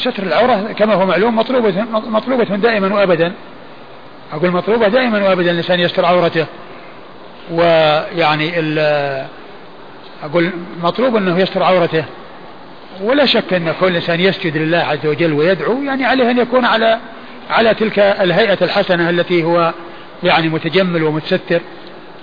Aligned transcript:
ستر 0.00 0.22
العورة 0.22 0.72
كما 0.78 0.94
هو 0.94 1.06
معلوم 1.06 1.36
مطلوبة 1.36 1.84
مطلوبة 1.92 2.44
دائما 2.44 2.94
وأبدا. 2.94 3.32
أقول 4.32 4.50
مطلوبة 4.50 4.88
دائما 4.88 5.28
وأبدا 5.28 5.50
الإنسان 5.50 5.80
يستر 5.80 6.04
عورته. 6.04 6.46
ويعني 7.50 8.52
أقول 10.24 10.50
مطلوب 10.82 11.16
أنه 11.16 11.38
يستر 11.38 11.62
عورته. 11.62 12.04
ولا 13.00 13.26
شك 13.26 13.54
أن 13.54 13.74
كل 13.80 13.94
إنسان 13.94 14.20
يسجد 14.20 14.56
لله 14.56 14.78
عز 14.78 15.06
وجل 15.06 15.32
ويدعو 15.32 15.82
يعني 15.82 16.04
عليه 16.04 16.30
أن 16.30 16.38
يكون 16.38 16.64
على 16.64 16.98
على 17.50 17.74
تلك 17.74 17.98
الهيئة 17.98 18.58
الحسنة 18.62 19.10
التي 19.10 19.44
هو 19.44 19.72
يعني 20.22 20.48
متجمل 20.48 21.02
ومتستر. 21.02 21.60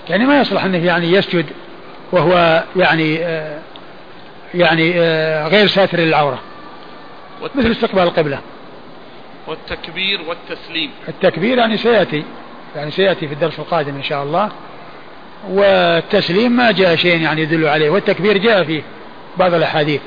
يعني 0.08 0.26
ما 0.26 0.40
يصلح 0.40 0.64
أنه 0.64 0.84
يعني 0.86 1.12
يسجد 1.12 1.46
وهو 2.12 2.64
يعني 2.76 3.24
آه 3.24 3.58
يعني 4.54 4.92
آه 4.96 5.48
غير 5.48 5.66
ساتر 5.66 5.98
للعورة. 5.98 6.38
مثل 7.42 7.70
استقبال 7.70 8.02
القبلة. 8.02 8.40
والتكبير 9.46 10.22
والتسليم. 10.22 10.90
التكبير 11.08 11.58
يعني 11.58 11.76
سيأتي 11.76 12.24
يعني 12.76 12.90
سيأتي 12.90 13.28
في 13.28 13.34
الدرس 13.34 13.58
القادم 13.58 13.94
إن 13.94 14.02
شاء 14.02 14.22
الله. 14.22 14.50
والتسليم 15.48 16.52
ما 16.52 16.70
جاء 16.70 16.96
شيء 16.96 17.20
يعني 17.20 17.42
يدل 17.42 17.66
عليه 17.66 17.90
والتكبير 17.90 18.38
جاء 18.38 18.64
في 18.64 18.82
بعض 19.36 19.54
الأحاديث. 19.54 20.00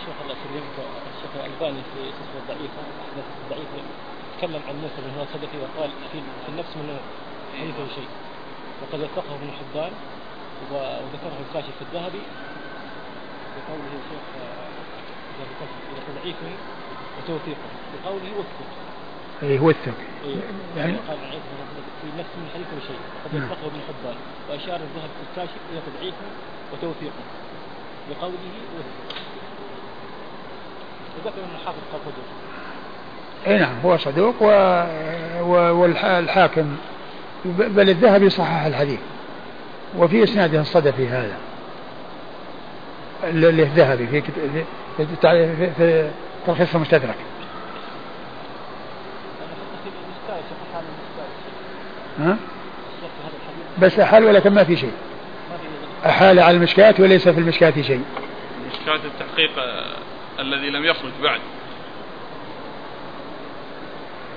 الشيخ 0.00 0.16
الله 0.22 0.34
يسلمك 0.34 0.76
الشيخ 1.16 1.30
الألباني 1.34 1.82
في 1.82 2.00
سلسلة 2.00 2.40
الضعيفة 2.42 2.80
الأحاديث 2.94 3.26
الضعيفة 3.44 3.76
تكلم 4.38 4.60
عن 4.68 4.74
بن 4.98 5.10
وقال 5.62 5.90
في, 6.12 6.18
في 6.18 6.48
النفس 6.48 6.76
من 6.76 6.96
حديثه 7.60 7.94
شيء. 7.94 8.08
وقد 8.82 9.00
وثقه 9.00 9.34
ابن 9.34 9.50
حبان 9.58 9.92
وذكره 10.72 11.36
الكاشف 11.48 11.76
الذهبي. 11.82 12.22
بقوله 13.54 13.92
الشيخ 14.02 14.24
إذا 15.40 16.20
ضعيف 16.22 16.36
وتوثيقه 17.18 17.68
بقوله 17.94 18.30
وثق 18.38 18.68
اي 19.42 19.58
وثق 19.58 19.94
إيه 20.24 20.36
يعني 20.76 20.96
قال 21.08 21.18
في 22.02 22.08
نفس 22.18 22.30
من 22.36 22.48
حديث 22.54 22.86
شيء 22.86 22.96
وقد 23.24 23.34
وثقه 23.34 23.66
ابن 23.66 23.80
حبان 23.88 24.16
واشار 24.50 24.76
الذهب 24.76 25.10
في 25.16 25.22
الكاشف 25.30 25.60
إلى 25.72 25.80
تضعيفه 25.86 26.26
وتوثيقه 26.72 27.24
بقوله 28.10 28.54
وثق 28.78 29.24
وذكر 31.16 31.38
ان 31.38 31.54
الحافظ 31.60 31.78
قال 31.92 32.00
صدوق 32.00 32.24
اي 33.46 33.58
نعم 33.58 33.80
هو 33.84 33.96
صدوق 33.96 34.34
و... 34.42 34.46
والحاكم 35.80 36.76
بل 37.44 37.90
الذهبي 37.90 38.30
صحح 38.30 38.64
الحديث. 38.64 39.00
وفي 39.98 40.24
اسناده 40.24 40.60
الصدفي 40.60 41.08
هذا. 41.08 41.36
الذهبي 43.24 44.06
في 44.06 44.22
في, 44.96 46.10
تلخيص 46.46 46.74
المستدرك. 46.74 47.16
ها؟ 52.18 52.36
بس 53.78 53.98
أحال 53.98 54.24
ولكن 54.24 54.54
ما 54.54 54.64
في 54.64 54.76
شيء؟ 54.76 54.92
أحال 56.06 56.40
على 56.40 56.56
المشكاة 56.56 56.94
وليس 56.98 57.28
في 57.28 57.40
المشكاة 57.40 57.82
شيء. 57.82 58.04
مشكاة 58.72 59.00
التحقيق 59.04 59.50
الذي 60.40 60.70
لم 60.70 60.84
يخرج 60.84 61.12
بعد. 61.22 61.40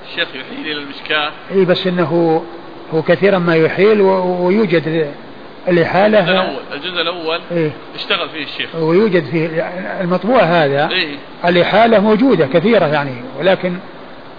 الشيخ 0.10 0.28
يحيل 0.36 0.72
إلى 0.72 0.82
المشكاة. 0.82 1.32
اي 1.52 1.66
بس 1.66 1.88
إنه 1.88 2.44
هو 2.94 3.02
كثيرا 3.02 3.38
ما 3.38 3.56
يحيل 3.56 4.02
ويوجد 4.02 5.14
الإحالة 5.68 6.20
الجزء 6.20 6.32
الأول 6.32 6.62
الجزء 6.74 7.02
الأول 7.02 7.42
إيه؟ 7.52 7.72
اشتغل 7.96 8.30
فيه 8.30 8.44
الشيخ. 8.44 8.76
ويوجد 8.76 9.26
فيه 9.26 9.48
المطبوع 10.02 10.44
هذا 10.44 10.90
إيه؟ 10.90 11.16
الإحالة 11.46 12.00
موجودة 12.00 12.48
كثيرة 12.48 12.86
يعني 12.86 13.22
ولكن 13.40 13.78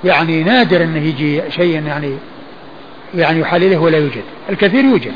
يعني 0.05 0.43
نادر 0.43 0.83
أنه 0.83 1.07
يجي 1.07 1.43
شيء 1.51 1.87
يعني 1.87 2.19
يعني 3.15 3.41
يحال 3.41 3.63
إليه 3.63 3.79
ولا 3.79 3.99
يوجد. 3.99 4.25
الكثير 4.51 4.85
يوجد 4.85 5.15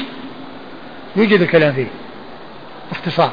يوجد 1.17 1.41
الكلام 1.41 1.72
فيه 1.72 1.87
باختصار. 2.91 3.33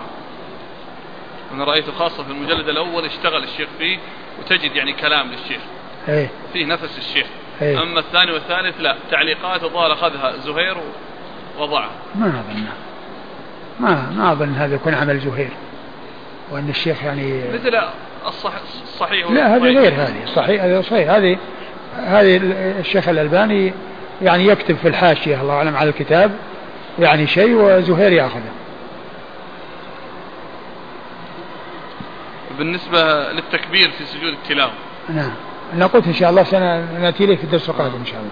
أنا 1.54 1.64
رأيت 1.64 1.90
خاصة 1.90 2.24
في 2.24 2.32
المجلد 2.32 2.70
الأول 2.70 3.06
اشتغل 3.06 3.44
الشيخ 3.44 3.68
فيه 3.78 3.98
وتجد 4.40 4.76
يعني 4.76 4.94
كلام 4.94 5.28
للشيخ 5.28 5.62
إيه. 6.10 6.30
فيه 6.54 6.66
نفس 6.66 6.98
الشيخ. 6.98 7.28
إيه. 7.62 7.84
أما 7.84 8.00
الثاني 8.00 8.32
والثالث 8.32 8.82
لا 8.82 8.96
تعليقات 9.12 9.64
الظاهر 9.64 9.94
أخذها 9.94 10.38
زهير 10.38 10.78
وضعها 11.60 11.90
ما 12.16 12.28
أظن. 12.28 12.64
ما 13.80 14.10
ما 14.18 14.32
أظن 14.32 14.54
هذا 14.54 14.76
يكون 14.76 14.94
عمل 14.94 15.20
زهير 15.20 15.52
وأن 16.52 16.70
الشيخ 16.70 17.04
يعني 17.04 17.44
مثل 17.54 17.78
الصح 18.28 18.54
الصحيح 18.84 19.32
لا 19.32 19.56
هذه 19.56 19.62
غير 19.62 19.94
هذه. 19.94 20.26
صحيح 20.36 20.64
هذه 20.64 20.82
صحيح. 20.82 21.10
هذه 21.12 21.38
هذه 21.98 22.40
الشيخ 22.80 23.10
الألباني 23.10 23.74
يعني 24.22 24.46
يكتب 24.46 24.76
في 24.76 24.88
الحاشية 24.88 25.42
الله 25.42 25.54
أعلم 25.54 25.76
على 25.76 25.90
الكتاب 25.90 26.32
يعني 27.00 27.28
شيء 27.28 27.54
وزهير 27.54 28.12
يأخذه. 28.12 28.52
بالنسبة 32.58 33.32
للتكبير 33.32 33.92
في 33.92 34.06
سجود 34.06 34.34
التلاوة. 34.34 34.72
نعم. 35.10 35.34
أنا 35.74 35.86
قلت 35.86 36.08
إن 36.08 36.14
شاء 36.14 36.30
الله 36.30 36.44
سنأتي 36.44 37.24
إليه 37.24 37.36
في 37.36 37.44
الدرس 37.44 37.70
القادم 37.70 37.96
إن 37.96 38.06
شاء 38.06 38.20
الله. 38.20 38.32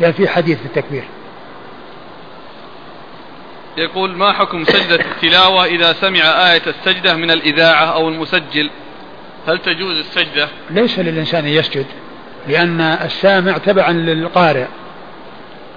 يعني 0.00 0.12
في 0.12 0.28
حديث 0.28 0.58
في 0.58 0.66
التكبير. 0.66 1.04
يقول 3.76 4.16
ما 4.16 4.32
حكم 4.32 4.64
سجدة 4.64 5.00
التلاوة 5.00 5.64
إذا 5.64 5.92
سمع 5.92 6.20
آية 6.20 6.62
السجدة 6.66 7.14
من 7.14 7.30
الإذاعة 7.30 7.84
أو 7.84 8.08
المسجل؟ 8.08 8.70
هل 9.48 9.58
تجوز 9.58 9.98
السجدة؟ 9.98 10.48
ليس 10.70 10.98
للإنسان 10.98 11.46
يسجد 11.46 11.86
لأن 12.48 12.80
السامع 12.80 13.58
تبعا 13.58 13.92
للقارئ. 13.92 14.66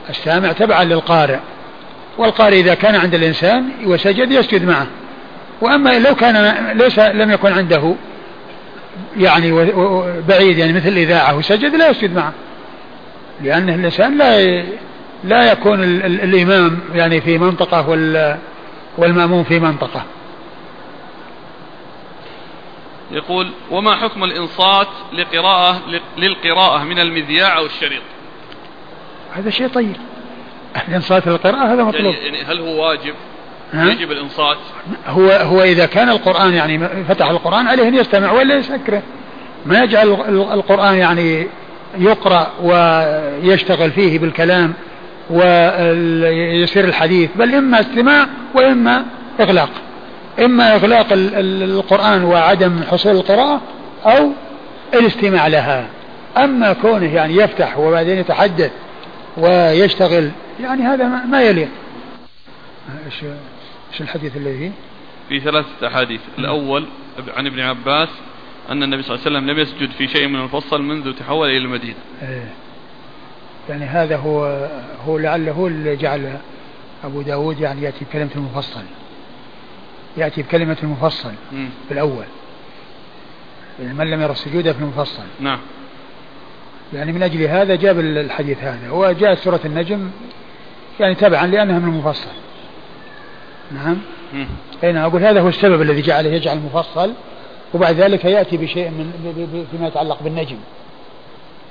السامع 0.09 0.51
تبعا 0.51 0.83
للقارئ. 0.83 1.39
والقارئ 2.17 2.59
إذا 2.59 2.73
كان 2.73 2.95
عند 2.95 3.15
الإنسان 3.15 3.69
وسجد 3.85 4.31
يسجد 4.31 4.65
معه. 4.65 4.87
وأما 5.61 5.99
لو 5.99 6.15
كان 6.15 6.67
ليس 6.77 6.99
لم 6.99 7.31
يكن 7.31 7.53
عنده 7.53 7.95
يعني 9.17 9.51
بعيد 10.27 10.57
يعني 10.57 10.73
مثل 10.73 10.87
الإذاعة 10.87 11.37
وسجد 11.37 11.75
لا 11.75 11.89
يسجد 11.89 12.15
معه. 12.15 12.33
لأن 13.41 13.69
الإنسان 13.69 14.17
لا 14.17 14.63
لا 15.23 15.51
يكون 15.51 15.83
الإمام 16.03 16.79
يعني 16.93 17.21
في 17.21 17.37
منطقة 17.37 17.89
والمأموم 18.97 19.43
في 19.43 19.59
منطقة. 19.59 20.03
يقول 23.11 23.49
وما 23.71 23.95
حكم 23.95 24.23
الإنصات 24.23 24.87
لقراءة 25.13 25.81
للقراءة 26.17 26.83
من 26.83 26.99
المذياع 26.99 27.57
أو 27.57 27.65
الشريط؟ 27.65 28.01
هذا 29.33 29.49
شيء 29.49 29.67
طيب. 29.67 29.95
الإنصات 30.87 31.27
للقراءة 31.27 31.73
هذا 31.73 31.83
مطلوب. 31.83 32.13
يعني, 32.13 32.25
يعني 32.25 32.43
هل 32.43 32.59
هو 32.59 32.87
واجب؟ 32.87 33.13
يجب 33.73 34.11
الإنصات؟ 34.11 34.57
هو 35.07 35.29
هو 35.29 35.61
إذا 35.61 35.85
كان 35.85 36.09
القرآن 36.09 36.53
يعني 36.53 37.03
فتح 37.03 37.29
القرآن 37.29 37.67
عليه 37.67 37.87
أن 37.87 37.95
يستمع 37.95 38.31
ولا 38.31 38.55
يسكره. 38.55 39.01
ما 39.65 39.79
يجعل 39.79 40.07
القرآن 40.53 40.95
يعني 40.95 41.47
يقرأ 41.97 42.51
ويشتغل 42.61 43.91
فيه 43.91 44.19
بالكلام 44.19 44.73
ويصير 45.29 46.85
الحديث 46.85 47.29
بل 47.35 47.55
إما 47.55 47.79
استماع 47.79 48.27
وإما 48.55 49.05
إغلاق. 49.39 49.69
إما 50.45 50.75
إغلاق 50.75 51.07
القرآن 51.11 52.23
وعدم 52.23 52.83
حصول 52.83 53.15
القراءة 53.15 53.61
أو 54.05 54.31
الاستماع 54.93 55.47
لها. 55.47 55.87
أما 56.37 56.73
كونه 56.73 57.15
يعني 57.15 57.35
يفتح 57.35 57.77
وبعدين 57.77 58.17
يتحدث 58.17 58.71
ويشتغل 59.37 60.31
يعني 60.59 60.81
هذا 60.81 61.07
ما 61.07 61.41
يليق. 61.41 61.69
إيش 63.05 63.23
إيش 63.91 64.01
الحديث 64.01 64.37
الذي 64.37 64.57
فيه؟ 64.57 64.71
في 65.29 65.39
ثلاثة 65.39 65.87
أحاديث. 65.87 66.21
الأول 66.39 66.85
عن 67.37 67.47
ابن 67.47 67.59
عباس 67.59 68.09
أن 68.69 68.83
النبي 68.83 69.03
صلى 69.03 69.15
الله 69.15 69.25
عليه 69.25 69.37
وسلم 69.37 69.49
لم 69.49 69.59
يسجد 69.59 69.91
في 69.91 70.07
شيء 70.07 70.27
من 70.27 70.35
المفصل 70.35 70.81
منذ 70.81 71.13
تحول 71.13 71.49
إلى 71.49 71.57
المدينة. 71.57 71.95
إيه. 72.21 72.47
يعني 73.69 73.85
هذا 73.85 74.17
هو 74.17 74.69
هو 75.07 75.17
لعله 75.17 75.67
اللي 75.67 75.95
جعل 75.95 76.37
أبو 77.03 77.21
داود 77.21 77.59
يعني 77.59 77.81
يأتي 77.81 78.05
بكلمة 78.05 78.29
المفصل. 78.35 78.83
يأتي 80.17 80.41
بكلمة 80.41 80.77
المفصل 80.83 81.31
م. 81.51 81.67
في 81.87 81.93
الأول 81.93 82.25
من 83.79 84.09
لم 84.09 84.21
يرى 84.21 84.31
السجود 84.31 84.71
في 84.71 84.79
المفصل. 84.79 85.23
نعم. 85.39 85.59
يعني 86.93 87.11
من 87.11 87.23
أجل 87.23 87.43
هذا 87.43 87.75
جاب 87.75 87.99
الحديث 87.99 88.63
هذا. 88.63 88.91
وجاءت 88.91 89.37
سورة 89.37 89.59
النجم 89.65 90.09
يعني 90.99 91.15
تبعا 91.15 91.47
لأنها 91.47 91.79
من 91.79 91.89
المفصل. 91.89 92.31
نعم. 93.71 93.97
أين. 94.83 94.97
أقول 94.97 95.23
هذا 95.23 95.41
هو 95.41 95.47
السبب 95.47 95.81
الذي 95.81 96.01
جعله 96.01 96.29
يجعل 96.29 96.57
المفصل؟ 96.57 97.13
وبعد 97.73 97.95
ذلك 97.95 98.25
يأتي 98.25 98.57
بشيء 98.57 98.89
من 98.89 99.67
فيما 99.71 99.87
يتعلق 99.87 100.23
بالنجم. 100.23 100.57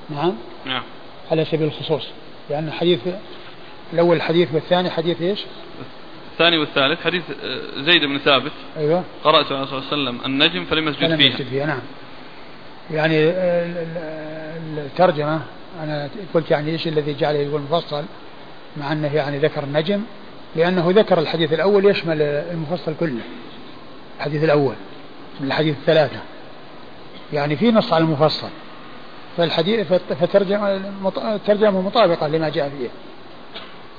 نعم. 0.09 0.33
نعم. 0.65 0.83
على 1.31 1.45
سبيل 1.45 1.67
الخصوص. 1.67 2.07
لأن 2.49 2.67
الحديث 2.67 2.99
الأول 3.93 4.15
الحديث 4.15 4.49
والثاني 4.53 4.89
حديث 4.89 5.21
إيش؟ 5.21 5.45
الثاني 6.31 6.57
والثالث 6.57 7.03
حديث 7.03 7.23
آه، 7.43 7.81
زيد 7.81 8.05
بن 8.05 8.17
ثابت. 8.17 8.51
أيوة. 8.77 9.03
قرأت 9.23 9.51
على 9.51 9.67
صلى 9.67 9.77
الله 9.77 9.89
عليه 9.91 10.01
وسلم 10.01 10.25
النجم 10.25 10.65
فلم 10.65 10.87
يسجد 10.87 11.15
فيها. 11.15 11.27
يسجد 11.27 11.47
فيها 11.47 11.65
نعم. 11.65 11.81
يعني 12.91 13.15
الترجمة 14.77 15.41
أنا 15.83 16.09
قلت 16.33 16.51
يعني 16.51 16.71
إيش 16.71 16.87
الذي 16.87 17.13
جعله 17.13 17.39
يقول 17.39 17.61
مفصل 17.61 18.03
مع 18.77 18.91
أنه 18.91 19.15
يعني 19.15 19.37
ذكر 19.37 19.63
النجم 19.63 20.01
لأنه 20.55 20.91
ذكر 20.91 21.19
الحديث 21.19 21.53
الأول 21.53 21.85
يشمل 21.85 22.21
المفصل 22.21 22.93
كله. 22.99 23.21
الحديث 24.17 24.43
الأول 24.43 24.75
من 25.39 25.47
الحديث 25.47 25.75
الثلاثة. 25.75 26.19
يعني 27.33 27.55
في 27.55 27.71
نص 27.71 27.93
على 27.93 28.03
المفصل. 28.03 28.49
فالحديث 29.37 29.93
فترجمة 29.93 30.81
الترجمة 31.17 31.81
مطابقة 31.81 32.27
لما 32.27 32.49
جاء 32.49 32.69
فيه. 32.69 32.89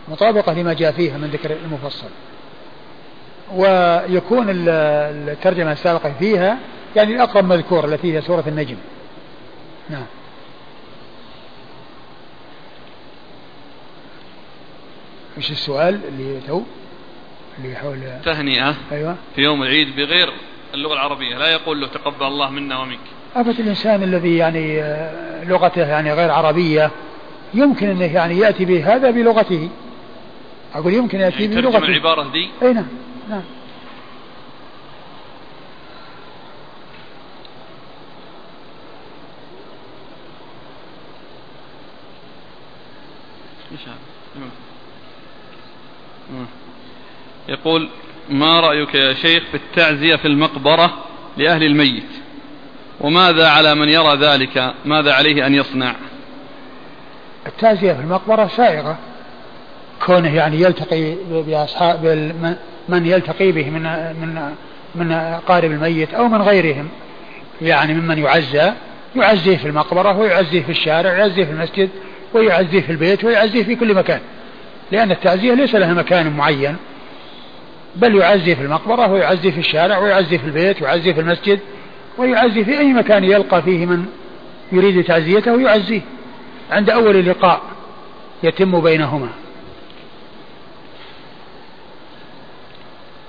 مطابقة 0.08 0.52
لما 0.52 0.72
جاء 0.72 0.92
فيها 0.92 1.18
من 1.18 1.28
ذكر 1.28 1.56
المفصل. 1.64 2.08
ويكون 3.54 4.46
الترجمة 4.50 5.72
السابقة 5.72 6.14
فيها 6.18 6.58
يعني 6.96 7.14
الأقرب 7.14 7.44
مذكور 7.44 7.84
التي 7.84 8.16
هي 8.16 8.22
سورة 8.22 8.44
النجم. 8.46 8.76
نعم. 9.90 10.06
إيش 15.36 15.50
السؤال 15.50 16.00
اللي 16.08 16.40
تو؟ 16.46 16.62
اللي 17.58 17.76
حول 17.76 18.00
تهنئة 18.24 18.74
أيوه. 18.92 19.16
في 19.34 19.42
يوم 19.42 19.62
العيد 19.62 19.96
بغير 19.96 20.32
اللغة 20.74 20.92
العربية. 20.92 21.36
لا 21.36 21.48
يقول 21.48 21.80
له 21.80 21.86
تقبل 21.86 22.26
الله 22.26 22.50
منا 22.50 22.78
ومنك. 22.78 22.98
أبد 23.36 23.60
الإنسان 23.60 24.02
الذي 24.02 24.36
يعني 24.36 24.82
آه، 24.82 25.44
لغته 25.44 25.86
يعني 25.88 26.12
غير 26.12 26.30
عربية 26.30 26.90
يمكن 27.54 27.88
أنه 27.88 28.14
يعني 28.14 28.38
يأتي 28.38 28.64
بهذا 28.64 29.10
بلغته. 29.10 29.70
أقول 30.74 30.94
يمكن 30.94 31.20
يأتي 31.20 31.42
يعني 31.42 31.56
بلغته. 31.56 31.84
العبارة 31.84 32.32
دي؟ 32.32 32.50
أي 32.62 32.72
نعم 32.72 32.86
نعم. 33.28 33.42
يقول 47.48 47.88
ما 48.30 48.60
رأيك 48.60 48.94
يا 48.94 49.14
شيخ 49.14 49.42
في 49.50 49.56
التعزية 49.56 50.16
في 50.16 50.28
المقبرة 50.28 51.04
لأهل 51.36 51.62
الميت؟ 51.62 52.23
وماذا 53.00 53.48
على 53.48 53.74
من 53.74 53.88
يرى 53.88 54.16
ذلك؟ 54.16 54.74
ماذا 54.84 55.12
عليه 55.12 55.46
أن 55.46 55.54
يصنع؟ 55.54 55.94
التعزية 57.46 57.92
في 57.92 58.00
المقبرة 58.00 58.46
سائغة 58.56 58.96
كونه 60.06 60.34
يعني 60.34 60.60
يلتقي 60.60 61.14
بأصحاب 61.30 62.06
من 62.88 63.06
يلتقي 63.06 63.52
به 63.52 63.70
من 63.70 63.82
من 64.20 64.52
من 64.94 65.12
أقارب 65.12 65.70
الميت 65.70 66.14
أو 66.14 66.28
من 66.28 66.42
غيرهم. 66.42 66.88
يعني 67.62 67.94
ممن 67.94 68.18
يعزى. 68.18 68.72
يعزيه 69.16 69.56
في 69.56 69.68
المقبرة 69.68 70.18
ويعزيه 70.18 70.62
في 70.62 70.70
الشارع 70.70 71.12
ويعزيه 71.12 71.44
في 71.44 71.50
المسجد 71.50 71.90
ويعزيه 72.34 72.80
في 72.80 72.92
البيت 72.92 73.24
ويعزيه 73.24 73.62
في 73.62 73.76
كل 73.76 73.94
مكان. 73.94 74.20
لأن 74.92 75.10
التعزية 75.10 75.54
ليس 75.54 75.74
لها 75.74 75.94
مكان 75.94 76.36
معين. 76.36 76.76
بل 77.96 78.14
يعزي 78.14 78.56
في 78.56 78.62
المقبرة 78.62 79.12
ويعزي 79.12 79.52
في 79.52 79.60
الشارع 79.60 79.98
ويعزي 79.98 80.38
في 80.38 80.44
البيت 80.44 80.82
ويعزي 80.82 81.14
في 81.14 81.20
المسجد. 81.20 81.60
ويعزي 82.18 82.64
في 82.64 82.78
أي 82.78 82.92
مكان 82.92 83.24
يلقى 83.24 83.62
فيه 83.62 83.86
من 83.86 84.06
يريد 84.72 85.04
تعزيته 85.04 85.60
يعزيه 85.60 86.00
عند 86.70 86.90
أول 86.90 87.26
لقاء 87.26 87.62
يتم 88.42 88.80
بينهما. 88.80 89.28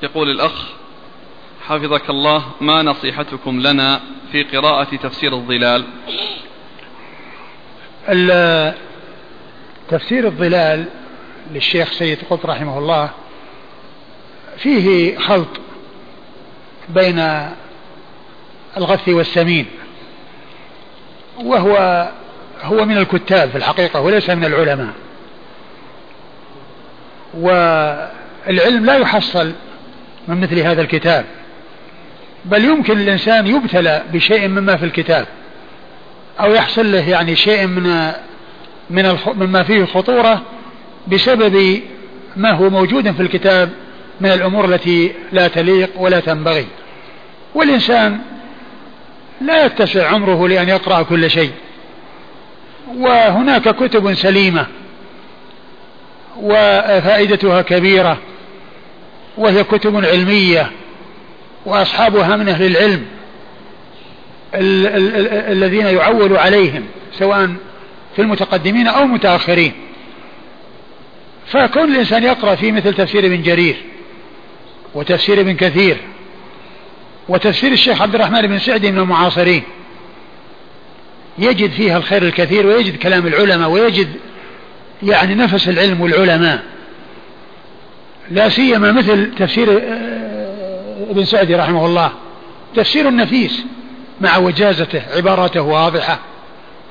يقول 0.03 0.29
الأخ 0.29 0.65
حفظك 1.67 2.09
الله 2.09 2.45
ما 2.61 2.81
نصيحتكم 2.81 3.59
لنا 3.59 4.01
في 4.31 4.43
قراءة 4.43 4.95
تفسير 4.95 5.33
الظلال؟ 5.33 5.85
تفسير 9.89 10.25
الظلال 10.27 10.85
للشيخ 11.51 11.91
سيد 11.91 12.17
قطب 12.29 12.49
رحمه 12.49 12.77
الله 12.77 13.09
فيه 14.57 15.17
خلط 15.17 15.47
بين 16.89 17.49
الغث 18.77 19.09
والسمين. 19.09 19.65
وهو 21.43 22.07
هو 22.63 22.85
من 22.85 22.97
الكتاب 22.97 23.49
في 23.49 23.55
الحقيقة 23.55 24.01
وليس 24.01 24.29
من 24.29 24.45
العلماء. 24.45 24.93
والعلم 27.33 28.85
لا 28.85 28.97
يحصل 28.97 29.51
من 30.27 30.41
مثل 30.41 30.59
هذا 30.59 30.81
الكتاب. 30.81 31.25
بل 32.45 32.65
يمكن 32.65 32.99
الإنسان 32.99 33.47
يبتلى 33.47 34.03
بشيء 34.13 34.47
مما 34.47 34.77
في 34.77 34.85
الكتاب 34.85 35.27
أو 36.39 36.53
يحصل 36.53 36.91
له 36.91 37.09
يعني 37.09 37.35
شيء 37.35 37.67
من 37.67 38.11
من 38.89 39.17
مما 39.25 39.63
فيه 39.63 39.85
خطورة 39.85 40.41
بسبب 41.07 41.81
ما 42.35 42.51
هو 42.51 42.69
موجود 42.69 43.11
في 43.11 43.21
الكتاب 43.21 43.69
من 44.21 44.31
الأمور 44.31 44.65
التي 44.65 45.13
لا 45.31 45.47
تليق 45.47 45.89
ولا 45.95 46.19
تنبغي. 46.19 46.65
والإنسان 47.55 48.19
لا 49.41 49.65
يتسع 49.65 50.07
عمره 50.07 50.47
لأن 50.47 50.69
يقرأ 50.69 51.01
كل 51.01 51.29
شيء. 51.29 51.51
وهناك 52.97 53.69
كتب 53.75 54.13
سليمة 54.13 54.67
وفائدتها 56.37 57.61
كبيرة 57.61 58.17
وهي 59.37 59.63
كتب 59.63 60.05
علمية 60.05 60.71
وأصحابها 61.65 62.35
من 62.35 62.49
أهل 62.49 62.65
العلم 62.65 63.05
الذين 65.51 65.85
يعول 65.85 66.37
عليهم 66.37 66.83
سواء 67.13 67.55
في 68.15 68.21
المتقدمين 68.21 68.87
أو 68.87 69.03
المتأخرين 69.03 69.73
فكون 71.47 71.91
الإنسان 71.91 72.23
يقرأ 72.23 72.55
في 72.55 72.71
مثل 72.71 72.93
تفسير 72.93 73.25
ابن 73.25 73.41
جرير 73.41 73.75
وتفسير 74.93 75.39
ابن 75.39 75.55
كثير 75.55 75.97
وتفسير 77.29 77.71
الشيخ 77.71 78.01
عبد 78.01 78.15
الرحمن 78.15 78.41
بن 78.41 78.59
سعدي 78.59 78.91
من 78.91 78.99
المعاصرين. 78.99 79.63
يجد 81.37 81.71
فيها 81.71 81.97
الخير 81.97 82.23
الكثير 82.23 82.67
ويجد 82.67 82.95
كلام 82.95 83.27
العلماء 83.27 83.69
ويجد 83.69 84.09
يعني 85.03 85.35
نفس 85.35 85.69
العلم 85.69 86.01
والعلماء. 86.01 86.63
لا 88.31 88.49
سيما 88.49 88.91
مثل 88.91 89.35
تفسير 89.35 89.71
آه، 89.71 91.11
ابن 91.11 91.25
سعدي 91.25 91.55
رحمه 91.55 91.85
الله. 91.85 92.11
تفسير 92.75 93.15
نفيس 93.15 93.63
مع 94.21 94.37
وجازته 94.37 95.01
عبارته 95.15 95.61
واضحة 95.61 96.19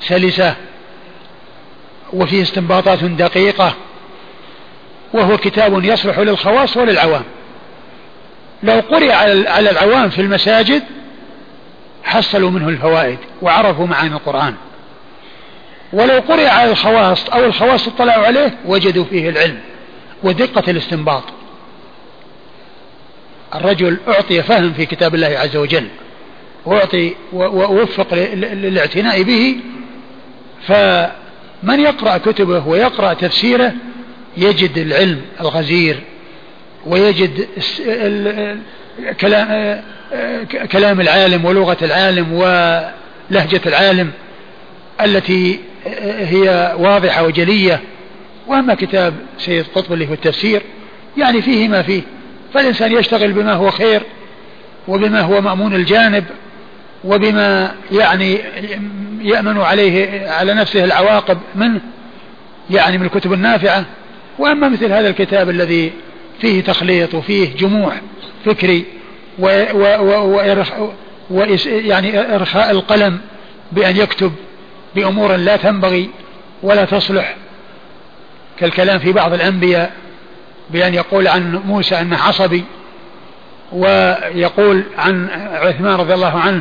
سلسة 0.00 0.55
وفيه 2.12 2.43
استنباطات 2.43 3.05
دقيقة 3.05 3.75
وهو 5.12 5.37
كتاب 5.37 5.85
يصلح 5.85 6.19
للخواص 6.19 6.76
وللعوام. 6.76 7.25
لو 8.64 8.80
قرئ 8.80 9.12
على 9.12 9.71
العوام 9.71 10.11
في 10.11 10.21
المساجد 10.21 10.83
حصلوا 12.04 12.50
منه 12.50 12.68
الفوائد 12.68 13.18
وعرفوا 13.42 13.87
معاني 13.87 14.14
القرآن. 14.14 14.54
ولو 15.92 16.21
قرئ 16.28 16.47
على 16.47 16.71
الخواص 16.71 17.28
أو 17.28 17.44
الخواص 17.44 17.88
اطلعوا 17.88 18.26
عليه 18.26 18.54
وجدوا 18.64 19.04
فيه 19.04 19.28
العلم 19.28 19.59
ودقة 20.23 20.71
الاستنباط. 20.71 21.25
الرجل 23.54 23.99
أعطي 24.09 24.42
فهم 24.42 24.73
في 24.73 24.87
كتاب 24.87 25.14
الله 25.14 25.26
عز 25.26 25.56
وجل 25.56 25.88
وأعطي 26.66 27.14
ووفق 27.33 28.14
للاعتناء 28.35 29.23
به 29.23 29.56
فمن 30.66 31.80
يقرأ 31.80 32.18
كتبه 32.18 32.68
ويقرأ 32.68 33.14
تفسيره 33.14 33.73
يجد 34.37 34.78
العلم 34.78 35.21
الغزير 35.40 36.00
ويجد 36.87 37.47
كلام 40.73 41.00
العالم 41.00 41.45
ولغة 41.45 41.76
العالم 41.83 42.33
ولهجة 42.33 43.61
العالم 43.67 44.11
التي 45.05 45.61
هي 46.19 46.75
واضحة 46.79 47.23
وجلية. 47.23 47.81
وأما 48.47 48.75
كتاب 48.75 49.14
سيد 49.38 49.64
قطب 49.75 49.93
اللي 49.93 50.09
هو 50.09 50.12
التفسير 50.12 50.62
يعني 51.17 51.43
فيه 51.43 51.69
ما 51.69 51.83
فيه. 51.83 52.03
فالإنسان 52.55 52.93
يشتغل 52.93 53.33
بما 53.33 53.53
هو 53.53 53.71
خير 53.71 54.03
وبما 54.88 55.21
هو 55.21 55.41
مأمون 55.41 55.75
الجانب 55.75 56.25
وبما 57.05 57.75
يعني 57.93 58.38
يأمن 59.23 59.61
عليه 59.61 60.29
على 60.31 60.55
نفسه 60.55 60.85
العواقب 60.85 61.38
منه 61.55 61.81
يعني 62.71 62.99
من 62.99 63.07
الكتب 63.07 63.33
النافعة. 63.33 63.85
وأما 64.38 64.69
مثل 64.69 64.93
هذا 64.93 65.09
الكتاب 65.09 65.50
الذي 65.50 65.93
فيه 66.41 66.62
تخليط 66.62 67.14
وفيه 67.14 67.57
جموع 67.57 67.93
فكري 68.45 68.85
و 69.38 69.64
و 69.73 69.85
و 70.00 70.41
و 71.31 71.45
يعني 71.67 72.35
إرخاء 72.35 72.71
القلم 72.71 73.21
بأن 73.73 73.97
يكتب 73.97 74.33
بأمور 74.95 75.37
لا 75.37 75.57
تنبغي 75.57 76.11
ولا 76.62 76.85
تصلح 76.85 77.37
كالكلام 78.59 78.99
في 78.99 79.12
بعض 79.12 79.33
الأنبياء 79.33 79.93
بأن 80.71 80.95
يقول 80.95 81.29
عن 81.29 81.61
موسى 81.67 82.00
أنه 82.00 82.17
عصبي 82.17 82.64
ويقول 83.73 84.85
عن 84.99 85.29
عثمان 85.53 85.95
رضي 85.95 86.14
الله 86.14 86.38
عنه 86.38 86.61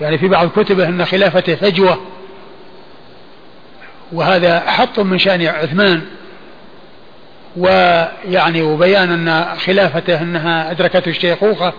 يعني 0.00 0.18
في 0.18 0.28
بعض 0.28 0.48
كتبه 0.48 0.88
أن 0.88 1.04
خلافته 1.04 1.54
فجوة 1.54 2.00
وهذا 4.12 4.60
حط 4.60 5.00
من 5.00 5.18
شأن 5.18 5.46
عثمان 5.46 6.02
ويعني 7.56 8.62
وبيان 8.62 9.28
أن 9.28 9.58
خلافته 9.58 10.22
أنها 10.22 10.70
أدركته 10.70 11.08
الشيخوخة 11.08 11.72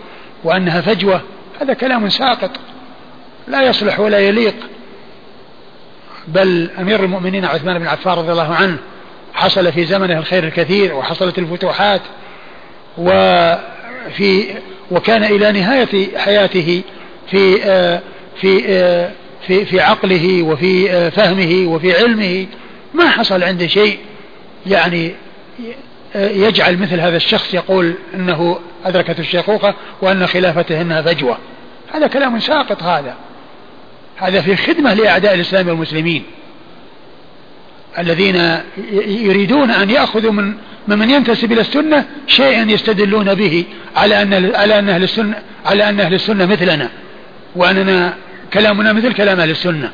وأنها 0.43 0.81
فجوة 0.81 1.21
هذا 1.61 1.73
كلام 1.73 2.09
ساقط 2.09 2.51
لا 3.47 3.61
يصلح 3.61 3.99
ولا 3.99 4.19
يليق. 4.19 4.55
بل 6.27 6.69
أمير 6.79 7.03
المؤمنين 7.03 7.45
عثمان 7.45 7.79
بن 7.79 7.87
عفان 7.87 8.13
رضي 8.13 8.31
الله 8.31 8.55
عنه 8.55 8.77
حصل 9.33 9.71
في 9.71 9.85
زمنه 9.85 10.19
الخير 10.19 10.43
الكثير 10.43 10.95
وحصلت 10.95 11.39
الفتوحات 11.39 12.01
وفي 12.97 14.45
وكان 14.91 15.23
إلى 15.23 15.51
نهاية 15.51 16.17
حياته 16.17 16.81
في 17.31 17.63
آه، 17.63 18.01
في 18.41 18.63
آه، 18.67 19.11
في 19.47 19.65
في 19.65 19.81
عقله 19.81 20.43
وفي 20.43 20.91
آه، 20.91 21.09
فهمه 21.09 21.67
وفي 21.67 21.93
علمه. 21.93 22.47
ما 22.93 23.09
حصل 23.09 23.43
عنده 23.43 23.67
شيء 23.67 23.99
يعني 24.67 25.11
يجعل 26.15 26.77
مثل 26.77 26.99
هذا 26.99 27.17
الشخص 27.17 27.53
يقول 27.53 27.93
إنه 28.13 28.59
ادركته 28.85 29.21
الشيخوخة 29.21 29.73
وأن 30.01 30.27
خلافته 30.27 30.81
إنها 30.81 31.01
فجوة. 31.01 31.37
هذا 31.93 32.07
كلام 32.07 32.39
ساقط 32.39 32.83
هذا. 32.83 33.15
هذا 34.17 34.41
في 34.41 34.55
خدمة 34.55 34.93
لأعداء 34.93 35.33
الإسلام 35.33 35.67
والمسلمين. 35.67 36.23
الذين 37.99 38.59
يريدون 39.07 39.71
أن 39.71 39.89
يأخذوا 39.89 40.31
من 40.31 40.53
ممن 40.87 41.09
ينتسب 41.09 41.51
إلى 41.51 41.61
السنة 41.61 42.05
شيئا 42.27 42.71
يستدلون 42.71 43.33
به 43.33 43.65
على 43.95 44.21
ان 44.21 44.55
على 44.55 44.79
أن 44.79 44.89
أهل 44.89 45.03
السنة 45.03 45.35
على 45.65 45.89
أن 45.89 45.99
أهل 45.99 46.13
السنة 46.13 46.45
مثلنا. 46.45 46.89
وأننا 47.55 48.13
كلامنا 48.53 48.93
مثل 48.93 49.13
كلام 49.13 49.39
أهل 49.39 49.49
السنة. 49.49 49.91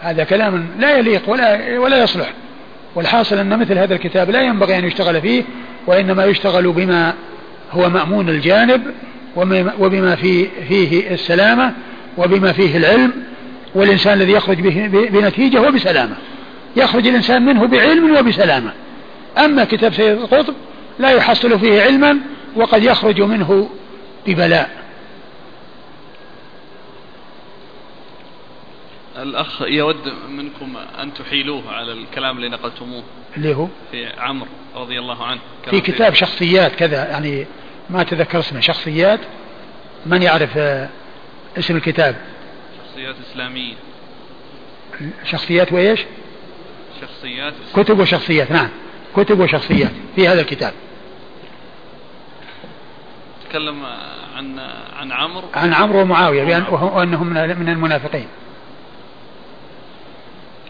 هذا 0.00 0.24
كلام 0.24 0.66
لا 0.78 0.98
يليق 0.98 1.28
ولا 1.28 1.78
ولا 1.78 2.02
يصلح. 2.02 2.32
والحاصل 2.94 3.38
أن 3.38 3.58
مثل 3.58 3.78
هذا 3.78 3.94
الكتاب 3.94 4.30
لا 4.30 4.40
ينبغي 4.40 4.78
أن 4.78 4.84
يشتغل 4.84 5.20
فيه 5.20 5.42
وإنما 5.86 6.24
يشتغل 6.24 6.72
بما 6.72 7.14
هو 7.72 7.88
مأمون 7.88 8.28
الجانب 8.28 8.82
وبما 9.78 10.16
فيه, 10.16 10.48
فيه 10.68 11.14
السلامة 11.14 11.72
وبما 12.18 12.52
فيه 12.52 12.76
العلم 12.76 13.12
والإنسان 13.74 14.20
الذي 14.20 14.32
يخرج 14.32 14.60
به 14.60 15.08
بنتيجة 15.10 15.60
وبسلامة. 15.60 16.16
يخرج 16.76 17.06
الإنسان 17.06 17.44
منه 17.44 17.66
بعلم 17.66 18.16
وبسلامة. 18.16 18.72
أما 19.38 19.64
كتاب 19.64 19.94
سيد 19.94 20.18
القطب 20.18 20.54
لا 20.98 21.10
يحصل 21.10 21.58
فيه 21.58 21.82
علما 21.82 22.18
وقد 22.56 22.82
يخرج 22.82 23.20
منه 23.20 23.68
ببلاء. 24.26 24.79
الأخ 29.22 29.62
يود 29.62 30.12
منكم 30.28 30.76
أن 30.76 31.14
تحيلوه 31.14 31.72
على 31.72 31.92
الكلام 31.92 32.36
اللي 32.36 32.48
نقلتموه 32.48 33.02
اللي 33.36 33.54
هو؟ 33.54 33.68
في 33.90 34.06
عمرو 34.18 34.48
رضي 34.74 34.98
الله 34.98 35.24
عنه. 35.24 35.40
في 35.70 35.80
كتاب 35.80 36.14
شخصيات 36.14 36.74
كذا 36.74 37.10
يعني 37.10 37.46
ما 37.90 38.02
تذكر 38.02 38.38
اسمه. 38.38 38.60
شخصيات 38.60 39.20
من 40.06 40.22
يعرف 40.22 40.50
آه، 40.56 40.88
اسم 41.58 41.76
الكتاب؟ 41.76 42.16
شخصيات 42.86 43.14
إسلامية. 43.30 43.74
شخصيات 45.24 45.72
وإيش؟ 45.72 46.00
شخصيات 47.00 47.54
كتب 47.74 47.98
وشخصيات 47.98 48.52
نعم. 48.52 48.68
كتب 49.16 49.40
وشخصيات 49.40 49.90
في 50.16 50.28
هذا 50.28 50.40
الكتاب. 50.40 50.72
تكلم 53.48 53.82
عن 54.36 54.58
عن 54.96 55.12
عمرو. 55.12 55.48
عن 55.54 55.74
عمرو 55.74 56.00
ومعاوية 56.00 56.68
وأنهم 56.70 57.26
من 57.32 57.68
المنافقين. 57.68 58.26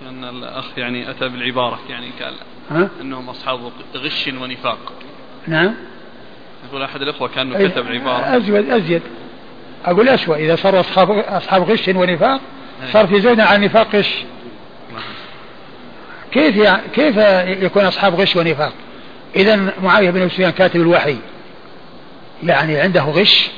أن 0.08 0.24
الأخ 0.24 0.64
يعني 0.76 1.10
أتى 1.10 1.28
بالعبارة 1.28 1.78
يعني 1.88 2.10
قال 2.22 2.34
أنهم 3.00 3.28
أصحاب 3.28 3.60
غش 3.96 4.28
ونفاق. 4.40 4.92
نعم. 5.46 5.74
يقول 6.68 6.82
أحد 6.82 7.02
الأخوة 7.02 7.28
كان 7.28 7.68
كتب 7.68 7.86
عبارة. 7.86 8.36
أزيد 8.36 8.70
أزيد. 8.70 9.02
أقول 9.84 10.08
أسوأ 10.08 10.36
إذا 10.36 10.56
صاروا 10.56 10.80
أصحاب 10.80 11.10
أصحاب 11.10 11.70
غش 11.70 11.88
ونفاق 11.88 12.40
صار 12.92 13.06
في 13.06 13.20
زودنا 13.20 13.44
عن 13.44 13.60
نفاق 13.60 13.96
غش. 13.96 14.14
كيف 16.32 16.56
يعني 16.56 16.82
كيف 16.94 17.16
يكون 17.62 17.84
أصحاب 17.84 18.14
غش 18.14 18.36
ونفاق؟ 18.36 18.72
إذا 19.36 19.72
معاوية 19.82 20.10
بن 20.10 20.28
سفيان 20.28 20.50
كاتب 20.50 20.80
الوحي. 20.80 21.16
يعني 22.42 22.80
عنده 22.80 23.02
غش؟ 23.02 23.50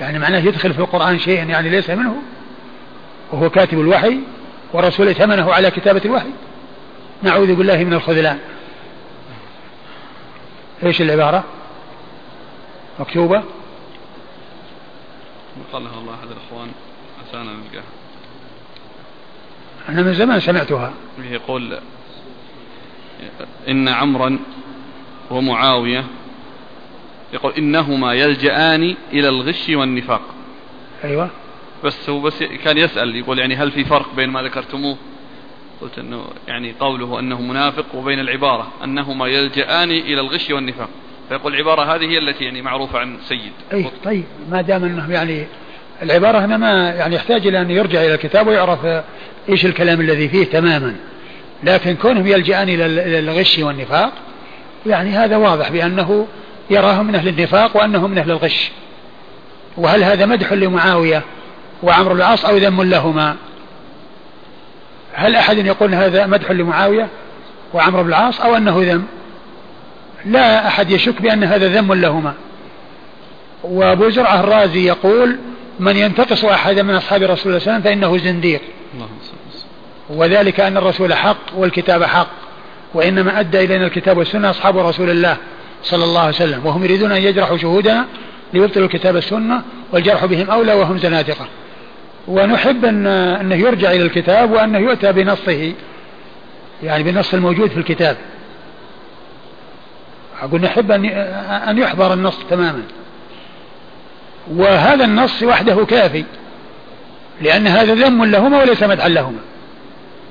يعني 0.00 0.18
معناه 0.18 0.38
يدخل 0.38 0.72
في 0.72 0.78
القرآن 0.78 1.18
شيئا 1.18 1.44
يعني 1.44 1.70
ليس 1.70 1.90
منه؟ 1.90 2.16
وهو 3.32 3.50
كاتب 3.50 3.80
الوحي؟ 3.80 4.18
والرسول 4.72 5.08
ائتمنه 5.08 5.52
على 5.52 5.70
كتابة 5.70 6.02
الوحي. 6.04 6.30
نعوذ 7.22 7.54
بالله 7.54 7.84
من 7.84 7.92
الخذلان. 7.92 8.38
إيش 10.82 11.02
العبارة؟ 11.02 11.44
مكتوبة؟ 13.00 13.42
قالها 15.72 15.98
الله 15.98 16.14
أحد 16.14 16.28
الأخوان 16.30 16.68
عسانا 17.28 17.52
نلقاها. 17.52 17.84
أنا 19.88 20.02
من 20.02 20.14
زمان 20.14 20.40
سمعتها. 20.40 20.92
يقول 21.30 21.78
إن 23.68 23.88
عمرا 23.88 24.38
ومعاوية 25.30 26.04
يقول 27.32 27.52
إنهما 27.52 28.14
يلجآن 28.14 28.96
إلى 29.12 29.28
الغش 29.28 29.68
والنفاق. 29.68 30.22
أيوة. 31.04 31.30
بس 31.84 32.10
هو 32.10 32.20
بس 32.20 32.42
كان 32.64 32.78
يسأل 32.78 33.16
يقول 33.16 33.38
يعني 33.38 33.56
هل 33.56 33.70
في 33.70 33.84
فرق 33.84 34.14
بين 34.14 34.30
ما 34.30 34.42
ذكرتموه؟ 34.42 34.96
قلت 35.80 35.98
إنه 35.98 36.24
يعني 36.48 36.74
قوله 36.80 37.18
أنه 37.18 37.40
منافق 37.40 37.94
وبين 37.94 38.20
العبارة 38.20 38.72
أنهما 38.84 39.26
يلجأان 39.26 39.90
إلى 39.90 40.20
الغش 40.20 40.50
والنفاق. 40.50 40.88
فيقول 41.28 41.54
العبارة 41.54 41.94
هذه 41.94 42.04
هي 42.04 42.18
التي 42.18 42.44
يعني 42.44 42.62
معروفة 42.62 42.98
عن 42.98 43.16
سيد. 43.28 43.52
أي 43.72 43.86
طيب 44.04 44.24
ما 44.50 44.62
دام 44.62 44.84
إنه 44.84 45.12
يعني 45.12 45.46
العبارة 46.02 46.38
هنا 46.38 46.56
ما 46.56 46.90
يعني 46.90 47.14
يحتاج 47.14 47.46
إلى 47.46 47.60
أن 47.60 47.70
يرجع 47.70 48.04
إلى 48.04 48.14
الكتاب 48.14 48.46
ويعرف 48.46 49.02
إيش 49.48 49.66
الكلام 49.66 50.00
الذي 50.00 50.28
فيه 50.28 50.44
تماما. 50.44 50.96
لكن 51.62 51.96
كونهم 51.96 52.26
يلجأان 52.26 52.68
إلى 52.68 53.18
الغش 53.18 53.58
والنفاق 53.58 54.12
يعني 54.86 55.10
هذا 55.10 55.36
واضح 55.36 55.70
بأنه 55.70 56.26
يراهم 56.70 57.06
من 57.06 57.14
أهل 57.14 57.28
النفاق 57.28 57.76
وأنهم 57.76 58.10
من 58.10 58.18
أهل 58.18 58.30
الغش. 58.30 58.70
وهل 59.76 60.02
هذا 60.02 60.26
مدح 60.26 60.52
لمعاوية؟ 60.52 61.22
وعمرو 61.82 62.14
العاص 62.14 62.44
أو 62.44 62.56
ذم 62.56 62.82
لهما. 62.82 63.36
هل 65.12 65.36
أحد 65.36 65.58
يقول 65.58 65.94
هذا 65.94 66.26
مدح 66.26 66.50
لمعاوية 66.50 67.08
وعمرو 67.74 68.02
بن 68.02 68.08
العاص 68.08 68.40
أو 68.40 68.56
أنه 68.56 68.76
ذم؟ 68.92 69.04
لا 70.24 70.66
أحد 70.66 70.90
يشك 70.90 71.22
بأن 71.22 71.44
هذا 71.44 71.68
ذم 71.68 71.92
لهما. 71.92 72.34
وأبو 73.62 74.10
زرعة 74.10 74.40
الرازي 74.40 74.86
يقول 74.86 75.36
من 75.80 75.96
ينتقص 75.96 76.44
أحدا 76.44 76.82
من 76.82 76.94
أصحاب 76.94 77.22
رسول 77.22 77.28
الله 77.28 77.36
صلى 77.36 77.52
الله 77.56 77.68
عليه 77.68 77.78
وسلم 77.78 77.80
فإنه 77.80 78.18
زنديق. 78.18 78.60
وذلك 80.10 80.60
أن 80.60 80.76
الرسول 80.76 81.14
حق 81.14 81.36
والكتاب 81.56 82.04
حق 82.04 82.28
وإنما 82.94 83.40
أدى 83.40 83.64
إلينا 83.64 83.86
الكتاب 83.86 84.18
والسنة 84.18 84.50
أصحاب 84.50 84.78
رسول 84.78 85.10
الله 85.10 85.36
صلى 85.82 86.04
الله 86.04 86.20
عليه 86.20 86.34
وسلم 86.34 86.66
وهم 86.66 86.84
يريدون 86.84 87.12
أن 87.12 87.22
يجرحوا 87.22 87.56
شهودنا 87.56 88.06
ليبطلوا 88.52 88.86
الكتاب 88.86 89.14
والسنة 89.14 89.62
والجرح 89.92 90.24
بهم 90.24 90.50
أولى 90.50 90.74
وهم 90.74 90.98
زنادقة. 90.98 91.46
ونحب 92.30 92.84
أن 92.84 93.06
أنه 93.06 93.54
يرجع 93.54 93.90
إلى 93.90 94.02
الكتاب 94.02 94.50
وأنه 94.50 94.78
يؤتى 94.78 95.12
بنصه. 95.12 95.72
يعني 96.82 97.02
بالنص 97.02 97.34
الموجود 97.34 97.70
في 97.70 97.76
الكتاب. 97.76 98.16
أقول 100.42 100.60
نحب 100.60 100.90
أن 100.90 101.04
أن 101.68 101.78
يحضر 101.78 102.12
النص 102.12 102.38
تماما. 102.50 102.82
وهذا 104.56 105.04
النص 105.04 105.42
وحده 105.42 105.84
كافي. 105.84 106.24
لأن 107.42 107.66
هذا 107.66 107.94
ذم 107.94 108.24
لهما 108.24 108.58
وليس 108.58 108.82
مدحا 108.82 109.08
لهما. 109.08 109.38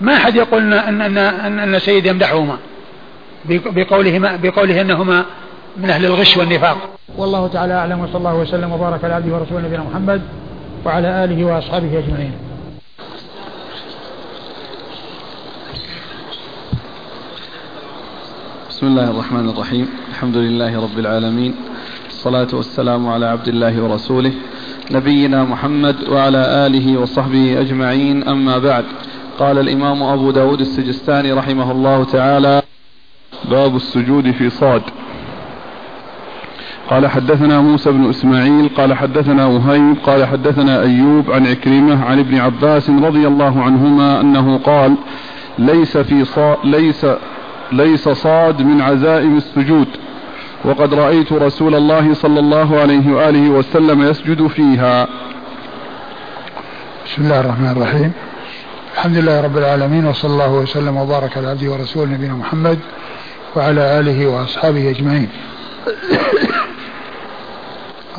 ما 0.01 0.13
أحد 0.13 0.35
يقول 0.35 0.73
أن 0.73 1.01
أن 1.01 1.17
أن, 1.17 1.59
أن 1.59 1.79
سيد 1.79 2.05
يمدحهما. 2.05 2.57
بقولهما 3.45 4.35
بقوله 4.43 4.81
أنهما 4.81 5.25
من 5.77 5.89
أهل 5.89 6.05
الغش 6.05 6.37
والنفاق. 6.37 6.77
والله 7.17 7.47
تعالى 7.47 7.73
أعلم 7.73 7.99
وصلى 7.99 8.17
الله 8.17 8.35
وسلم 8.35 8.71
وبارك 8.71 9.03
على 9.03 9.13
عبده 9.13 9.35
ورسوله 9.35 9.61
نبينا 9.61 9.83
محمد. 9.83 10.21
وعلى 10.85 11.23
آله 11.23 11.45
وأصحابه 11.45 11.99
أجمعين. 11.99 12.31
بسم 18.69 18.87
الله 18.87 19.11
الرحمن 19.11 19.49
الرحيم. 19.49 19.87
الحمد 20.09 20.37
لله 20.37 20.83
رب 20.83 20.99
العالمين. 20.99 21.55
الصلاة 22.07 22.47
والسلام 22.53 23.07
على 23.07 23.25
عبد 23.25 23.47
الله 23.47 23.83
ورسوله 23.83 24.31
نبينا 24.91 25.43
محمد 25.43 25.95
وعلى 26.09 26.67
آله 26.67 26.97
وصحبه 26.99 27.61
أجمعين. 27.61 28.27
أما 28.27 28.57
بعد 28.57 28.85
قال 29.39 29.59
الإمام 29.59 30.03
أبو 30.03 30.31
داود 30.31 30.61
السجستاني 30.61 31.31
رحمه 31.31 31.71
الله 31.71 32.03
تعالى 32.03 32.61
باب 33.51 33.75
السجود 33.75 34.31
في 34.31 34.49
صاد. 34.49 34.81
قال 36.89 37.07
حدثنا 37.07 37.61
موسى 37.61 37.91
بن 37.91 38.09
إسماعيل 38.09 38.69
قال 38.77 38.93
حدثنا 38.93 39.45
وهيب 39.45 39.95
قال 40.03 40.25
حدثنا 40.25 40.81
أيوب 40.81 41.31
عن 41.31 41.47
عكرمة 41.47 42.05
عن 42.05 42.19
ابن 42.19 42.37
عباس 42.37 42.89
رضي 42.89 43.27
الله 43.27 43.63
عنهما 43.63 44.21
أنه 44.21 44.57
قال 44.57 44.95
ليس 45.59 45.97
في 45.97 46.25
صا 46.25 46.57
ليس 46.63 47.05
ليس 47.71 48.09
صاد 48.09 48.61
من 48.61 48.81
عزائم 48.81 49.37
السجود 49.37 49.87
وقد 50.65 50.93
رأيت 50.93 51.33
رسول 51.33 51.75
الله 51.75 52.13
صلى 52.13 52.39
الله 52.39 52.79
عليه 52.79 53.13
وآله 53.13 53.49
وسلم 53.49 54.01
يسجد 54.01 54.47
فيها. 54.47 55.07
بسم 57.05 57.21
الله 57.21 57.39
الرحمن 57.39 57.71
الرحيم. 57.71 58.11
الحمد 58.93 59.17
لله 59.17 59.41
رب 59.41 59.57
العالمين 59.57 60.05
وصلى 60.05 60.31
الله 60.31 60.53
وسلم 60.53 60.97
وبارك 60.97 61.37
على 61.37 61.47
عبده 61.47 61.71
ورسوله 61.71 62.11
نبينا 62.11 62.33
محمد 62.33 62.79
وعلى 63.55 63.99
آله 63.99 64.27
وأصحابه 64.27 64.89
أجمعين. 64.89 65.29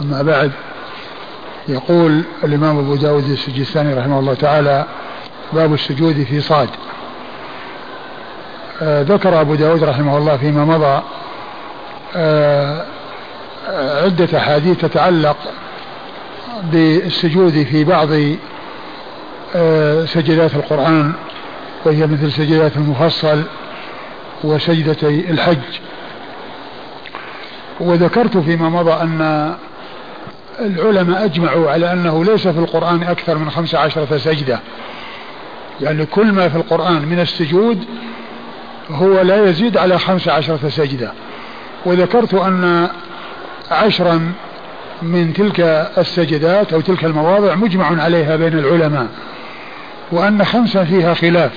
أما 0.00 0.22
بعد 0.22 0.52
يقول 1.68 2.22
الإمام 2.44 2.78
أبو 2.78 2.94
داود 2.94 3.30
السجستاني 3.30 3.94
رحمه 3.94 4.18
الله 4.18 4.34
تعالى 4.34 4.86
باب 5.52 5.74
السجود 5.74 6.22
في 6.22 6.40
صاد. 6.40 6.68
آه 8.82 9.02
ذكر 9.02 9.40
أبو 9.40 9.54
داود 9.54 9.84
رحمه 9.84 10.18
الله 10.18 10.36
فيما 10.36 10.64
مضى 10.64 11.02
آه 12.16 12.84
عدة 14.04 14.38
أحاديث 14.38 14.78
تتعلق 14.78 15.36
بالسجود 16.62 17.62
في 17.62 17.84
بعض 17.84 18.08
آه 19.56 20.04
سجدات 20.04 20.54
القرآن 20.54 21.12
وهي 21.84 22.06
مثل 22.06 22.32
سجدات 22.32 22.76
المفصل 22.76 23.42
وسجدتي 24.44 25.30
الحج. 25.30 25.80
وذكرت 27.80 28.38
فيما 28.38 28.68
مضى 28.68 28.92
أن 28.92 29.54
العلماء 30.66 31.24
أجمعوا 31.24 31.70
على 31.70 31.92
أنه 31.92 32.24
ليس 32.24 32.48
في 32.48 32.58
القرآن 32.58 33.02
أكثر 33.02 33.38
من 33.38 33.50
خمس 33.50 33.74
عشرة 33.74 34.16
سجدة. 34.16 34.60
يعني 35.80 36.06
كل 36.06 36.32
ما 36.32 36.48
في 36.48 36.56
القرآن 36.56 37.02
من 37.02 37.20
السجود 37.20 37.84
هو 38.90 39.20
لا 39.20 39.44
يزيد 39.44 39.76
على 39.76 39.98
خمس 39.98 40.28
عشرة 40.28 40.68
سجدة. 40.68 41.12
وذكرت 41.86 42.34
أن 42.34 42.88
عشرا 43.70 44.32
من 45.02 45.32
تلك 45.32 45.60
السجدات 45.98 46.72
أو 46.72 46.80
تلك 46.80 47.04
المواضع 47.04 47.54
مجمع 47.54 48.02
عليها 48.02 48.36
بين 48.36 48.58
العلماء 48.58 49.06
وأن 50.12 50.44
خمسا 50.44 50.84
فيها 50.84 51.14
خلاف. 51.14 51.52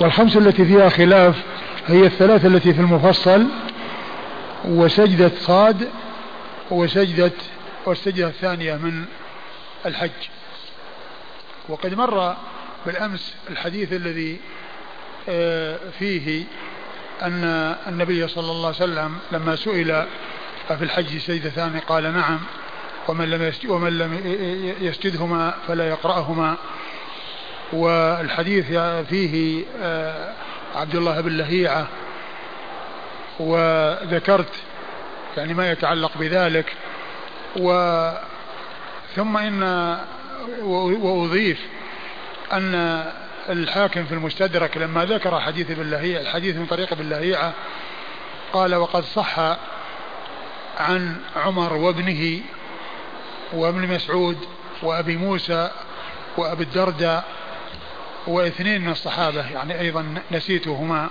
والخمس 0.00 0.36
التي 0.36 0.64
فيها 0.64 0.88
خلاف 0.88 1.34
هي 1.86 2.06
الثلاث 2.06 2.46
التي 2.46 2.74
في 2.74 2.80
المفصل 2.80 3.46
وسجدة 4.64 5.30
صاد 5.40 5.88
وسجدة 6.70 7.32
والسجدة 7.88 8.28
الثانية 8.28 8.74
من 8.74 9.04
الحج. 9.86 10.10
وقد 11.68 11.94
مر 11.94 12.36
بالأمس 12.86 13.34
الحديث 13.50 13.92
الذي 13.92 14.40
آه، 15.28 15.78
فيه 15.98 16.44
أن 17.22 17.44
النبي 17.86 18.28
صلى 18.28 18.50
الله 18.50 18.66
عليه 18.66 18.76
وسلم 18.76 19.18
لما 19.32 19.56
سئل 19.56 20.06
أفي 20.70 20.84
الحج 20.84 21.18
سجدتان 21.18 21.80
قال 21.80 22.14
نعم 22.14 22.40
ومن 23.08 23.30
لم 23.30 23.52
ومن 23.68 23.98
لم 23.98 24.20
يسجدهما 24.80 25.54
فلا 25.68 25.88
يقرأهما. 25.88 26.56
والحديث 27.72 28.66
فيه 29.08 29.64
آه، 29.80 30.32
عبد 30.74 30.94
الله 30.94 31.20
بن 31.20 31.36
لهيعة. 31.36 31.88
وذكرت 33.38 34.54
يعني 35.36 35.54
ما 35.54 35.70
يتعلق 35.70 36.12
بذلك. 36.18 36.72
و 37.56 38.10
ثم 39.16 39.36
إن 39.36 39.62
وأضيف 40.62 41.58
أن 42.52 43.04
الحاكم 43.48 44.04
في 44.04 44.14
المستدرك 44.14 44.76
لما 44.76 45.04
ذكر 45.04 45.40
حديث 45.40 45.70
ابن 45.70 45.94
الحديث 46.20 46.56
من 46.56 46.66
طريق 46.66 46.92
ابن 46.92 47.02
قال 48.52 48.74
وقد 48.74 49.04
صح 49.04 49.38
عن 50.78 51.16
عمر 51.36 51.72
وابنه 51.72 52.40
وابن 53.52 53.88
مسعود 53.88 54.36
وأبي 54.82 55.16
موسى 55.16 55.70
وأبي 56.36 56.64
الدرداء 56.64 57.24
واثنين 58.26 58.80
من 58.82 58.90
الصحابة 58.90 59.50
يعني 59.50 59.80
أيضا 59.80 60.14
نسيتهما. 60.30 61.08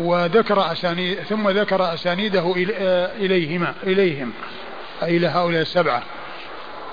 وذكر 0.00 0.72
أسانيد 0.72 1.20
ثم 1.20 1.48
ذكر 1.48 1.94
أسانيده 1.94 2.52
إليهما 3.16 3.74
إليهم. 3.82 4.32
أي 5.04 5.16
إلى 5.16 5.26
هؤلاء 5.26 5.62
السبعة. 5.62 6.02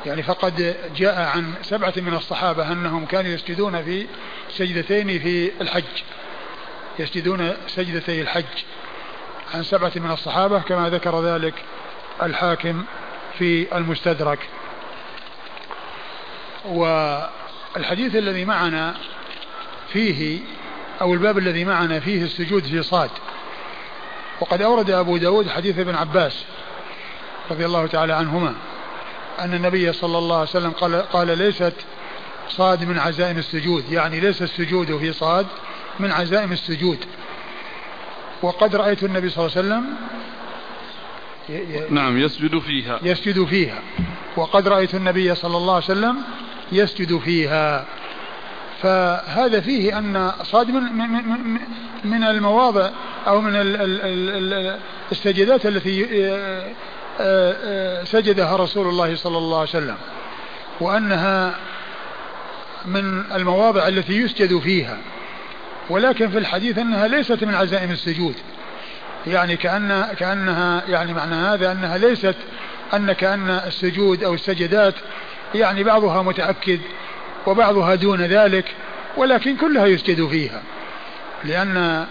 يعني 0.06 0.24
فقد 0.24 0.76
جاء 0.96 1.22
عن 1.22 1.54
سبعة 1.62 1.94
من 1.98 2.14
الصحابة 2.14 2.72
أنهم 2.72 3.06
كانوا 3.06 3.32
يسجدون 3.32 3.84
في 3.84 4.08
سجدتين 4.50 5.20
في 5.20 5.52
الحج. 5.62 5.84
يسجدون 7.00 7.54
سجدتي 7.68 8.22
الحج 8.22 8.46
عن 9.54 9.64
سبعة 9.64 9.92
من 9.96 10.12
الصحابة 10.12 10.60
كما 10.60 10.90
ذكر 10.90 11.22
ذلك 11.22 11.54
الحاكم 12.24 12.84
في 13.40 13.78
المستدرك. 13.78 14.40
والحديث 16.66 18.16
الذي 18.16 18.46
معنا 18.46 18.96
فيه 19.94 20.40
أو 21.02 21.14
الباب 21.14 21.38
الذي 21.38 21.66
معنا 21.66 22.00
فيه 22.00 22.24
السجود 22.24 22.64
في 22.64 22.84
صاد. 22.84 23.10
وقد 24.40 24.62
أورد 24.62 24.90
أبو 24.90 25.18
داود 25.18 25.50
حديث 25.50 25.80
ابن 25.80 25.96
عباس 25.96 26.46
رضي 27.52 27.66
الله 27.66 27.88
تعالى 27.88 28.14
عنهما 28.14 28.54
أن 29.40 29.54
النبي 29.54 29.94
صلى 29.94 30.18
الله 30.18 30.36
عليه 30.36 30.50
وسلم 30.50 30.72
قال, 30.72 30.96
قال 30.96 31.38
ليست 31.38 31.74
صاد 32.50 32.84
من 32.84 33.00
عزائم 33.00 33.38
السجود. 33.38 33.92
يعني 33.92 34.20
ليس 34.20 34.42
السجود 34.42 34.98
في 34.98 35.14
صاد 35.14 35.48
من 36.00 36.12
عزائم 36.12 36.52
السجود. 36.52 36.98
وقد 38.42 38.76
رأيت 38.76 39.04
النبي 39.04 39.30
صلى 39.30 39.46
الله 39.46 39.58
عليه 39.58 39.68
وسلم 39.68 39.86
نعم 41.90 42.18
يسجد 42.18 42.60
فيها. 42.60 43.00
يسجد 43.04 43.46
فيها. 43.46 43.80
وقد 44.38 44.68
رأيت 44.68 44.96
النبي 44.96 45.36
صلى 45.36 45.58
الله 45.58 45.74
عليه 45.74 45.86
وسلم 45.86 46.18
يسجد 46.72 47.18
فيها. 47.18 47.86
فهذا 48.82 49.62
فيه 49.62 49.98
أن 49.98 50.32
صاد 50.44 50.70
من, 50.70 50.84
من, 50.84 51.60
من 52.04 52.24
المواضع 52.24 52.90
أو 53.28 53.42
من 53.42 53.52
السجدات 55.12 55.66
التي 55.66 56.06
سجدها 58.04 58.56
رسول 58.56 58.88
الله 58.88 59.16
صلى 59.16 59.38
الله 59.38 59.60
عليه 59.60 59.70
وسلم 59.70 59.98
وأنها 60.80 61.56
من 62.86 63.24
المواضع 63.36 63.88
التي 63.88 64.14
يسجد 64.18 64.60
فيها 64.60 64.98
ولكن 65.90 66.30
في 66.30 66.38
الحديث 66.38 66.78
أنها 66.78 67.08
ليست 67.08 67.44
من 67.44 67.56
عزائم 67.56 67.92
السجود. 67.92 68.36
يعني 69.28 69.56
كأن 69.56 70.08
كأنها 70.20 70.84
يعني 70.88 71.14
معنى 71.14 71.36
هذا 71.36 71.72
أنها 71.72 71.98
ليست 71.98 72.36
أن 72.94 73.12
كأن 73.12 73.50
السجود 73.50 74.24
أو 74.24 74.34
السجدات 74.34 74.96
يعني 75.56 75.84
بعضها 75.84 76.22
متأكد 76.22 76.80
وبعضها 77.48 77.96
دون 77.96 78.22
ذلك 78.22 78.66
ولكن 79.18 79.58
كلها 79.58 79.86
يسجد 79.86 80.28
فيها. 80.28 80.62
لأن 81.44 82.06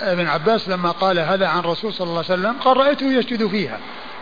ابن 0.00 0.26
عباس 0.26 0.68
لما 0.68 0.90
قال 0.90 1.18
هذا 1.18 1.46
عن 1.46 1.58
الرسول 1.58 1.94
صلى 1.94 2.06
الله 2.06 2.24
عليه 2.28 2.40
وسلم 2.40 2.56
قال 2.60 2.76
رأيته 2.76 3.06
يسجد 3.06 3.46
فيها. 3.46 3.78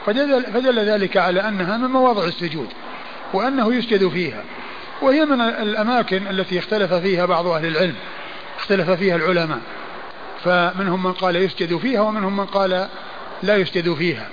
فدل, 0.07 0.45
فدل 0.45 0.79
ذلك 0.79 1.17
على 1.17 1.49
أنها 1.49 1.77
من 1.77 1.91
مواضع 1.91 2.25
السجود 2.25 2.69
وأنه 3.33 3.75
يسجد 3.75 4.09
فيها 4.09 4.45
وهي 5.03 5.25
من 5.25 5.41
الأماكن 5.41 6.27
التي 6.27 6.59
اختلف 6.59 6.95
فيها 6.95 7.27
بعض 7.27 7.47
أهل 7.47 7.67
العلم 7.67 7.95
اختلف 8.59 8.91
فيها 8.91 9.17
العلماء 9.17 9.61
فمنهم 10.45 11.03
من 11.03 11.13
قال 11.13 11.37
يسجد 11.37 11.77
فيها 11.77 12.01
ومنهم 12.01 12.37
من 12.37 12.47
قال 12.47 12.89
لا 13.43 13.57
يسجد 13.57 13.95
فيها. 13.95 14.29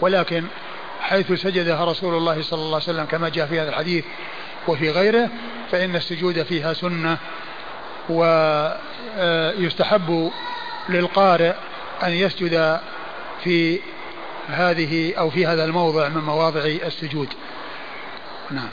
ولكن 0.00 0.44
حيث 1.00 1.32
سجدها 1.32 1.84
رسول 1.84 2.14
الله 2.14 2.42
صلى 2.42 2.58
الله 2.58 2.74
عليه 2.74 2.84
وسلم 2.84 3.04
كما 3.04 3.28
جاء 3.28 3.46
في 3.46 3.60
هذا 3.60 3.68
الحديث 3.68 4.04
وفي 4.68 4.90
غيره 4.90 5.30
فإن 5.72 5.96
السجود 5.96 6.42
فيها 6.42 6.72
سنة 6.72 7.18
ويستحب 9.18 10.30
للقارئ 10.88 11.52
أن 12.02 12.10
يسجد 12.10 12.80
في 13.44 13.80
هذه 14.48 15.14
أو 15.14 15.30
في 15.30 15.46
هذا 15.46 15.64
الموضع 15.64 16.08
من 16.08 16.22
مواضع 16.22 16.60
السجود. 16.60 17.28
نعم. 18.50 18.68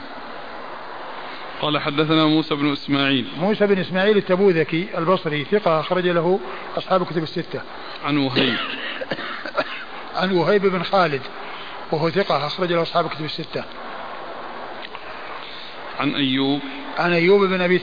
قال 1.61 1.79
حدثنا 1.79 2.25
موسى 2.25 2.55
بن 2.55 2.71
إسماعيل. 2.71 3.27
موسى 3.39 3.67
بن 3.67 3.79
إسماعيل 3.79 4.17
التبوذكي 4.17 4.87
البصري 4.97 5.45
ثقة 5.51 5.79
أخرج 5.79 6.07
له 6.07 6.39
أصحاب 6.77 7.05
كتب 7.05 7.23
الستة. 7.23 7.61
عن 8.05 8.17
وهيب. 8.17 8.57
عن 10.15 10.31
وهيب 10.31 10.65
بن 10.65 10.83
خالد 10.83 11.21
وهو 11.91 12.09
ثقة 12.09 12.47
أخرج 12.47 12.73
له 12.73 12.81
أصحاب 12.81 13.09
كتب 13.09 13.25
الستة. 13.25 13.63
عن 15.99 16.15
أيوب. 16.15 16.59
عن 16.97 17.13
أيوب 17.13 17.43
بن 17.43 17.61
أبي 17.61 17.77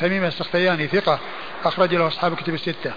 تميم 0.00 0.24
السختياني 0.24 0.86
ثقة 0.86 1.18
أخرج 1.64 1.94
له 1.94 2.06
أصحاب 2.06 2.36
كتب 2.36 2.54
الستة. 2.54 2.92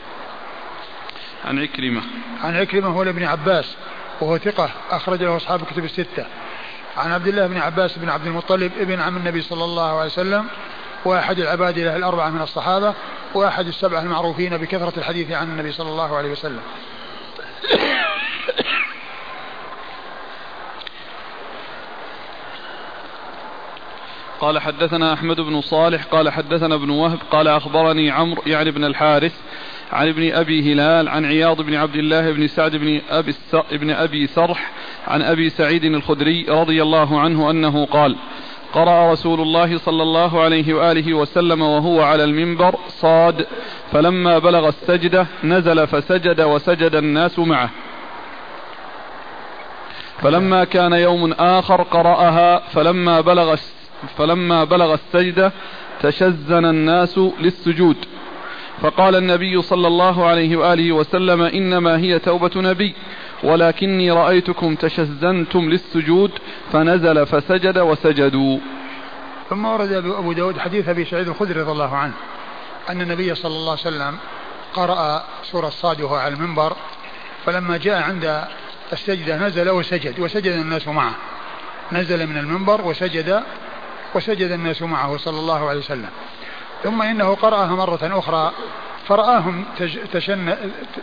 عن 1.45 1.59
عكرمة. 1.59 2.01
عن 2.43 2.55
عكرمة 2.55 2.87
هو 2.87 3.01
ابن 3.01 3.23
عباس. 3.23 3.75
وهو 4.23 4.37
ثقة 4.37 4.69
أخرج 4.91 5.23
له 5.23 5.37
أصحاب 5.37 5.61
الكتب 5.61 5.85
الستة. 5.85 6.25
عن 6.97 7.11
عبد 7.11 7.27
الله 7.27 7.47
بن 7.47 7.57
عباس 7.57 7.97
بن 7.97 8.09
عبد 8.09 8.25
المطلب 8.27 8.71
ابن 8.79 9.01
عم 9.01 9.17
النبي 9.17 9.41
صلى 9.41 9.63
الله 9.63 9.99
عليه 9.99 10.11
وسلم 10.11 10.45
وأحد 11.05 11.39
العباد 11.39 11.79
له 11.79 11.95
الأربعة 11.95 12.29
من 12.29 12.41
الصحابة 12.41 12.93
وأحد 13.33 13.67
السبعة 13.67 14.01
المعروفين 14.01 14.57
بكثرة 14.57 14.93
الحديث 14.97 15.31
عن 15.31 15.47
النبي 15.47 15.71
صلى 15.71 15.89
الله 15.89 16.17
عليه 16.17 16.31
وسلم. 16.31 16.61
قال 24.41 24.59
حدثنا 24.59 25.13
أحمد 25.13 25.41
بن 25.41 25.61
صالح 25.61 26.03
قال 26.03 26.29
حدثنا 26.29 26.75
ابن 26.75 26.89
وهب 26.89 27.19
قال 27.31 27.47
أخبرني 27.47 28.11
عمرو 28.11 28.43
يعني 28.45 28.71
بن 28.71 28.85
الحارث 28.85 29.33
عن 29.93 30.07
ابن 30.07 30.31
أبي 30.33 30.73
هلال 30.73 31.09
عن 31.09 31.25
عياض 31.25 31.61
بن 31.61 31.75
عبد 31.75 31.95
الله 31.95 32.31
بن 32.31 32.47
سعد 32.47 32.75
بن 32.75 33.01
أبي, 33.09 33.33
بن 33.71 33.89
أبي 33.89 34.27
سرح 34.27 34.71
عن 35.07 35.21
أبي 35.21 35.49
سعيد 35.49 35.83
الخدري 35.83 36.45
رضي 36.49 36.83
الله 36.83 37.19
عنه 37.19 37.49
أنه 37.49 37.85
قال 37.85 38.15
قرأ 38.73 39.11
رسول 39.11 39.41
الله 39.41 39.77
صلى 39.77 40.03
الله 40.03 40.41
عليه 40.41 40.73
وآله 40.73 41.13
وسلم 41.13 41.61
وهو 41.61 42.01
على 42.01 42.23
المنبر 42.23 42.75
صاد 42.87 43.47
فلما 43.91 44.39
بلغ 44.39 44.67
السجدة 44.67 45.27
نزل 45.43 45.87
فسجد 45.87 46.41
وسجد 46.41 46.95
الناس 46.95 47.39
معه. 47.39 47.69
فلما 50.21 50.63
كان 50.63 50.93
يوم 50.93 51.31
آخر 51.31 51.81
قرأها 51.81 52.59
فلما 52.59 53.21
بلغ 53.21 53.55
فلما 54.17 54.63
بلغ 54.63 54.93
السجدة 54.93 55.51
تشزن 56.01 56.65
الناس 56.65 57.19
للسجود. 57.39 57.97
فقال 58.81 59.15
النبي 59.15 59.61
صلى 59.61 59.87
الله 59.87 60.25
عليه 60.25 60.57
وآله 60.57 60.91
وسلم 60.91 61.41
إنما 61.41 61.97
هي 61.97 62.19
توبة 62.19 62.51
نبي 62.55 62.95
ولكني 63.43 64.11
رأيتكم 64.11 64.75
تشزنتم 64.75 65.69
للسجود 65.69 66.31
فنزل 66.71 67.25
فسجد 67.25 67.77
وسجدوا. 67.77 68.57
ثم 69.49 69.65
ورد 69.65 69.91
أبو 69.91 70.33
داود 70.33 70.59
حديث 70.59 70.89
أبي 70.89 71.05
سعيد 71.05 71.27
الخدري 71.27 71.61
رضي 71.61 71.71
الله 71.71 71.95
عنه 71.95 72.13
أن 72.89 73.01
النبي 73.01 73.35
صلى 73.35 73.55
الله 73.55 73.71
عليه 73.71 73.81
وسلم 73.81 74.17
قرأ 74.73 75.23
سورة 75.43 75.69
صاد 75.69 76.01
وهو 76.01 76.15
على 76.15 76.33
المنبر 76.33 76.73
فلما 77.45 77.77
جاء 77.77 78.01
عند 78.01 78.43
السجدة 78.93 79.47
نزل 79.47 79.69
وسجد 79.69 80.19
وسجد 80.19 80.51
الناس 80.51 80.87
معه. 80.87 81.15
نزل 81.91 82.27
من 82.27 82.37
المنبر 82.37 82.81
وسجد 82.81 83.43
وسجد 84.15 84.51
الناس 84.51 84.81
معه 84.81 85.17
صلى 85.17 85.39
الله 85.39 85.69
عليه 85.69 85.79
وسلم. 85.79 86.09
ثم 86.83 87.01
إنه 87.01 87.35
قرأها 87.35 87.75
مرة 87.75 87.99
أخرى. 88.19 88.51
فرآهم 89.07 89.65
تج 89.77 89.97
تشن 90.13 90.55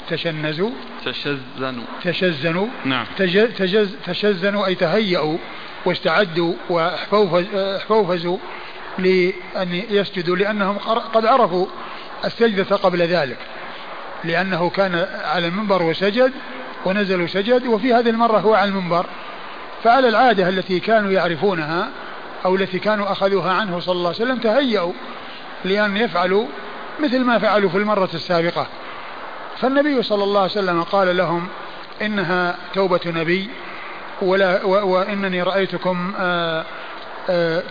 تشنزوا. 0.08 0.70
تشزنوا. 1.04 1.84
تشزنوا. 2.04 2.66
نعم. 2.84 3.06
تجز 3.16 3.96
تشزنوا 4.06 4.66
أي 4.66 4.74
تهيأوا 4.74 5.38
واستعدوا 5.84 6.54
واحفوفزوا 6.70 8.38
لأن 8.98 9.82
يسجدوا 9.90 10.36
لأنهم 10.36 10.78
قد 11.14 11.26
عرفوا 11.26 11.66
السجدة 12.24 12.76
قبل 12.76 13.02
ذلك. 13.02 13.38
لأنه 14.24 14.70
كان 14.70 15.06
على 15.24 15.46
المنبر 15.46 15.82
وسجد 15.82 16.32
ونزل 16.84 17.20
وسجد 17.20 17.66
وفي 17.66 17.94
هذه 17.94 18.10
المرة 18.10 18.38
هو 18.38 18.54
على 18.54 18.68
المنبر. 18.68 19.06
فعلى 19.84 20.08
العادة 20.08 20.48
التي 20.48 20.80
كانوا 20.80 21.10
يعرفونها 21.12 21.88
أو 22.44 22.56
التي 22.56 22.78
كانوا 22.78 23.12
أخذوها 23.12 23.52
عنه 23.52 23.80
صلى 23.80 23.92
الله 23.92 24.08
عليه 24.08 24.16
وسلم 24.22 24.38
تهيأوا 24.38 24.92
لأن 25.64 25.96
يفعلوا 25.96 26.46
مثل 27.00 27.20
ما 27.20 27.38
فعلوا 27.38 27.70
في 27.70 27.78
المرة 27.78 28.10
السابقة. 28.14 28.66
فالنبي 29.58 30.02
صلى 30.02 30.24
الله 30.24 30.40
عليه 30.40 30.50
وسلم 30.50 30.82
قال 30.82 31.16
لهم 31.16 31.48
إنها 32.02 32.56
توبة 32.74 33.00
نبي 33.06 33.48
ولا 34.22 34.64
وإنني 34.64 35.42
رأيتكم 35.42 36.12
آآ 36.18 36.64
آآ 37.30 37.62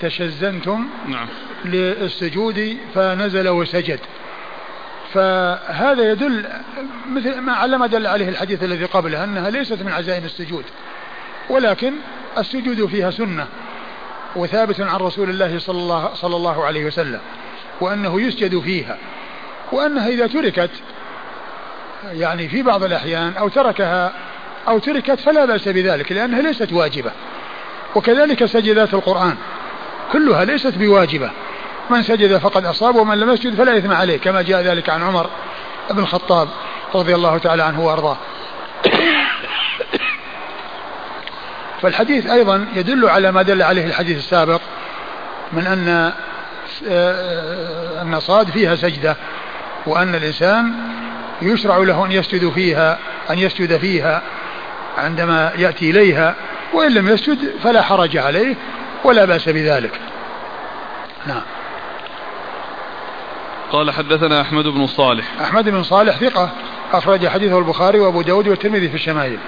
تشزنتم 0.00 0.88
نعم. 1.08 1.26
للسجود 1.64 2.78
فنزل 2.94 3.48
وسجد. 3.48 4.00
فهذا 5.14 6.10
يدل 6.12 6.46
مثل 7.10 7.40
ما 7.40 7.52
على 7.52 7.78
ما 7.78 7.86
دل 7.86 8.06
عليه 8.06 8.28
الحديث 8.28 8.62
الذي 8.62 8.84
قبله 8.84 9.24
أنها 9.24 9.50
ليست 9.50 9.82
من 9.82 9.92
عزائم 9.92 10.24
السجود 10.24 10.64
ولكن 11.50 11.92
السجود 12.38 12.86
فيها 12.86 13.10
سنة. 13.10 13.46
وثابت 14.36 14.80
عن 14.80 14.96
رسول 14.96 15.30
الله 15.30 15.58
صلى 15.58 15.78
الله, 15.78 16.14
صلى 16.14 16.36
الله 16.36 16.64
عليه 16.64 16.84
وسلم 16.84 17.20
وأنه 17.80 18.20
يسجد 18.20 18.60
فيها 18.60 18.98
وأنها 19.72 20.08
إذا 20.08 20.26
تركت 20.26 20.70
يعني 22.12 22.48
في 22.48 22.62
بعض 22.62 22.84
الأحيان 22.84 23.36
أو 23.36 23.48
تركها 23.48 24.12
أو 24.68 24.78
تركت 24.78 25.20
فلا 25.20 25.44
بأس 25.44 25.68
بذلك 25.68 26.12
لأنها 26.12 26.42
ليست 26.42 26.72
واجبة. 26.72 27.10
وكذلك 27.94 28.44
سجدات 28.44 28.94
القرآن 28.94 29.36
كلها 30.12 30.44
ليست 30.44 30.78
بواجبة. 30.78 31.30
من 31.90 32.02
سجد 32.02 32.38
فقد 32.38 32.64
أصاب 32.64 32.96
ومن 32.96 33.20
لم 33.20 33.30
يسجد 33.30 33.54
فلا 33.54 33.78
إثم 33.78 33.92
عليه 33.92 34.16
كما 34.16 34.42
جاء 34.42 34.62
ذلك 34.62 34.90
عن 34.90 35.02
عمر 35.02 35.30
بن 35.90 35.98
الخطاب 35.98 36.48
رضي 36.94 37.14
الله 37.14 37.38
تعالى 37.38 37.62
عنه 37.62 37.84
وأرضاه. 37.86 38.16
فالحديث 41.84 42.26
أيضا 42.26 42.66
يدل 42.74 43.08
على 43.08 43.32
ما 43.32 43.42
دل 43.42 43.62
عليه 43.62 43.86
الحديث 43.86 44.18
السابق 44.18 44.60
من 45.52 45.66
أن 45.66 46.12
آه، 46.88 48.02
أن 48.02 48.20
صاد 48.20 48.50
فيها 48.50 48.76
سجدة 48.76 49.16
وأن 49.86 50.14
الإنسان 50.14 50.72
يشرع 51.42 51.76
له 51.76 52.04
أن 52.06 52.12
يسجد 52.12 52.50
فيها 52.50 52.98
أن 53.30 53.38
يسجد 53.38 53.76
فيها 53.76 54.22
عندما 54.98 55.52
يأتي 55.56 55.90
إليها 55.90 56.34
وإن 56.72 56.94
لم 56.94 57.08
يسجد 57.08 57.38
فلا 57.62 57.82
حرج 57.82 58.16
عليه 58.16 58.56
ولا 59.04 59.24
بأس 59.24 59.48
بذلك. 59.48 60.00
نعم. 61.26 61.42
قال 63.72 63.90
حدثنا 63.90 64.40
أحمد 64.40 64.64
بن 64.64 64.86
صالح. 64.86 65.26
أحمد 65.40 65.68
بن 65.68 65.82
صالح 65.82 66.16
ثقة 66.16 66.50
أخرج 66.92 67.28
حديثه 67.28 67.58
البخاري 67.58 68.00
وأبو 68.00 68.22
داود 68.22 68.48
والترمذي 68.48 68.88
في 68.88 68.94
الشمائل. 68.94 69.38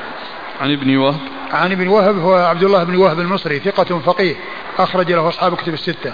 عن 0.61 0.73
ابن 0.73 0.97
وهب. 0.97 1.21
عن 1.53 1.73
ابن 1.73 1.89
وهب 1.89 2.19
هو 2.19 2.35
عبد 2.35 2.63
الله 2.63 2.85
بن 2.85 2.97
وهب 2.97 3.21
المصري 3.21 3.59
ثقة 3.59 3.99
فقيه 3.99 4.37
أخرج 4.79 5.13
له 5.13 5.29
أصحاب 5.29 5.53
الكتب 5.53 5.75
الستة. 5.75 6.13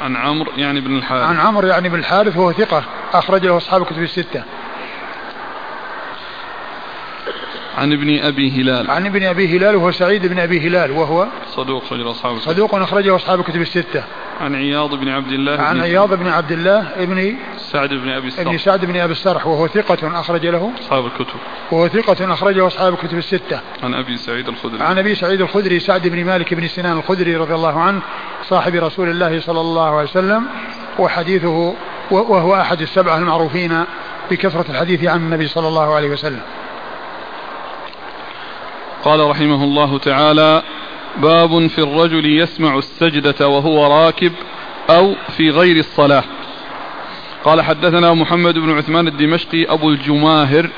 عن 0.00 0.16
عمرو 0.16 0.52
يعني 0.56 0.80
بن 0.80 0.96
الحارث. 0.96 1.22
عن 1.22 1.40
عمرو 1.40 1.68
يعني 1.68 1.88
بن 1.88 1.98
الحارث 1.98 2.36
وهو 2.36 2.52
ثقة 2.52 2.84
أخرج 3.12 3.46
له 3.46 3.56
أصحاب 3.56 3.82
الكتب 3.82 4.02
الستة. 4.02 4.42
عن 7.78 7.92
ابن 7.92 8.18
أبي 8.18 8.50
هلال. 8.50 8.90
عن 8.90 9.06
ابن 9.06 9.22
أبي 9.22 9.56
هلال 9.56 9.76
وهو 9.76 9.90
سعيد 9.90 10.26
بن 10.26 10.38
أبي 10.38 10.68
هلال 10.68 10.90
وهو 10.90 11.26
صدوق 11.50 11.84
أخرجه 11.84 12.10
أصحاب 12.10 12.38
صدوق 12.38 12.74
أخرجه 12.74 13.16
أصحاب 13.16 13.40
الكتب 13.40 13.60
الستة. 13.60 14.04
عن 14.40 14.54
عياض 14.54 14.94
بن 14.94 15.08
عبد 15.08 15.32
الله 15.32 15.62
عن 15.62 15.80
عياض 15.80 16.14
بن 16.14 16.28
عبد 16.28 16.52
الله 16.52 16.88
ابن 16.96 17.36
سعد 17.56 17.88
بن 17.88 18.08
أبي 18.08 18.26
السرح 18.26 18.46
ابن 18.46 18.58
سعد 18.58 18.84
بن 18.84 18.96
أبي 18.96 19.12
السرح 19.12 19.46
وهو 19.46 19.68
ثقة 19.68 20.20
أخرج 20.20 20.46
له. 20.46 20.70
أصحاب 20.80 21.06
الكتب. 21.06 21.38
وهو 21.72 21.88
ثقة 21.88 22.32
أخرجه 22.32 22.66
أصحاب 22.66 22.92
الكتب 22.94 23.18
الستة. 23.18 23.60
عن 23.82 23.94
أبي 23.94 24.16
سعيد 24.16 24.48
الخدري. 24.48 24.82
عن 24.82 24.98
أبي 24.98 25.14
سعيد 25.14 25.40
الخدري 25.40 25.80
سعد 25.80 26.08
بن 26.08 26.24
مالك 26.24 26.54
بن 26.54 26.68
سنان 26.68 26.98
الخدري 26.98 27.36
رضي 27.36 27.54
الله 27.54 27.80
عنه 27.80 28.00
صاحب 28.48 28.74
رسول 28.74 29.08
الله 29.08 29.40
صلى 29.40 29.60
الله 29.60 29.96
عليه 29.96 30.08
وسلم 30.10 30.46
وحديثه 30.98 31.74
وهو 32.10 32.54
أحد 32.54 32.80
السبعة 32.80 33.18
المعروفين 33.18 33.84
بكثرة 34.30 34.70
الحديث 34.70 35.04
عن 35.04 35.16
النبي 35.16 35.46
صلى 35.46 35.68
الله 35.68 35.94
عليه 35.94 36.08
وسلم. 36.08 36.40
قال 39.04 39.30
رحمه 39.30 39.64
الله 39.64 39.98
تعالى 39.98 40.62
باب 41.22 41.66
في 41.66 41.78
الرجل 41.78 42.40
يسمع 42.40 42.78
السجدة 42.78 43.48
وهو 43.48 43.86
راكب 43.86 44.32
أو 44.90 45.14
في 45.36 45.50
غير 45.50 45.76
الصلاة. 45.76 46.24
قال 47.44 47.62
حدثنا 47.62 48.14
محمد 48.14 48.58
بن 48.58 48.70
عثمان 48.70 49.08
الدمشقي 49.08 49.64
أبو 49.64 49.90
الجماهر. 49.90 50.70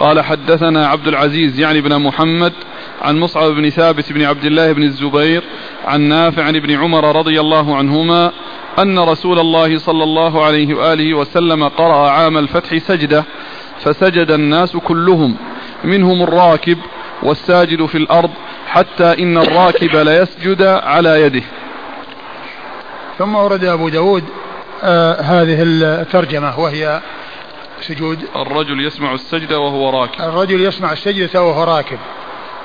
قال 0.00 0.20
حدثنا 0.20 0.86
عبد 0.86 1.08
العزيز 1.08 1.60
يعني 1.60 1.80
بن 1.80 1.98
محمد 1.98 2.52
عن 3.02 3.20
مصعب 3.20 3.50
بن 3.50 3.70
ثابت 3.70 4.12
بن 4.12 4.22
عبد 4.22 4.44
الله 4.44 4.72
بن 4.72 4.82
الزبير 4.82 5.42
عن 5.84 6.00
نافع 6.00 6.44
عن 6.44 6.56
ابن 6.56 6.70
عمر 6.70 7.16
رضي 7.16 7.40
الله 7.40 7.76
عنهما 7.76 8.32
أن 8.78 8.98
رسول 8.98 9.38
الله 9.38 9.78
صلى 9.78 10.04
الله 10.04 10.44
عليه 10.44 10.74
وآله 10.74 11.14
وسلم 11.14 11.64
قرأ 11.68 12.10
عام 12.10 12.38
الفتح 12.38 12.78
سجدة 12.78 13.24
فسجد 13.80 14.30
الناس 14.30 14.76
كلهم 14.76 15.36
منهم 15.84 16.22
الراكب 16.22 16.78
والساجد 17.22 17.86
في 17.86 17.98
الأرض 17.98 18.30
حتى 18.68 19.22
إن 19.22 19.38
الراكب 19.38 19.96
ليسجد 19.96 20.62
على 20.62 21.22
يده. 21.22 21.42
ثم 23.18 23.34
ورد 23.34 23.64
أبو 23.64 23.88
داود 23.88 24.24
آه 24.82 25.20
هذه 25.20 25.62
الترجمة 25.62 26.60
وهي 26.60 27.00
سجود. 27.80 28.18
الرجل 28.36 28.86
يسمع 28.86 29.14
السجدة 29.14 29.58
وهو 29.58 29.90
راكب. 29.90 30.20
الرجل 30.20 30.60
يسمع 30.60 30.92
السجدة 30.92 31.42
وهو 31.42 31.64
راكب. 31.64 31.98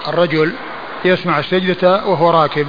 الرجل 0.08 0.54
يسمع 1.06 1.40
السجدة 1.40 2.06
وهو 2.06 2.30
راكب. 2.30 2.68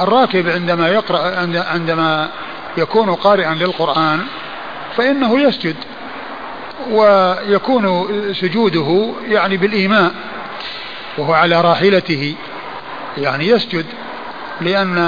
الراكب 0.00 0.48
عندما 0.48 0.88
يقرأ 0.88 1.36
عندما 1.72 2.28
يكون 2.76 3.14
قارئا 3.14 3.54
للقرآن 3.54 4.26
فإنه 4.96 5.40
يسجد. 5.40 5.76
ويكون 6.90 8.08
سجوده 8.34 9.14
يعني 9.28 9.56
بالإيماء 9.56 10.14
وهو 11.18 11.32
على 11.32 11.60
راحلته 11.60 12.34
يعني 13.18 13.48
يسجد 13.48 13.86
لأن 14.60 14.98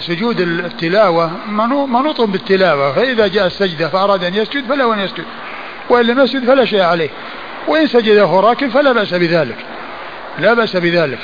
سجود 0.00 0.40
التلاوة 0.40 1.30
منوط 1.86 2.20
بالتلاوة 2.20 2.92
فإذا 2.92 3.26
جاء 3.26 3.46
السجدة 3.46 3.88
فأراد 3.88 4.24
أن 4.24 4.34
يسجد 4.34 4.66
فله 4.68 4.94
أن 4.94 4.98
يسجد 4.98 5.24
وإن 5.90 6.06
لم 6.06 6.20
يسجد 6.20 6.46
فلا 6.46 6.64
شيء 6.64 6.82
عليه 6.82 7.10
وإن 7.68 7.86
سجد 7.86 8.18
وهو 8.18 8.40
راكب 8.40 8.70
فلا 8.70 8.92
بأس 8.92 9.14
بذلك 9.14 9.56
لا 10.38 10.54
بأس 10.54 10.76
بذلك 10.76 11.18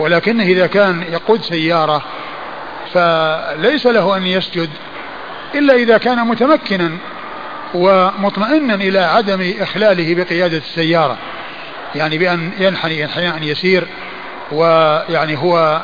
ولكنه 0.00 0.44
إذا 0.44 0.66
كان 0.66 1.02
يقود 1.02 1.42
سيارة 1.42 2.02
فليس 2.94 3.86
له 3.86 4.16
أن 4.16 4.26
يسجد 4.26 4.70
إلا 5.54 5.74
إذا 5.74 5.98
كان 5.98 6.26
متمكنا 6.26 6.90
ومطمئنا 7.74 8.74
إلى 8.74 8.98
عدم 8.98 9.54
إخلاله 9.60 10.14
بقيادة 10.14 10.56
السيارة. 10.56 11.16
يعني 11.94 12.18
بأن 12.18 12.50
ينحني 12.58 13.04
انحناء 13.04 13.42
يسير 13.42 13.86
ويعني 14.52 15.38
هو 15.38 15.80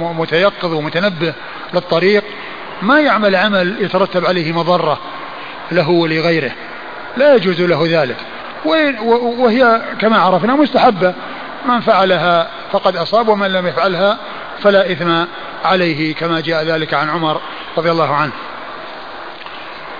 متيقظ 0.00 0.72
ومتنبه 0.72 1.34
للطريق 1.74 2.24
ما 2.82 3.00
يعمل 3.00 3.36
عمل 3.36 3.76
يترتب 3.80 4.26
عليه 4.26 4.52
مضرة 4.52 4.98
له 5.72 5.90
ولغيره. 5.90 6.52
لا 7.16 7.34
يجوز 7.34 7.60
له 7.60 8.02
ذلك. 8.02 8.16
وهي 9.38 9.82
كما 10.00 10.18
عرفنا 10.18 10.54
مستحبة. 10.54 11.14
من 11.68 11.80
فعلها 11.80 12.48
فقد 12.72 12.96
أصاب 12.96 13.28
ومن 13.28 13.52
لم 13.52 13.66
يفعلها 13.66 14.18
فلا 14.62 14.92
إثم 14.92 15.24
عليه 15.64 16.14
كما 16.14 16.40
جاء 16.40 16.64
ذلك 16.64 16.94
عن 16.94 17.10
عمر 17.10 17.40
رضي 17.78 17.90
الله 17.90 18.14
عنه. 18.14 18.32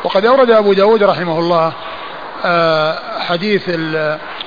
وقد 0.05 0.27
أورد 0.27 0.51
أبو 0.51 0.73
داود 0.73 1.03
رحمه 1.03 1.39
الله 1.39 1.73
آه، 2.45 3.19
حديث 3.19 3.69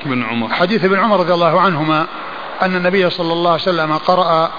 ابن 0.06 0.24
عمر. 0.24 0.54
حديث 0.54 0.86
ابن 0.86 1.00
عمر 1.00 1.20
رضي 1.20 1.34
الله 1.34 1.62
عنهما 1.62 2.08
أن 2.62 2.76
النبي 2.76 3.10
صلى 3.10 3.34
الله 3.34 3.52
عليه 3.52 3.62
وسلم 3.62 3.98
قرأ 3.98 4.52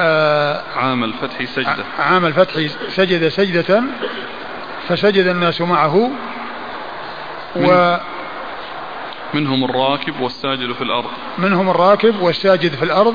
آه، 0.00 0.62
عام 0.76 1.04
الفتح 1.04 1.44
سجدة. 1.44 1.84
عام 1.98 2.26
الفتح 2.26 2.54
سجد 2.88 3.28
سجدة 3.28 3.82
فسجد 4.88 5.26
الناس 5.26 5.60
معه 5.60 6.10
و 7.56 7.96
منهم 9.34 9.64
الراكب 9.64 10.20
والساجد 10.20 10.72
في 10.72 10.82
الأرض. 10.82 11.10
منهم 11.38 11.70
الراكب 11.70 12.20
والساجد 12.20 12.74
في 12.74 12.82
الأرض 12.82 13.14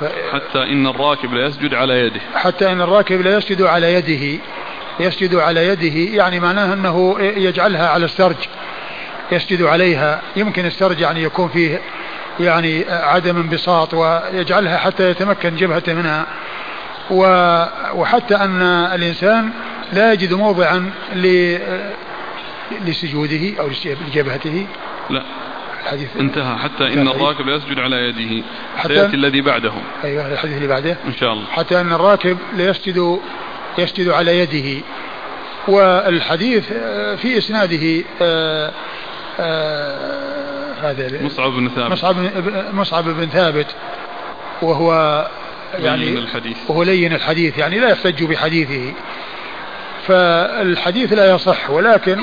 ف... 0.00 0.04
حتى 0.32 0.62
إن 0.62 0.86
الراكب 0.86 1.34
لا 1.34 1.46
يسجد 1.46 1.74
على 1.74 2.00
يده. 2.00 2.20
حتى 2.34 2.72
إن 2.72 2.80
الراكب 2.80 3.20
لا 3.20 3.36
يسجد 3.36 3.62
على 3.62 3.94
يده. 3.94 4.42
يسجد 5.00 5.34
على 5.34 5.66
يده 5.66 6.16
يعني 6.16 6.40
معناه 6.40 6.72
أنه 6.72 7.16
يجعلها 7.20 7.88
على 7.88 8.04
السرج 8.04 8.36
يسجد 9.32 9.62
عليها. 9.62 10.20
يمكن 10.36 10.66
السرج 10.66 11.00
يعني 11.00 11.22
يكون 11.22 11.48
فيه 11.48 11.80
يعني 12.40 12.84
عدم 12.90 13.36
انبساط 13.36 13.94
ويجعلها 13.94 14.78
حتى 14.78 15.10
يتمكن 15.10 15.56
جبهته 15.56 15.94
منها. 15.94 16.26
وحتى 17.94 18.34
أن 18.34 18.62
الإنسان 18.62 19.50
لا 19.92 20.12
يجد 20.12 20.34
موضعا 20.34 20.90
لسجوده 22.86 23.60
أو 23.60 23.68
لجبهته. 24.08 24.66
لا 25.10 25.22
الحديث 25.82 26.08
انتهى. 26.20 26.58
حتى 26.58 26.86
إن 26.86 27.08
الراكب 27.08 27.48
يسجد 27.48 27.78
على 27.78 27.96
يده. 27.96 28.44
حتى 28.76 28.94
يأتي 28.94 29.16
الذي 29.16 29.40
بعده. 29.40 29.72
أيوه 30.04 30.32
الحديث 30.32 30.56
اللي 30.56 30.68
بعده. 30.68 30.96
إن 31.06 31.14
شاء 31.20 31.32
الله. 31.32 31.44
حتى 31.52 31.80
أن 31.80 31.92
الراكب 31.92 32.38
ليسجد 32.56 32.80
يسجد 32.80 33.20
على 34.14 34.38
يده. 34.38 34.84
والحديث 35.68 36.66
في 37.16 37.38
إسناده 37.38 38.04
آه، 38.22 38.72
آه، 39.40 40.74
هذا 40.82 41.22
مصعب 41.22 41.52
بن 41.52 41.68
ثابت. 41.68 41.92
مصعب 41.92 42.16
مصعب 42.72 43.04
بن 43.04 43.28
ثابت. 43.28 43.66
وهو 44.62 45.26
يعني 45.78 46.04
لين 46.04 46.18
الحديث. 46.18 46.56
وهو 46.68 46.82
لين 46.82 47.12
الحديث 47.12 47.58
يعني 47.58 47.78
لا 47.78 47.88
يحتج 47.88 48.24
بحديثه. 48.24 48.92
فالحديث 50.06 51.12
لا 51.12 51.34
يصح 51.34 51.70
ولكن 51.70 52.20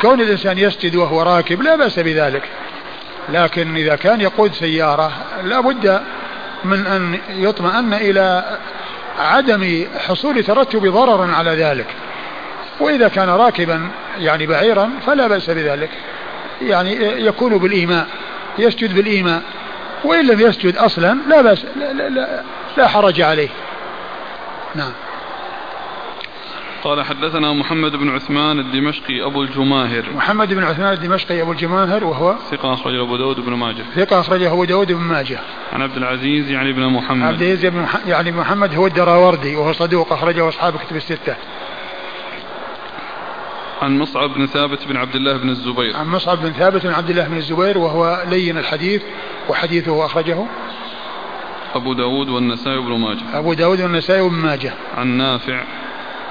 كون 0.00 0.20
الإنسان 0.20 0.58
يسجد 0.58 0.96
وهو 0.96 1.22
راكب 1.22 1.62
لا 1.62 1.76
بأس 1.76 1.98
بذلك. 1.98 2.42
لكن 3.28 3.76
إذا 3.76 3.96
كان 3.96 4.20
يقود 4.20 4.52
سيارة 4.52 5.12
لا 5.44 5.60
بد 5.60 6.02
من 6.64 6.86
أن 6.86 7.18
يطمئن 7.28 7.94
إلى 7.94 8.58
عدم 9.18 9.86
حصول 9.98 10.44
ترتب 10.44 10.86
ضرر 10.86 11.30
على 11.34 11.50
ذلك. 11.50 11.86
وإذا 12.80 13.08
كان 13.08 13.28
راكبا 13.28 13.88
يعني 14.18 14.46
بعيرا 14.46 14.90
فلا 15.06 15.26
بأس 15.26 15.50
بذلك. 15.50 15.90
يعني 16.62 16.92
يكون 17.26 17.58
بالإيماء 17.58 18.06
يسجد 18.58 18.94
بالإيماء. 18.94 19.42
وإن 20.04 20.26
لم 20.26 20.40
يسجد 20.40 20.76
أصلا 20.76 21.18
لا 21.28 21.42
بأس 21.42 21.64
لا, 21.76 21.92
لا, 21.92 22.08
لا, 22.08 22.42
لا 22.76 22.88
حرج 22.88 23.20
عليه. 23.20 23.48
نعم. 24.74 24.92
قال 26.84 27.02
حدثنا 27.02 27.52
محمد 27.52 27.96
بن 27.96 28.08
عثمان 28.08 28.58
الدمشقي 28.58 29.26
أبو 29.26 29.42
الجماهر. 29.42 30.04
محمد 30.16 30.54
بن 30.54 30.64
عثمان 30.64 30.92
الدمشقي 30.92 31.42
أبو 31.42 31.52
الجماهر 31.52 32.04
وهو 32.04 32.36
ثقة 32.50 32.74
أخرجه 32.74 33.02
أبو 33.02 33.16
داود 33.16 33.40
بن 33.40 33.52
ماجه. 33.52 33.82
ثقة 33.94 34.20
أخرجه 34.20 34.52
أبو 34.52 34.64
داود 34.64 34.92
بن 34.92 35.00
ماجه. 35.00 35.38
عن 35.72 35.82
عبد 35.82 35.96
العزيز 35.96 36.50
يعني 36.50 36.72
بن 36.72 36.86
محمد. 36.86 37.26
عبد 37.26 37.42
العزيز 37.42 37.66
بن 37.66 37.86
يعني 38.06 38.32
محمد 38.32 38.74
هو 38.74 38.86
الدراوردي 38.86 39.56
وهو 39.56 39.72
صدوق 39.72 40.12
أخرجه 40.12 40.48
أصحاب 40.48 40.76
كتب 40.76 40.96
الستة. 40.96 41.36
عن 43.82 43.98
مصعب 43.98 44.34
بن 44.34 44.46
ثابت 44.46 44.88
بن 44.88 44.96
عبد 44.96 45.14
الله 45.14 45.36
بن 45.36 45.48
الزبير. 45.48 45.96
عن 45.96 46.06
مصعب 46.06 46.42
بن 46.42 46.52
ثابت 46.52 46.86
بن 46.86 46.92
عبد 46.92 47.10
الله 47.10 47.28
بن 47.28 47.36
الزبير 47.36 47.78
وهو 47.78 48.22
لين 48.28 48.58
الحديث 48.58 49.02
وحديثه 49.48 50.06
أخرجه. 50.06 50.46
أبو 51.74 51.92
داود 51.92 52.28
والنسائي 52.28 52.78
بن 52.78 52.98
ماجه. 52.98 53.38
أبو 53.38 53.52
داود 53.54 53.80
والنسائي 53.80 54.28
بن 54.28 54.34
ماجه. 54.34 54.74
عن 54.96 55.06
نافع 55.06 55.64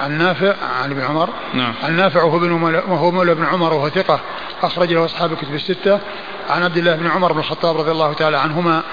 عن 0.01 0.17
نافع 0.17 0.55
عن 0.83 0.91
ابن 0.91 1.01
عمر. 1.01 1.29
نعم. 1.53 1.73
عن 1.83 1.97
نافع 1.97 2.23
وهو 2.23 2.37
ابن 2.37 2.51
وهو 2.87 3.11
مولى 3.11 3.31
ابن 3.31 3.45
عمر 3.45 3.73
وهو 3.73 3.89
ثقة. 3.89 4.19
أخرج 4.63 4.93
له 4.93 5.05
أصحاب 5.05 5.33
الكتب 5.33 5.55
الستة. 5.55 5.99
عن 6.49 6.63
عبد 6.63 6.77
الله 6.77 6.95
بن 6.95 7.07
عمر 7.07 7.33
بن 7.33 7.39
الخطاب 7.39 7.77
رضي 7.77 7.91
الله 7.91 8.13
تعالى 8.13 8.37
عنهما 8.37 8.83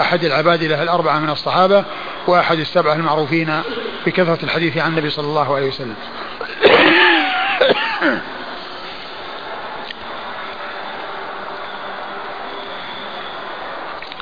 أحد 0.00 0.24
العباد 0.24 0.62
له 0.62 0.82
الأربعة 0.82 1.18
من 1.18 1.30
الصحابة 1.30 1.84
وأحد 2.26 2.58
السبعة 2.58 2.94
المعروفين 2.94 3.62
بكثرة 4.06 4.38
الحديث 4.42 4.76
عن 4.76 4.90
النبي 4.90 5.10
صلى 5.10 5.26
الله 5.26 5.56
عليه 5.56 5.68
وسلم. 5.68 5.94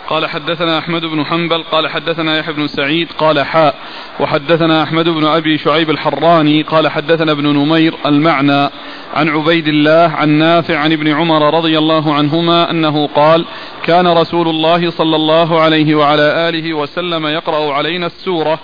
قال 0.08 0.26
حدثنا 0.26 0.78
أحمد 0.78 1.04
بن 1.04 1.24
حنبل 1.24 1.62
قال 1.62 1.88
حدثنا 1.88 2.38
يحيى 2.38 2.54
بن 2.54 2.66
سعيد 2.66 3.12
قال 3.12 3.40
حاء. 3.40 3.74
وحدثنا 4.20 4.82
أحمد 4.82 5.08
بن 5.08 5.26
أبي 5.26 5.58
شعيب 5.58 5.90
الحراني 5.90 6.62
قال 6.62 6.88
حدثنا 6.88 7.32
ابن 7.32 7.46
نمير 7.46 7.94
المعنى 8.06 8.70
عن 9.14 9.28
عبيد 9.28 9.68
الله 9.68 10.12
عن 10.16 10.28
نافع 10.28 10.78
عن 10.78 10.92
ابن 10.92 11.08
عمر 11.08 11.54
رضي 11.54 11.78
الله 11.78 12.14
عنهما 12.14 12.70
أنه 12.70 13.06
قال 13.06 13.44
كان 13.82 14.06
رسول 14.06 14.48
الله 14.48 14.90
صلى 14.90 15.16
الله 15.16 15.60
عليه 15.60 15.94
وعلى 15.94 16.48
آله 16.48 16.74
وسلم 16.74 17.26
يقرأ 17.26 17.72
علينا 17.72 18.06
السورة. 18.06 18.58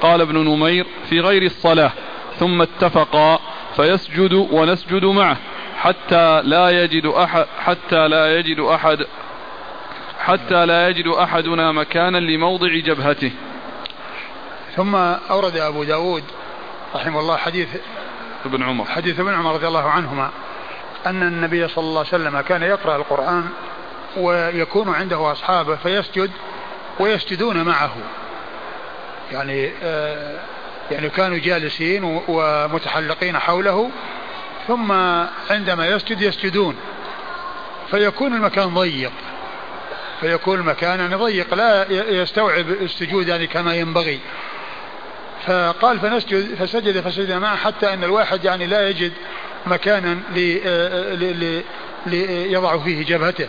قال 0.00 0.20
ابن 0.20 0.38
نمير 0.38 0.86
في 1.08 1.20
غير 1.20 1.42
الصلاة. 1.42 1.92
ثم 2.38 2.62
اتفقا 2.62 3.38
فيسجد 3.76 4.32
ونسجد 4.32 5.04
معه 5.04 5.36
حتى 5.78 6.42
لا 6.42 6.84
يجد 6.84 7.06
أحد 7.06 7.46
حتى 7.58 8.08
لا 8.08 8.38
يجد 8.38 8.60
أحد 8.60 8.98
حتى 10.28 10.66
لا 10.66 10.88
يجد 10.88 11.06
أحدنا 11.06 11.72
مكانا 11.72 12.18
لموضع 12.18 12.68
جبهته. 12.68 13.32
ثم 14.76 14.94
أورد 15.30 15.56
أبو 15.56 15.84
داود 15.84 16.24
رحمه 16.94 17.20
الله 17.20 17.36
حديث 17.36 17.68
ابن 18.44 18.62
عمر. 18.62 18.84
حديث 18.84 19.20
ابن 19.20 19.34
عمر 19.34 19.54
رضي 19.54 19.66
الله 19.68 19.90
عنهما 19.90 20.30
أن 21.06 21.22
النبي 21.22 21.68
صلى 21.68 21.84
الله 21.84 21.98
عليه 21.98 22.08
وسلم 22.08 22.40
كان 22.40 22.62
يقرأ 22.62 22.96
القرآن 22.96 23.48
ويكون 24.16 24.94
عنده 24.94 25.32
أصحابه 25.32 25.76
فيسجد 25.76 26.30
ويسجدون 27.00 27.62
معه. 27.62 27.96
يعني 29.32 29.72
آه 29.82 30.38
يعني 30.90 31.08
كانوا 31.08 31.38
جالسين 31.38 32.22
ومتحلقين 32.28 33.38
حوله 33.38 33.90
ثم 34.68 34.92
عندما 35.50 35.86
يسجد 35.86 36.22
يسجدون 36.22 36.76
فيكون 37.90 38.34
المكان 38.34 38.74
ضيق. 38.74 39.12
فيكون 40.20 40.74
يعني 40.82 41.14
ضيق 41.14 41.54
لا 41.54 41.92
يستوعب 41.92 42.70
السجود 42.70 43.28
يعني 43.28 43.46
كما 43.46 43.74
ينبغي. 43.74 44.20
فقال 45.46 46.00
فنسجد 46.00 46.54
فسجد 46.54 47.00
فسجد 47.00 47.32
معه 47.32 47.56
حتى 47.56 47.92
أن 47.92 48.04
الواحد 48.04 48.44
يعني 48.44 48.66
لا 48.66 48.88
يجد 48.88 49.12
مكانا 49.66 50.18
ليضع 52.06 52.78
فيه 52.78 53.04
جبهته 53.04 53.48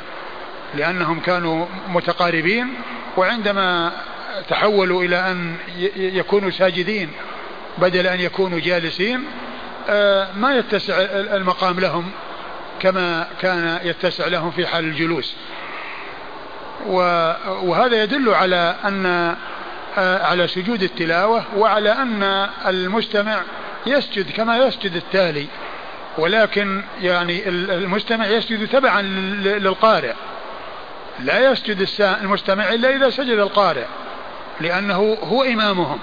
لأنهم 0.76 1.20
كانوا 1.20 1.66
متقاربين. 1.88 2.74
وعندما 3.18 3.92
تحولوا 4.50 5.04
إلى 5.04 5.32
أن 5.32 5.56
يكونوا 5.96 6.52
ساجدين 6.52 7.12
بدل 7.78 8.08
أن 8.08 8.20
يكونوا 8.20 8.60
جالسين 8.60 9.24
آه، 9.90 10.28
ما 10.36 10.56
يتسع 10.56 10.94
المقام 11.12 11.80
لهم 11.80 12.12
كما 12.80 13.28
كان 13.42 13.80
يتسع 13.84 14.28
لهم 14.28 14.52
في 14.52 14.68
حال 14.68 14.86
الجلوس. 14.86 15.36
وهذا 16.88 18.04
يدل 18.04 18.30
على 18.30 18.76
أن 18.86 19.36
آه، 19.98 20.26
على 20.26 20.48
سجود 20.48 20.84
التلاوة 20.84 21.44
وعلى 21.58 21.92
أن 21.92 22.50
المستمع 22.68 23.42
يسجد 23.86 24.32
كما 24.32 24.58
يسجد 24.58 24.96
التالي. 24.96 25.48
ولكن 26.18 26.84
يعني 27.02 27.50
المستمع 27.50 28.28
يسجد 28.28 28.68
تبعا 28.68 29.02
للقارئ. 29.42 30.14
لا 31.20 31.52
يسجد 31.52 31.88
المستمع 32.00 32.70
إلا 32.70 32.96
إذا 32.96 33.10
سجد 33.10 33.40
القارئ 33.40 33.86
لأنه 34.62 35.18
هو 35.24 35.44
إمامهم. 35.44 36.00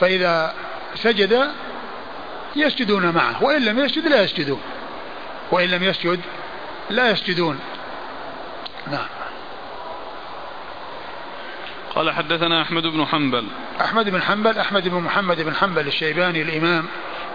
فإذا 0.00 0.54
سجد 0.94 1.50
يسجدون 2.56 3.10
معه 3.10 3.44
وإن 3.44 3.64
لم 3.64 3.78
يسجد 3.78 4.06
لا 4.06 4.22
يسجدون 4.22 4.60
وإن 5.50 5.68
لم 5.68 5.82
يسجد 5.82 6.20
لا 6.90 7.10
يسجدون. 7.10 7.58
نعم. 8.90 9.19
قال 11.94 12.10
حدثنا 12.10 12.62
أحمد 12.62 12.82
بن 12.82 13.06
حنبل. 13.06 13.46
أحمد 13.80 14.10
بن 14.10 14.22
حنبل 14.22 14.58
أحمد 14.58 14.88
بن 14.88 15.00
محمد 15.00 15.40
بن 15.40 15.54
حنبل 15.54 15.86
الشيباني 15.86 16.42
الإمام 16.42 16.86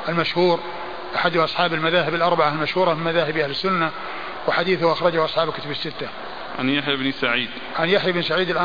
المشهور 0.10 0.60
أحد 1.16 1.38
أصحاب 1.38 1.74
المذاهب 1.74 2.16
الأربعة 2.16 2.50
المشهورة 2.50 2.94
من 2.94 3.04
مذاهب 3.04 3.38
أهل 3.38 3.50
السنة 3.52 3.92
وحديثه 4.48 4.92
أخرجه 4.92 5.26
أصحاب 5.26 5.50
الكتب 5.50 5.72
الستة. 5.72 6.08
عن 6.60 6.70
يحيى 6.70 6.96
بن 6.96 7.12
سعيد. 7.12 7.50
عن 7.80 7.90
يحيى 7.90 8.12
بن 8.12 8.22
سعيد 8.22 8.56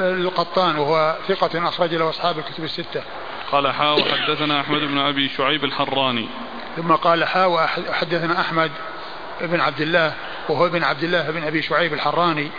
القطان 0.00 0.76
وهو 0.76 1.16
ثقة 1.28 1.68
أخرج 1.68 1.94
له 1.94 2.10
أصحاب 2.10 2.38
الكتب 2.38 2.64
الستة. 2.64 3.02
قال 3.52 3.72
حا 3.72 3.90
وحدثنا 3.90 4.60
أحمد 4.60 4.80
بن 4.80 4.98
أبي 4.98 5.28
شعيب 5.28 5.64
الحراني. 5.64 6.28
ثم 6.76 6.92
قال 6.92 7.24
حا 7.24 7.44
وحدثنا 7.44 8.40
أحمد 8.40 8.70
بن 9.40 9.60
عبد 9.60 9.80
الله 9.80 10.14
وهو 10.48 10.66
ابن 10.66 10.84
عبد 10.84 11.04
الله 11.04 11.30
بن 11.30 11.42
أبي 11.42 11.62
شعيب 11.62 11.92
الحراني. 11.92 12.50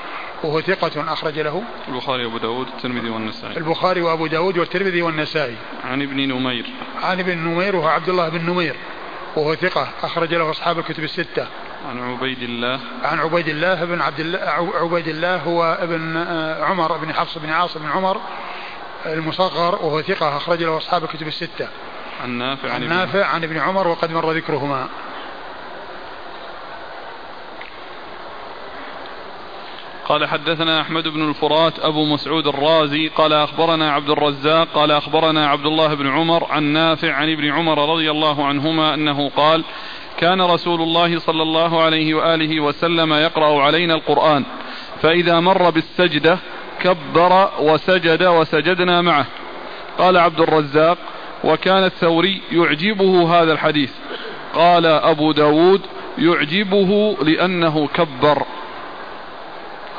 وهو 0.43 0.61
ثقة 0.61 1.13
أخرج 1.13 1.39
له 1.39 1.63
البخاري 1.87 2.25
وأبو 2.25 2.37
داود 2.37 2.67
والترمذي 2.67 3.09
والنسائي. 3.09 3.57
البخاري 3.57 4.01
وأبو 4.01 4.27
داود 4.27 4.57
والترمذي 4.57 5.01
والنسائي. 5.01 5.55
عن 5.83 6.01
ابن 6.01 6.17
نمير. 6.17 6.65
عن 7.03 7.19
ابن 7.19 7.37
نمير 7.37 7.75
وهو 7.75 7.87
عبد 7.87 8.09
الله 8.09 8.29
بن 8.29 8.49
نمير 8.49 8.75
وهو 9.35 9.55
ثقة 9.55 9.87
أخرج 10.03 10.33
له 10.33 10.51
أصحاب 10.51 10.79
الكتب 10.79 11.03
الستة. 11.03 11.47
عن 11.89 11.99
عبيد 11.99 12.41
الله. 12.41 12.79
عن 13.03 13.19
عبيد 13.19 13.47
الله 13.47 13.85
بن 13.85 14.01
عبد 14.01 14.19
الله 14.19 14.39
عبيد 14.81 15.07
الله 15.07 15.37
هو 15.37 15.77
ابن 15.81 16.17
آه، 16.17 16.63
عمر 16.63 16.97
بن 16.97 17.13
حفص 17.13 17.37
بن 17.37 17.49
عاصم 17.49 17.79
بن 17.79 17.89
عمر 17.89 18.21
المصغر 19.05 19.75
وهو 19.75 20.01
ثقة 20.01 20.37
أخرج 20.37 20.63
له 20.63 20.77
أصحاب 20.77 21.03
الكتب 21.03 21.27
الستة. 21.27 21.67
عن 22.23 22.29
نافع 22.29 22.73
عن, 22.73 22.83
عن 22.83 22.89
نافع 22.89 23.25
عن 23.25 23.43
ابن 23.43 23.57
عمر 23.57 23.87
وقد 23.87 24.11
مر 24.11 24.31
ذكرهما. 24.31 24.89
قال 30.09 30.27
حدثنا 30.27 30.81
أحمد 30.81 31.07
بن 31.07 31.29
الفرات 31.29 31.79
أبو 31.79 32.05
مسعود 32.05 32.47
الرازي 32.47 33.07
قال 33.07 33.33
أخبرنا 33.33 33.91
عبد 33.91 34.09
الرزاق 34.09 34.67
قال 34.73 34.91
أخبرنا 34.91 35.47
عبد 35.47 35.65
الله 35.65 35.93
بن 35.93 36.07
عمر 36.07 36.47
عن 36.49 36.63
نافع 36.63 37.13
عن 37.13 37.31
ابن 37.31 37.51
عمر 37.51 37.93
رضي 37.93 38.11
الله 38.11 38.45
عنهما 38.45 38.93
أنه 38.93 39.29
قال 39.29 39.63
كان 40.17 40.41
رسول 40.41 40.81
الله 40.81 41.19
صلى 41.19 41.43
الله 41.43 41.81
عليه 41.81 42.13
وآله 42.13 42.59
وسلم 42.59 43.13
يقرأ 43.13 43.61
علينا 43.61 43.93
القرآن 43.93 44.45
فإذا 45.01 45.39
مر 45.39 45.69
بالسجدة 45.69 46.39
كبر 46.81 47.49
وسجد 47.59 48.23
وسجدنا 48.23 49.01
معه. 49.01 49.25
قال 49.97 50.17
عبد 50.17 50.39
الرزاق 50.39 50.97
وكان 51.43 51.83
الثوري 51.83 52.41
يعجبه 52.51 53.41
هذا 53.41 53.53
الحديث. 53.53 53.91
قال 54.53 54.85
أبو 54.85 55.31
داود 55.31 55.81
يعجبه 56.17 57.17
لأنه 57.21 57.87
كبر. 57.87 58.45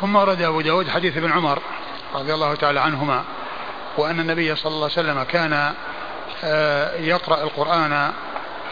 ثم 0.00 0.16
ورد 0.16 0.42
أبو 0.42 0.60
داود 0.60 0.88
حديث 0.88 1.16
ابن 1.16 1.32
عمر 1.32 1.62
رضي 2.14 2.34
الله 2.34 2.54
تعالى 2.54 2.80
عنهما 2.80 3.24
وأن 3.96 4.20
النبي 4.20 4.56
صلى 4.56 4.72
الله 4.72 4.90
عليه 4.96 5.08
وسلم 5.08 5.22
كان 5.22 5.74
آه، 6.44 6.96
يقرأ 6.96 7.42
القرآن 7.42 8.12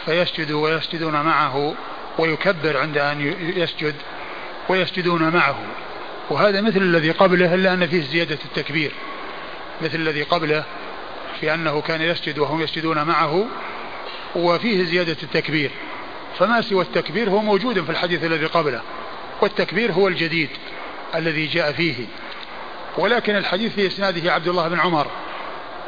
فيسجد 0.05 0.51
ويسجدون 0.51 1.21
معه 1.21 1.73
ويكبر 2.17 2.77
عند 2.77 2.97
أن 2.97 3.21
يسجد 3.57 3.95
ويسجدون 4.69 5.29
معه. 5.29 5.55
وهذا 6.29 6.61
مثل 6.61 6.77
الذي 6.77 7.11
قبله 7.11 7.55
إلا 7.55 7.73
أن 7.73 7.87
فيه 7.87 8.01
زيادة 8.01 8.37
التكبير. 8.45 8.91
مثل 9.81 9.95
الذي 9.95 10.23
قبله 10.23 10.63
في 11.39 11.53
أنه 11.53 11.81
كان 11.81 12.01
يسجد 12.01 12.39
وهم 12.39 12.61
يسجدون 12.61 13.03
معه 13.03 13.45
وفيه 14.35 14.83
زيادة 14.83 15.17
التكبير. 15.23 15.71
فما 16.39 16.61
سوى 16.61 16.83
التكبير 16.83 17.29
هو 17.29 17.41
موجود 17.41 17.83
في 17.83 17.89
الحديث 17.89 18.23
الذي 18.23 18.45
قبله 18.45 18.81
والتكبير 19.41 19.91
هو 19.91 20.07
الجديد. 20.07 20.49
الذي 21.15 21.47
جاء 21.47 21.71
فيه. 21.71 22.05
ولكن 22.97 23.35
الحديث 23.35 23.73
في 23.73 23.87
إسناده 23.87 24.33
عبد 24.33 24.47
الله 24.47 24.67
بن 24.67 24.79
عمر 24.79 25.07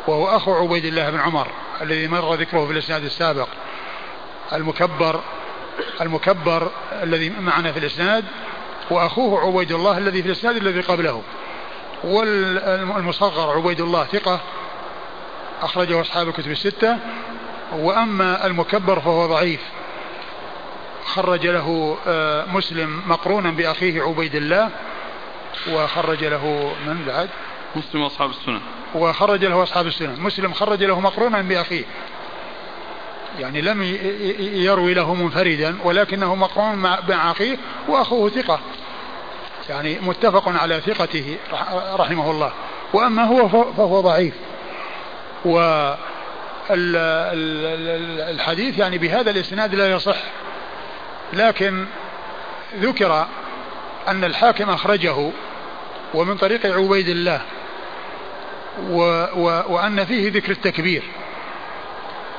وهو 0.07 0.27
أخو 0.27 0.53
عبيد 0.53 0.85
الله 0.85 1.09
بن 1.09 1.19
عمر 1.19 1.47
الذي 1.81 2.07
مر 2.07 2.35
ذكره 2.35 2.65
في 2.65 2.71
الإسناد 2.71 3.03
السابق. 3.03 3.47
المكبر 4.53 5.21
المكبر 6.01 6.71
الذي 7.03 7.29
معنا 7.29 7.71
في 7.71 7.79
الإسناد 7.79 8.25
وأخوه 8.91 9.47
عبيد 9.47 9.71
الله 9.71 9.97
الذي 9.97 10.21
في 10.21 10.27
الإسناد 10.27 10.55
الذي 10.55 10.81
قبله. 10.81 11.21
والمصغر 12.03 13.57
عبيد 13.57 13.81
الله 13.81 14.03
ثقة 14.03 14.39
أخرجه 15.61 16.01
أصحاب 16.01 16.27
الكتب 16.27 16.51
الستة. 16.51 16.97
وأما 17.73 18.45
المكبر 18.45 18.99
فهو 18.99 19.27
ضعيف. 19.27 19.61
خرج 21.05 21.47
له 21.47 21.97
آه، 22.07 22.45
مسلم 22.45 23.01
مقرونا 23.07 23.51
بأخيه 23.51 24.01
عبيد 24.01 24.35
الله. 24.35 24.69
وخرج 25.71 26.23
له 26.23 26.73
من 26.87 27.03
بعد؟ 27.07 27.29
مسلم 27.75 28.01
وأصحاب 28.01 28.29
السنن 28.29 28.61
وخرج 28.95 29.45
له 29.45 29.63
أصحاب 29.63 29.87
السنن 29.87 30.19
مسلم 30.19 30.53
خرج 30.53 30.83
له 30.83 30.99
مقرونا 30.99 31.41
بأخيه. 31.41 31.83
يعني 33.39 33.61
لم 33.61 33.83
يروي 34.39 34.93
له 34.93 35.13
منفردا 35.13 35.77
ولكنه 35.83 36.35
مقرون 36.35 36.75
مع 36.75 37.31
أخيه 37.31 37.57
وأخوه 37.87 38.29
ثقة. 38.29 38.59
يعني 39.69 39.99
متفق 39.99 40.49
على 40.49 40.81
ثقته 40.81 41.37
رحمه 41.95 42.31
الله. 42.31 42.51
وأما 42.93 43.23
هو 43.23 43.47
فهو 43.73 44.01
ضعيف. 44.01 44.33
والحديث 48.29 48.77
يعني 48.77 48.97
بهذا 48.97 49.31
الإسناد 49.31 49.75
لا 49.75 49.91
يصح. 49.91 50.17
لكن 51.33 51.85
ذكر 52.79 53.27
أن 54.07 54.23
الحاكم 54.23 54.69
أخرجه 54.69 55.31
ومن 56.13 56.37
طريق 56.37 56.65
عبيد 56.65 57.09
الله 57.09 57.41
و 58.89 59.01
و 59.35 59.63
وأن 59.67 60.05
فيه 60.05 60.31
ذكر 60.31 60.51
التكبير 60.51 61.03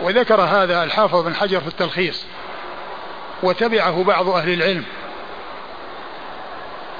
وذكر 0.01 0.41
هذا 0.41 0.85
الحافظ 0.85 1.25
بن 1.25 1.35
حجر 1.35 1.61
في 1.61 1.67
التلخيص 1.67 2.27
وتبعه 3.43 4.05
بعض 4.05 4.29
أهل 4.29 4.53
العلم 4.53 4.85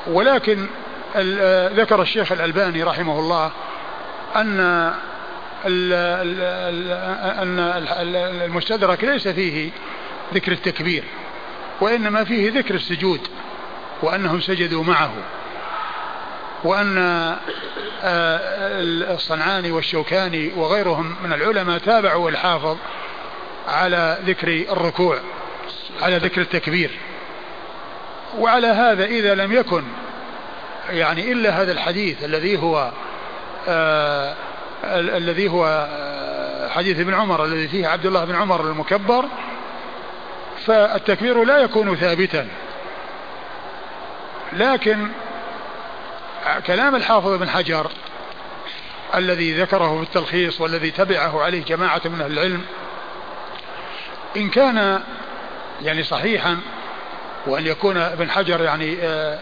ولكن 0.07 0.67
ذكر 1.77 2.03
الشيخ 2.03 2.33
الألباني 2.33 2.83
رحمه 2.83 3.19
الله 3.19 3.51
أن 4.37 4.61
أن 7.43 7.59
المستدرك 8.45 9.05
ليس 9.05 9.29
فيه 9.29 9.71
ذكر 10.35 10.53
التكبير 10.53 11.05
وإنما 11.81 12.25
فيه 12.25 12.51
ذكر 12.51 12.75
السجود 12.75 13.21
وأنهم 14.03 14.41
سجدوا 14.41 14.85
معه. 14.85 15.13
وأن 16.65 16.99
آه، 18.05 18.41
الصنعاني 19.15 19.71
والشوكاني 19.71 20.53
وغيرهم 20.57 21.17
من 21.25 21.33
العلماء 21.33 21.79
تابعوا 21.79 22.31
الحافظ 22.31 22.77
على 23.69 24.19
ذكر 24.27 24.49
الركوع 24.49 25.19
على 26.03 26.17
ذكر 26.17 26.41
التكبير. 26.41 26.91
وعلى 28.39 28.67
هذا 28.67 29.05
إذا 29.05 29.35
لم 29.35 29.53
يكن 29.53 29.83
يعني 30.91 31.33
إلا 31.33 31.63
هذا 31.63 31.73
الحديث 31.73 32.25
الذي 32.25 32.59
هو 32.59 32.93
آه 33.69 34.35
الذي 34.95 35.49
هو 35.49 35.89
آه، 35.91 36.69
حديث 36.69 37.01
ابن 37.01 37.15
عمر 37.15 37.45
الذي 37.45 37.69
فيه 37.69 37.89
عبد 37.89 38.07
الله 38.07 38.25
بن 38.25 38.35
عمر 38.35 38.61
المكبر 38.61 39.25
فالتكبير 40.67 41.45
لا 41.45 41.59
يكون 41.59 41.97
ثابتا. 41.97 42.49
لكن 44.53 45.09
كلام 46.67 46.95
الحافظ 46.95 47.39
بن 47.39 47.49
حجر 47.49 47.91
الذي 49.15 49.61
ذكره 49.61 49.97
في 49.97 50.03
التلخيص 50.03 50.61
والذي 50.61 50.91
تبعه 50.91 51.43
عليه 51.43 51.65
جماعة 51.65 52.01
من 52.05 52.21
أهل 52.21 52.33
العلم 52.33 52.65
إن 54.37 54.51
كان 54.51 55.03
يعني 55.83 56.03
صحيحا 56.03 56.59
وأن 57.47 57.67
يكون 57.67 57.97
ابن 57.97 58.31
حجر 58.31 58.65
يعني 58.65 58.97
آه 59.03 59.39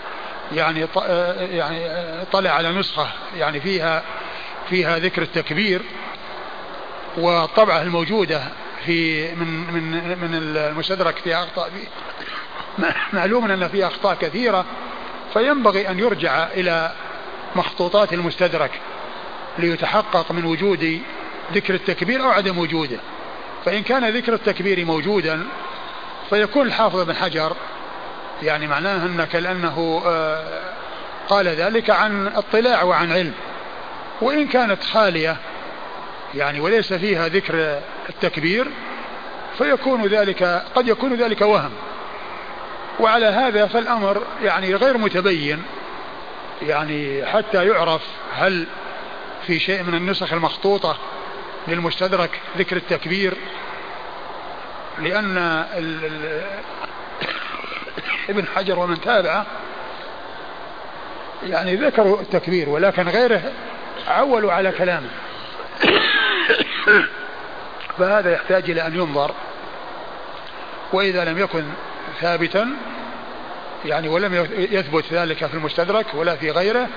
يعني 0.53 0.87
آه 0.97 1.45
يعني 1.45 1.89
طلع 2.33 2.51
على 2.51 2.71
نسخة 2.73 3.09
يعني 3.37 3.61
فيها 3.61 4.03
فيها 4.71 4.99
ذكر 4.99 5.23
التكبير 5.23 5.83
والطبعة 7.17 7.83
الموجودة 7.83 8.43
في 8.87 9.29
من 9.35 9.47
من 9.47 10.19
من 10.19 10.35
المستدرك 10.35 11.17
في 11.17 11.35
أخطاء 11.35 11.71
فيه 11.71 11.89
معلوم 13.13 13.51
أن 13.51 13.69
فيه 13.69 13.87
أخطاء 13.87 14.15
كثيرة 14.15 14.65
فينبغي 15.33 15.89
أن 15.89 15.99
يرجع 15.99 16.47
إلى 16.47 16.93
مخطوطات 17.57 18.13
المستدرك 18.13 18.81
ليتحقق 19.59 20.33
من 20.33 20.45
وجود 20.45 21.01
ذكر 21.53 21.75
التكبير 21.75 22.23
أو 22.23 22.31
عدم 22.31 22.59
وجوده. 22.59 22.99
فإن 23.65 23.83
كان 23.83 24.17
ذكر 24.17 24.35
التكبير 24.35 24.85
موجودا 24.85 25.47
فيكون 26.31 26.67
الحافظ 26.67 27.01
بن 27.01 27.17
حجر 27.17 27.57
يعني 28.43 28.67
معناه 28.67 29.07
ان 29.07 29.25
كانه 29.25 30.03
آه، 30.07 30.61
قال 31.29 31.49
ذلك 31.49 31.91
عن 31.91 32.27
اطلاع 32.27 32.83
وعن 32.83 33.13
علم. 33.13 33.35
وإن 34.21 34.49
كانت 34.49 34.85
خالية 34.85 35.37
يعني 36.35 36.61
وليس 36.61 36.93
فيها 36.93 37.29
ذكر 37.29 37.81
التكبير 38.09 38.67
فيكون 39.59 40.07
ذلك 40.07 40.43
قد 40.75 40.89
يكون 40.89 41.15
ذلك 41.15 41.41
وهم. 41.41 41.71
وعلى 43.01 43.27
هذا 43.27 43.67
فالأمر 43.67 44.23
يعني 44.43 44.75
غير 44.75 44.99
متبين 44.99 45.63
يعني 46.63 47.27
حتى 47.27 47.67
يعرف 47.67 48.03
هل 48.35 48.67
في 49.47 49.59
شيء 49.59 49.83
من 49.83 49.95
النسخ 49.95 50.33
المخطوطة 50.33 50.97
للمستدرك 51.69 52.41
ذكر 52.59 52.77
التكبير 52.77 53.37
لأن 54.99 55.39
ابن 58.29 58.47
حجر 58.57 58.79
ومن 58.79 59.01
تابعه 59.01 59.47
يعني 61.47 61.77
ذكروا 61.77 62.21
التكبير 62.21 62.69
ولكن 62.69 63.09
غيره 63.09 63.53
عولوا 64.09 64.53
على 64.53 64.73
كلامه. 64.73 65.11
فهذا 67.99 68.33
يحتاج 68.33 68.71
إلى 68.71 68.87
أن 68.87 68.95
ينظر 68.95 69.35
وإذا 70.93 71.25
لم 71.25 71.39
يكن 71.39 71.65
ثابتا 72.21 72.77
يعني 73.85 74.09
ولم 74.09 74.35
يثبت 74.57 75.05
ذلك 75.13 75.47
في 75.47 75.55
المستدرك 75.55 76.07
ولا 76.15 76.37
في 76.37 76.51
غيره 76.51 76.89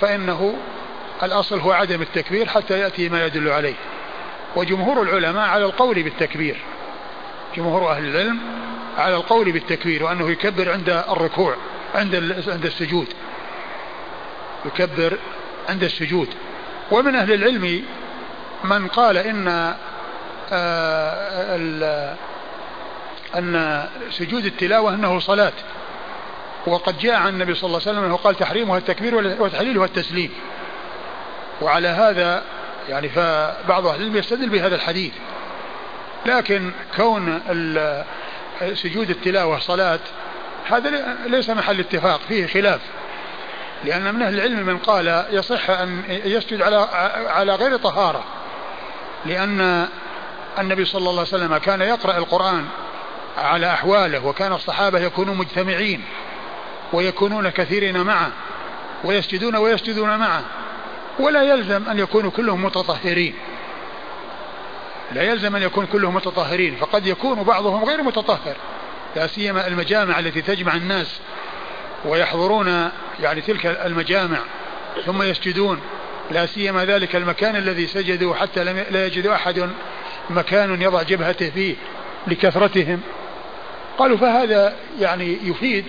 فإنه 0.00 0.54
الأصل 1.22 1.60
هو 1.60 1.72
عدم 1.72 2.02
التكبير 2.02 2.48
حتى 2.48 2.78
يأتي 2.78 3.08
ما 3.08 3.26
يدل 3.26 3.48
عليه. 3.48 3.74
وجمهور 4.56 5.02
العلماء 5.02 5.48
على 5.48 5.64
القول 5.64 6.02
بالتكبير. 6.02 6.56
جمهور 7.56 7.90
أهل 7.90 8.04
العلم 8.04 8.38
على 8.98 9.16
القول 9.16 9.52
بالتكبير 9.52 10.02
وأنه 10.02 10.30
يكبر 10.30 10.72
عند 10.72 10.88
الركوع 10.88 11.56
عند 11.94 12.14
عند 12.48 12.64
السجود. 12.64 13.08
يكبر 14.64 15.18
عند 15.68 15.84
السجود. 15.84 16.28
ومن 16.90 17.14
أهل 17.14 17.32
العلم 17.32 17.84
من 18.64 18.88
قال 18.88 19.16
إن 19.16 19.74
آه، 20.52 21.56
أن 23.34 23.84
سجود 24.10 24.44
التلاوة 24.44 24.94
أنه 24.94 25.20
صلاة. 25.20 25.52
وقد 26.66 26.98
جاء 26.98 27.14
عن 27.14 27.28
النبي 27.28 27.54
صلى 27.54 27.68
الله 27.68 27.80
عليه 27.80 27.90
وسلم 27.90 28.04
أنه 28.04 28.16
قال 28.16 28.34
تحريمها 28.36 28.78
التكبير 28.78 29.14
وتحليلها 29.42 29.84
التسليم. 29.84 30.30
وعلى 31.60 31.88
هذا 31.88 32.42
يعني 32.88 33.08
فبعض 33.08 33.86
أهل 33.86 34.00
العلم 34.00 34.16
يستدل 34.16 34.48
بهذا 34.48 34.74
الحديث. 34.74 35.12
لكن 36.26 36.72
كون 36.96 37.40
سجود 38.74 39.10
التلاوة 39.10 39.58
صلاة 39.58 40.00
هذا 40.68 41.16
ليس 41.26 41.50
محل 41.50 41.80
اتفاق 41.80 42.20
فيه 42.28 42.46
خلاف. 42.46 42.80
لأن 43.84 44.14
من 44.14 44.22
أهل 44.22 44.34
العلم 44.34 44.66
من 44.66 44.78
قال 44.78 45.24
يصح 45.30 45.70
أن 45.70 46.02
يسجد 46.08 46.62
على 46.62 46.76
على 47.28 47.54
غير 47.54 47.76
طهارة. 47.76 48.24
لأن 49.26 49.88
النبي 50.58 50.84
صلى 50.84 50.98
الله 50.98 51.10
عليه 51.10 51.20
وسلم 51.20 51.56
كان 51.56 51.80
يقرأ 51.80 52.18
القرآن 52.18 52.66
على 53.38 53.72
أحواله 53.72 54.26
وكان 54.26 54.52
الصحابة 54.52 54.98
يكونون 54.98 55.36
مجتمعين 55.36 56.04
ويكونون 56.92 57.48
كثيرين 57.48 58.02
معه 58.02 58.30
ويسجدون 59.04 59.56
ويسجدون 59.56 60.18
معه 60.18 60.42
ولا 61.18 61.42
يلزم 61.42 61.88
أن 61.88 61.98
يكونوا 61.98 62.30
كلهم 62.30 62.64
متطهرين. 62.64 63.34
لا 65.12 65.22
يلزم 65.22 65.56
أن 65.56 65.62
يكون 65.62 65.86
كلهم 65.86 66.14
متطهرين 66.14 66.76
فقد 66.76 67.06
يكون 67.06 67.42
بعضهم 67.42 67.84
غير 67.84 68.02
متطهر 68.02 68.56
لا 69.16 69.26
سيما 69.26 69.66
المجامع 69.66 70.18
التي 70.18 70.42
تجمع 70.42 70.74
الناس 70.74 71.20
ويحضرون 72.04 72.90
يعني 73.20 73.40
تلك 73.40 73.66
المجامع 73.66 74.38
ثم 75.06 75.22
يسجدون. 75.22 75.80
لا 76.30 76.46
سيما 76.46 76.84
ذلك 76.84 77.16
المكان 77.16 77.56
الذي 77.56 77.86
سجدوا 77.86 78.34
حتى 78.34 78.64
لا 78.64 79.06
يجد 79.06 79.26
أحد 79.26 79.70
مكان 80.30 80.82
يضع 80.82 81.02
جبهته 81.02 81.50
فيه 81.50 81.76
لكثرتهم. 82.26 83.00
قالوا 83.98 84.16
فهذا 84.16 84.74
يعني 85.00 85.38
يفيد 85.42 85.84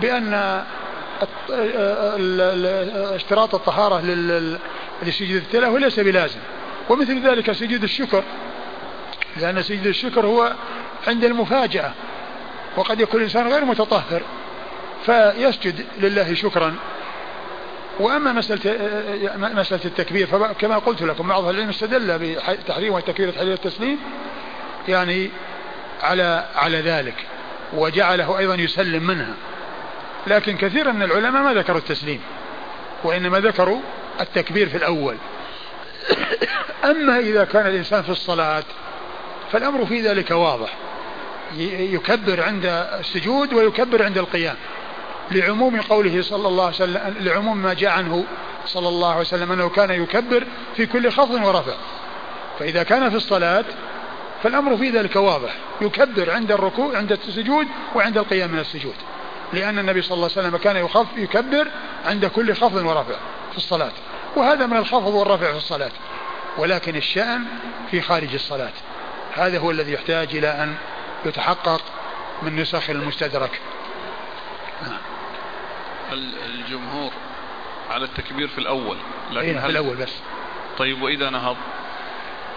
بأن 0.00 0.62
اشتراط 3.14 3.54
الطهارة 3.54 4.00
لسجود 5.02 5.36
التلاوة 5.36 5.78
ليس 5.78 6.00
بلازم. 6.00 6.40
ومثل 6.88 7.28
ذلك 7.28 7.52
سجود 7.52 7.82
الشكر 7.82 8.22
لأن 9.36 9.62
سجود 9.62 9.86
الشكر 9.86 10.26
هو 10.26 10.52
عند 11.06 11.24
المفاجأة 11.24 11.92
وقد 12.76 13.00
يكون 13.00 13.20
الإنسان 13.20 13.48
غير 13.48 13.64
متطهر 13.64 14.22
فيسجد 15.06 15.86
لله 15.98 16.34
شكرا. 16.34 16.74
وأما 18.00 18.32
مساله 18.32 18.60
مسألة 19.36 19.84
التكبير 19.84 20.26
فكما 20.26 20.78
قلت 20.78 21.02
لكم 21.02 21.28
بعض 21.28 21.44
العلم 21.44 21.68
استدل 21.68 22.18
بتحريم 22.18 22.92
والتكبير 22.92 23.30
تحريم 23.30 23.52
التسليم 23.52 23.98
يعني 24.88 25.30
على 26.02 26.44
على 26.56 26.80
ذلك. 26.80 27.14
وجعله 27.72 28.38
أيضا 28.38 28.54
يسلم 28.54 29.06
منها. 29.06 29.34
لكن 30.26 30.56
كثير 30.56 30.92
من 30.92 31.02
العلماء 31.02 31.42
ما 31.42 31.54
ذكروا 31.54 31.78
التسليم 31.78 32.20
وإنما 33.04 33.40
ذكروا 33.40 33.80
التكبير 34.20 34.68
في 34.68 34.76
الأول. 34.76 35.16
أما 36.90 37.18
إذا 37.18 37.44
كان 37.44 37.66
الإنسان 37.66 38.02
في 38.02 38.10
الصلاة 38.10 38.64
فالأمر 39.52 39.86
في 39.86 40.00
ذلك 40.00 40.30
واضح. 40.30 40.72
يكبر 41.56 42.42
عند 42.42 42.66
السجود 43.00 43.54
ويكبر 43.54 44.04
عند 44.04 44.18
القيام. 44.18 44.56
لعموم 45.30 45.80
قوله 45.80 46.22
صلى 46.22 46.48
الله 46.48 46.64
عليه 46.64 46.74
وسلم 46.74 47.14
لعموم 47.20 47.56
ما 47.56 47.74
جاء 47.74 47.90
عنه 47.90 48.24
صلى 48.66 48.88
الله 48.88 49.10
عليه 49.10 49.20
وسلم 49.20 49.52
أنه 49.52 49.68
كان 49.68 49.90
يكبر 49.90 50.44
في 50.76 50.86
كل 50.86 51.10
خفض 51.10 51.44
ورفع. 51.44 51.74
فإذا 52.58 52.82
كان 52.82 53.10
في 53.10 53.16
الصلاة 53.16 53.64
فالأمر 54.46 54.76
في 54.76 54.90
ذلك 54.90 55.16
واضح. 55.16 55.54
يكبر 55.80 56.30
عند 56.30 56.52
الركوع 56.52 56.96
عند 56.96 57.12
السجود 57.12 57.66
وعند 57.94 58.18
القيام 58.18 58.50
من 58.50 58.58
السجود. 58.58 58.94
لأن 59.52 59.78
النبي 59.78 60.02
صلى 60.02 60.14
الله 60.14 60.30
عليه 60.36 60.48
وسلم 60.48 60.56
كان 60.56 60.76
يخف 60.76 61.06
يكبر 61.16 61.68
عند 62.04 62.26
كل 62.26 62.54
خفض 62.54 62.86
ورفع 62.86 63.16
في 63.50 63.56
الصلاة. 63.56 63.92
وهذا 64.36 64.66
من 64.66 64.76
الخفض 64.76 65.14
والرفع 65.14 65.50
في 65.50 65.56
الصلاة. 65.56 65.90
ولكن 66.58 66.96
الشأن 66.96 67.44
في 67.90 68.00
خارج 68.00 68.34
الصلاة. 68.34 68.72
هذا 69.34 69.58
هو 69.58 69.70
الذي 69.70 69.92
يحتاج 69.92 70.36
إلى 70.36 70.48
أن 70.48 70.74
يتحقق 71.24 71.82
من 72.42 72.56
نسخ 72.56 72.90
المستدرك. 72.90 73.60
نعم. 74.82 74.98
الجمهور 76.46 77.10
على 77.90 78.04
التكبير 78.04 78.48
في 78.48 78.58
الأول؟ 78.58 78.96
لكن 79.32 79.48
إيه، 79.48 79.60
في 79.60 79.66
الأول 79.66 79.96
بس. 79.96 80.12
طيب 80.78 81.02
وإذا 81.02 81.30
نهض؟ 81.30 81.56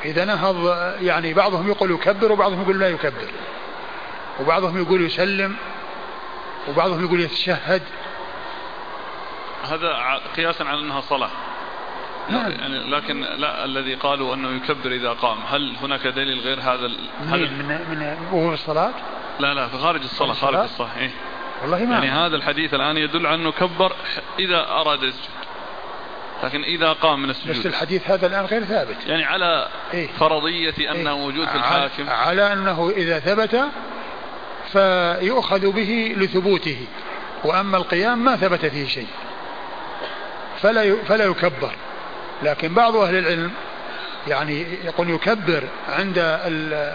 إذا 0.06 0.26
نهض 0.26 0.68
يعني 1.02 1.34
بعضهم 1.34 1.68
يقول 1.68 1.92
يكبر 1.92 2.32
وبعضهم 2.32 2.62
يقول 2.62 2.80
لا 2.80 2.88
يكبر. 2.88 3.30
وبعضهم 4.40 4.78
يقول 4.82 5.02
يسلم 5.02 5.56
وبعضهم 6.70 7.06
يقول 7.06 7.20
يتشهد. 7.20 7.82
هذا 9.64 10.20
قياسا 10.38 10.64
على 10.64 10.80
أنها 10.80 11.02
صلاة. 11.02 11.30
نعم. 12.30 12.52
يعني 12.52 12.92
لكن 12.92 13.22
لا 13.22 13.66
الذي 13.66 13.96
قالوا 13.96 14.36
أنه 14.36 14.50
يكبر 14.50 14.92
إذا 14.92 15.14
قام. 15.14 15.38
هل 15.50 15.76
هناك 15.82 16.08
دليل 16.08 16.40
غير 16.40 16.60
هذا 16.60 16.92
هل 17.28 17.52
من 17.52 17.66
من 17.90 18.18
وهو 18.32 18.48
في 18.48 18.54
الصلاة؟ 18.54 18.92
لا 19.40 19.54
لا 19.54 19.68
في 19.68 19.78
خارج 19.78 20.02
الصلاة 20.02 20.34
خارج 20.34 20.58
الصلاة؟ 20.58 20.98
إيه؟ 21.00 21.12
والله 21.62 21.86
ما 21.86 21.94
يعني 21.94 22.10
هذا 22.10 22.36
الحديث 22.36 22.74
الآن 22.74 22.98
يدل 22.98 23.28
على 23.28 23.36
أنه 23.36 23.52
كبر 23.52 23.96
إذا 24.40 24.68
أراد 24.68 25.04
يسجد. 25.04 25.30
لكن 26.44 26.64
إذا 26.64 26.94
قام 26.94 27.24
من 27.24 27.30
السجود. 27.30 27.60
بس 27.60 27.66
الحديث 27.66 28.12
هذا 28.12 28.28
الآن 28.28 28.46
غير 28.46 28.64
ثابت. 28.64 28.98
يعني 29.08 29.24
على 29.26 29.68
إيه؟ 29.94 30.08
فرضية 30.08 30.92
أنه 30.92 31.10
إيه؟ 31.10 31.18
موجود 31.18 31.48
في 31.48 31.56
الحاكم. 31.56 32.10
على 32.10 32.54
أنه 32.54 32.90
إذا 32.98 33.20
ثبت 33.20 33.64
فيؤخذ 34.72 35.72
به 35.72 36.16
لثبوته. 36.18 36.78
وأما 37.44 37.78
القيام 37.78 38.26
ما 38.26 38.36
ثبت 38.36 38.66
فيه 38.66 38.88
شيء. 38.88 39.08
فلا 40.62 40.96
فلا 40.96 41.26
يكبر. 41.26 41.76
لكن 42.44 42.74
بعض 42.74 42.96
أهل 42.96 43.16
العلم 43.16 43.52
يعني 44.28 44.66
يقول 44.84 45.10
يكبر 45.10 45.64
عند 45.90 46.18
ال 46.18 46.94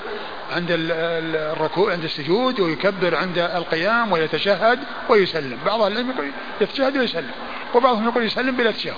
عند 0.53 0.66
الركوع 0.70 1.92
عند 1.92 2.05
السجود 2.05 2.61
ويكبر 2.61 3.16
عند 3.16 3.38
القيام 3.38 4.12
ويتشهد 4.12 4.78
ويسلم. 5.09 5.59
بعض 5.66 5.82
العلم 5.82 6.11
يقول 6.11 6.30
يتشهد 6.61 6.97
ويسلم. 6.97 7.30
وبعضهم 7.74 8.09
يقول 8.09 8.24
يسلم 8.24 8.57
بلا 8.57 8.70
تشهد. 8.70 8.95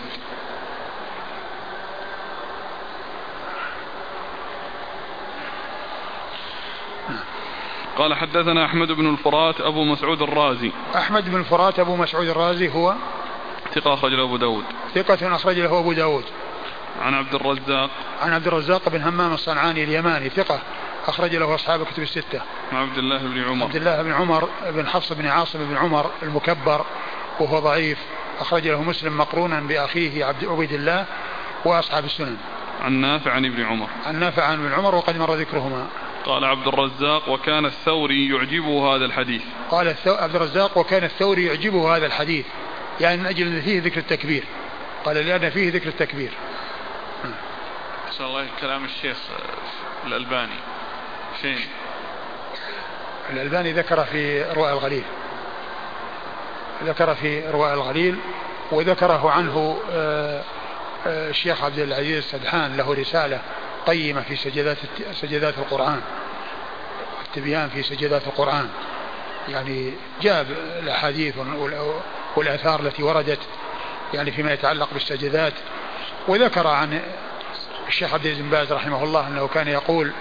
قال 7.97 8.15
حدثنا 8.15 8.65
أحمد 8.65 8.93
بن 8.93 9.11
الفرات 9.11 9.61
أبو 9.61 9.85
مسعود 9.85 10.23
الرازي. 10.23 10.73
أحمد 10.97 11.31
بن 11.31 11.41
الفرات 11.41 11.79
أبو 11.79 11.97
مسعود 11.97 12.29
الرازي 12.29 12.69
هو 12.69 12.95
ثقة 13.75 13.95
أخرج 13.95 14.13
له 14.13 14.25
أبو 14.25 14.37
داود. 14.37 14.65
ثقة 14.95 15.37
أخرج 15.37 15.59
له 15.59 15.79
أبو 15.79 15.93
داود. 15.93 16.25
عن 17.03 17.15
عبد 17.15 17.35
الرزاق. 17.35 17.91
عن 18.23 18.33
عبد 18.33 18.47
الرزاق 18.47 18.89
بن 18.89 19.03
همام 19.03 19.35
الصنعاني 19.35 19.85
اليماني 19.85 20.29
ثقة 20.29 20.61
أخرج 21.07 21.37
له 21.37 21.55
أصحاب 21.55 21.83
الكتب 21.83 22.03
الستة. 22.03 22.41
عن 22.73 22.79
عبد 22.79 22.99
الله 22.99 23.19
بن 23.19 23.45
عمر. 23.45 23.67
عبد 23.67 23.77
الله 23.77 24.03
بن 24.03 24.13
عمر 24.13 24.49
بن 24.67 24.87
حفص 24.87 25.13
بن 25.13 25.27
عاصم 25.27 25.59
بن 25.69 25.77
عمر 25.77 26.11
المكبر 26.23 26.85
وهو 27.41 27.59
ضعيف. 27.59 27.99
أخرج 28.41 28.69
له 28.69 28.83
مسلم 28.83 29.19
مقرونا 29.19 29.61
بأخيه 29.61 30.25
عبد 30.25 30.45
عبيد 30.45 30.73
الله 30.73 31.05
وأصحاب 31.65 32.05
السنن. 32.05 32.37
عن 32.83 32.93
نافع 32.93 33.33
عن 33.33 33.45
ابن 33.45 33.63
عمر. 33.63 33.89
عن 34.07 34.21
نافع 34.21 34.45
عن 34.45 34.55
ابن 34.55 34.73
عمر 34.73 34.95
وقد 34.95 35.17
مر 35.19 35.35
ذكرهما. 35.35 35.87
قال 36.27 36.45
عبد 36.45 36.69
الرزاق 36.69 37.29
وكان 37.29 37.67
الثوري 37.67 38.29
يعجبه 38.29 38.97
هذا 38.97 39.05
الحديث. 39.05 39.43
قال 39.71 39.95
عبد 40.07 40.35
الرزاق 40.35 40.79
وكان 40.79 41.05
الثوري 41.05 41.47
يعجبه 41.47 41.97
هذا 41.97 42.07
الحديث. 42.07 42.47
يعني 43.01 43.17
من 43.17 43.27
أجل 43.27 43.47
أن 43.47 43.61
فيه 43.61 43.81
ذكر 43.81 44.01
التكبير. 44.01 44.45
قال 45.05 45.17
لأن 45.17 45.51
فيه 45.51 45.73
ذكر 45.73 45.89
التكبير. 45.89 46.31
أسأل 48.11 48.27
الله 48.27 48.47
كلام 48.61 48.85
الشيخ 48.85 49.17
الألباني. 50.07 50.59
فين 51.43 51.59
الألباني 53.31 53.73
ذكر 53.73 54.05
في 54.05 54.43
رواء 54.43 54.73
الغليل. 54.73 55.05
ذكر 56.85 57.15
في 57.15 57.51
رواء 57.51 57.75
الغليل 57.75 58.17
وذكره 58.71 59.31
عنه 59.31 59.79
آه، 59.91 60.43
آه، 61.07 61.31
الشيخ 61.31 61.65
عبد 61.65 61.79
العزيز 61.79 62.17
السدحان 62.17 62.77
له 62.77 62.95
رسالة. 62.95 63.41
قيمة 63.87 64.21
في 64.21 64.37
سجدات 64.37 64.77
سجدات 65.13 65.59
القرآن 65.59 66.01
التبيان 67.27 67.69
في 67.69 67.83
سجدات 67.83 68.27
القرآن. 68.27 68.69
يعني 69.49 69.93
جاب 70.23 70.47
الأحاديث 70.83 71.35
والآثار 72.37 72.81
التي 72.81 73.03
وردت 73.03 73.39
يعني 74.15 74.33
فيما 74.33 74.53
يتعلق 74.53 74.89
بالسجدات. 74.93 75.53
وذكر 76.29 76.67
عن 76.67 77.01
الشيخ 77.89 78.15
عبد 78.15 78.27
العزيز 78.27 78.43
بن 78.43 78.51
باز 78.51 78.73
رحمه 78.73 79.05
الله 79.05 79.29
أنه 79.29 79.49
كان 79.49 79.69
يقول 79.69 80.13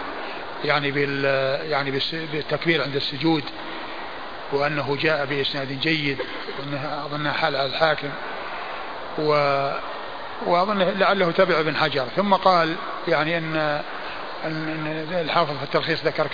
يعني 0.65 0.91
بال 0.91 1.25
يعني 1.71 1.91
بالتكبير 2.13 2.83
عند 2.83 2.95
السجود 2.95 3.43
وأنه 4.51 4.97
جاء 5.01 5.25
بإسناد 5.25 5.79
جيد 5.79 6.17
وأنها 6.59 7.05
أظنها 7.05 7.31
حال 7.31 7.55
على 7.55 7.65
الحاكم. 7.65 8.09
و 9.19 9.33
وأظن 10.45 10.79
لعله 10.79 11.31
تبع 11.31 11.59
ابن 11.59 11.75
حجر. 11.75 12.05
ثم 12.15 12.33
قال 12.33 12.75
يعني 13.07 13.37
أن 13.37 13.81
الحافظ 15.11 15.57
في 15.57 15.63
التلخيص 15.63 16.05
ذكر 16.05 16.27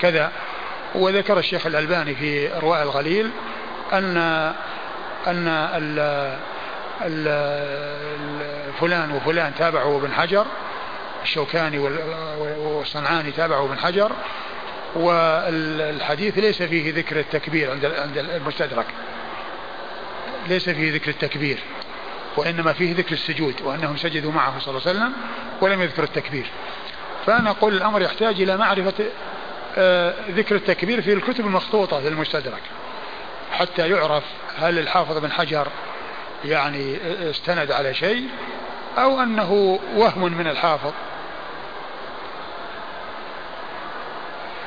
كذا. 0.00 0.32
وذكر 0.94 1.38
الشيخ 1.38 1.66
الألباني 1.66 2.14
في 2.14 2.48
رواء 2.48 2.82
الغليل 2.82 3.30
أن 3.92 4.16
أن 5.26 5.48
ال 5.48 5.98
ال 7.02 7.26
فلان 8.80 9.12
وفلان 9.12 9.54
تابعوا 9.58 9.98
ابن 9.98 10.12
حجر 10.12 10.46
الشوكاني 11.22 11.78
والصنعاني 12.58 13.30
تابعوا 13.32 13.68
ابن 13.68 13.78
حجر 13.78 14.12
والحديث 14.94 16.38
ليس 16.38 16.62
فيه 16.62 16.94
ذكر 16.94 17.20
التكبير 17.20 17.70
عند 17.70 17.84
عند 17.84 18.18
المستدرك. 18.18 18.86
ليس 20.48 20.70
فيه 20.70 20.94
ذكر 20.94 21.10
التكبير. 21.10 21.58
وإنما 22.36 22.72
فيه 22.72 22.94
ذكر 22.96 23.12
السجود 23.12 23.54
وأنهم 23.62 23.96
سجدوا 23.96 24.32
معه 24.32 24.58
صلى 24.58 24.68
الله 24.68 24.88
عليه 24.88 24.98
وسلم 24.98 25.12
ولم 25.60 25.82
يذكر 25.82 26.02
التكبير. 26.02 26.46
فأنا 27.26 27.50
أقول 27.50 27.74
الأمر 27.74 28.02
يحتاج 28.02 28.40
إلى 28.40 28.56
معرفة 28.56 29.04
آه، 29.78 30.14
ذكر 30.30 30.54
التكبير 30.54 31.02
في 31.02 31.12
الكتب 31.12 31.46
المخطوطة 31.46 32.00
في 32.00 32.08
المستدرك. 32.08 32.62
حتى 33.52 33.88
يعرف 33.88 34.24
هل 34.58 34.78
الحافظ 34.78 35.18
بن 35.18 35.32
حجر 35.32 35.68
يعني 36.44 36.98
استند 37.30 37.70
على 37.70 37.94
شيء 37.94 38.28
أو 38.98 39.22
أنه 39.22 39.80
وهم 39.94 40.32
من 40.32 40.46
الحافظ. 40.46 40.92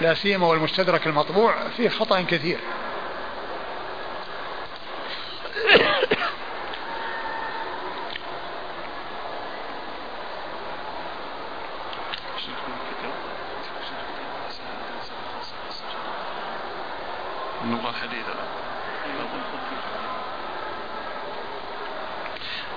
لا 0.02 0.14
سيما 0.14 0.48
والمستدرك 0.48 1.08
المطبوع 1.08 1.56
فيه 1.78 1.90
خطأ 1.90 2.22
كثير. 2.22 2.58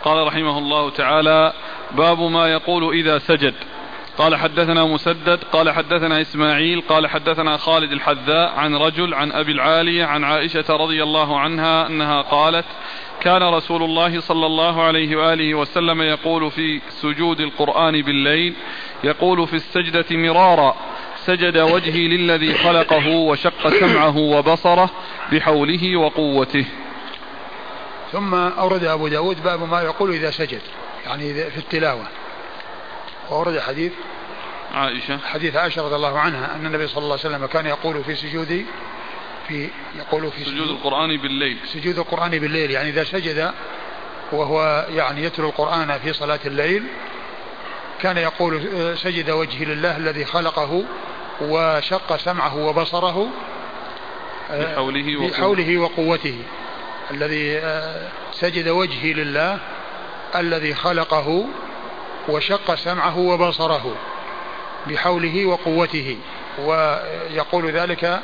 قال 0.05 0.27
رحمه 0.27 0.59
الله 0.59 0.91
تعالى 0.91 1.53
باب 1.93 2.21
ما 2.21 2.53
يقول 2.53 2.95
إذا 2.95 3.19
سجد. 3.19 3.55
قال 4.19 4.37
حدثنا 4.37 4.85
مسدد 4.85 5.45
قال 5.53 5.71
حدثنا 5.71 6.21
إسماعيل 6.21 6.81
قال 6.81 7.07
حدثنا 7.07 7.57
خالد 7.57 7.93
الحذاء 7.93 8.53
عن 8.57 8.75
رجل 8.75 9.15
عن 9.15 9.33
أبي 9.33 9.53
العالية 9.53 10.05
عن 10.05 10.25
عائشة 10.25 10.65
رضي 10.71 11.03
الله 11.03 11.41
عنها 11.41 11.87
أنها 11.87 12.23
قالت 12.23 12.65
كان 13.21 13.43
رسول 13.43 13.83
الله 13.83 14.21
صلى 14.21 14.47
الله 14.47 14.83
عليه 14.83 15.17
وآله 15.17 15.55
وسلم 15.55 16.03
يقول 16.03 16.51
في 16.51 16.81
سجود 16.89 17.41
القرآن 17.41 18.03
بالليل 18.03 18.55
يقول 19.05 19.47
في 19.47 19.55
السجدة 19.55 20.07
مرارا 20.11 20.77
سجد 21.17 21.59
وجهي 21.59 22.09
للذي 22.09 22.55
خلقه 22.55 23.09
وشق 23.09 23.69
سمعه 23.69 24.19
وبصره 24.19 24.91
بحوله 25.33 25.97
وقوته. 25.97 26.65
ثم 28.13 28.35
أورد 28.35 28.85
أبو 28.85 29.09
داود 29.09 29.43
باب 29.43 29.69
ما 29.69 29.83
يقول 29.83 30.11
إذا 30.11 30.31
سجد 30.31 30.61
يعني 31.07 31.35
في 31.35 31.59
التلاوة. 31.59 32.07
وأورد 33.31 33.59
حديث 33.59 33.93
عائشة. 34.75 35.19
حديث 35.19 35.57
عائشة 35.57 35.83
رضي 35.83 35.95
الله 35.95 36.19
عنها 36.19 36.57
أن 36.57 36.67
النبي 36.67 36.87
صلى 36.87 36.99
الله 37.05 37.19
عليه 37.25 37.37
وسلم 37.37 37.47
كان 37.47 37.67
يقول 37.67 38.05
في 38.05 38.15
سجود 38.15 38.67
في 39.49 39.69
يقول 39.99 40.31
في 40.31 40.45
سجود, 40.45 40.55
سجود 40.55 40.69
القرآن 40.69 41.17
بالليل. 41.17 41.59
سجود 41.67 41.99
القرآن 41.99 42.31
بالليل 42.31 42.71
يعني 42.71 42.89
إذا 42.89 43.05
سجد 43.05 43.53
وهو 44.33 44.87
يعني 44.91 45.25
يتلو 45.25 45.49
القرآن 45.49 45.99
في 45.99 46.13
صلاة 46.13 46.41
الليل 46.47 46.85
كان 48.01 48.17
يقول 48.17 48.61
سجد 48.99 49.31
وجهي 49.31 49.65
لله 49.65 49.97
الذي 49.97 50.25
خلقه 50.25 50.85
وشق 51.41 52.17
سمعه 52.17 52.57
وبصره 52.57 53.29
بحوله, 54.51 55.17
وقوته, 55.17 55.29
بحوله 55.29 55.79
وقوته. 55.79 56.39
الذي 57.11 57.59
آه، 57.59 58.09
سجد 58.33 58.69
وجهي 58.69 59.13
لله 59.13 59.59
الذي 60.37 60.75
خلقه 60.75 61.47
وشق 62.29 62.75
سمعه 62.75 63.19
وبصره 63.19 63.97
بحوله 64.87 65.47
وقوته. 65.47 66.19
ويقول 66.59 67.71
ذلك 67.71 68.21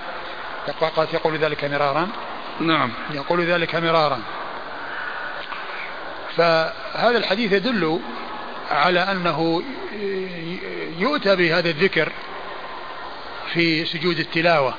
قد 0.96 1.08
يقول 1.12 1.38
ذلك 1.38 1.64
مرارا؟ 1.64 2.08
نعم. 2.60 2.90
يقول 3.10 3.44
ذلك 3.44 3.74
مرارا. 3.74 4.20
فهذا 6.36 7.18
الحديث 7.18 7.52
يدل 7.52 8.00
على 8.70 9.00
أنه 9.00 9.62
يؤتى 10.98 11.36
بهذا 11.36 11.70
الذكر 11.70 12.12
في 13.52 13.84
سجود 13.84 14.18
التلاوة. 14.18 14.74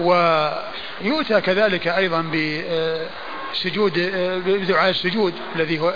ويؤتى 0.00 1.40
كذلك 1.40 1.88
أيضا 1.88 2.20
بسجود 3.52 3.98
بدعاء 4.46 4.90
السجود 4.90 5.34
الذي 5.56 5.80
هو 5.80 5.94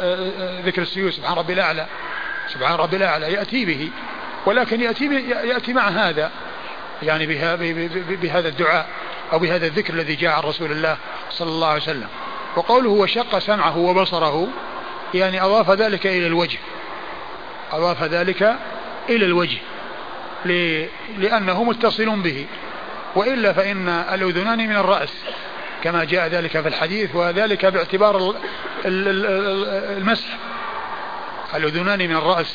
ذكر 0.64 0.82
السجود 0.82 1.10
سبحان 1.10 1.38
ربي 1.38 1.52
الأعلى. 1.52 1.86
سبحان 2.48 2.74
ربي 2.76 2.96
الأعلى 2.96 3.32
يأتي 3.32 3.64
به. 3.64 3.90
ولكن 4.46 4.80
يأتي 4.80 5.04
يأتي 5.28 5.72
مع 5.72 5.88
هذا 5.88 6.30
يعني 7.02 7.26
بهذا 8.22 8.48
الدعاء 8.48 8.88
أو 9.32 9.38
بهذا 9.38 9.66
الذكر 9.66 9.94
الذي 9.94 10.14
جاء 10.14 10.32
عن 10.32 10.42
رسول 10.42 10.72
الله 10.72 10.96
صلى 11.30 11.48
الله 11.48 11.68
عليه 11.68 11.82
وسلم. 11.82 12.08
وقوله 12.56 12.90
وشق 12.90 13.38
سمعه 13.38 13.78
وبصره 13.78 14.48
يعني 15.14 15.42
أضاف 15.42 15.70
ذلك 15.70 16.06
إلى 16.06 16.26
الوجه. 16.26 16.58
أضاف 17.72 18.02
ذلك 18.02 18.56
إلى 19.08 19.24
الوجه 19.24 19.58
لأنه 21.18 21.64
متصل 21.64 22.20
به. 22.20 22.46
وإلا 23.16 23.52
فإن 23.52 23.88
الأذنان 23.88 24.58
من 24.58 24.76
الرأس 24.76 25.12
كما 25.82 26.04
جاء 26.04 26.28
ذلك 26.28 26.60
في 26.60 26.68
الحديث 26.68 27.14
وذلك 27.14 27.66
باعتبار 27.66 28.34
المسح. 28.84 30.28
الأذنان 31.54 31.98
من 31.98 32.16
الرأس 32.16 32.54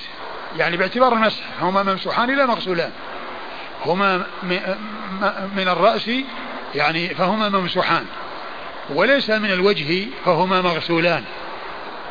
يعني 0.58 0.78
باعتبار 0.78 1.14
المسح 1.14 1.44
هما 1.62 1.84
ممسوحان 1.84 2.38
لا 2.38 2.46
مغسولان. 2.46 2.92
هما 3.86 4.26
من 5.56 5.68
الرأس 5.68 6.12
يعني 6.76 7.10
فهما 7.10 7.50
ممسوحان. 7.50 8.06
وليس 8.90 9.30
من 9.30 9.52
الوجه 9.52 10.08
فهما 10.26 10.62
مغسولان. 10.62 11.24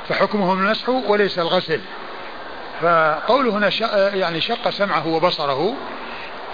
فحكمهم 0.09 0.67
المسح 0.67 0.89
وليس 0.89 1.39
الغسل. 1.39 1.81
فقوله 2.81 3.51
هنا 3.51 3.71
يعني 4.15 4.41
شق 4.41 4.71
سمعه 4.71 5.07
وبصره 5.07 5.75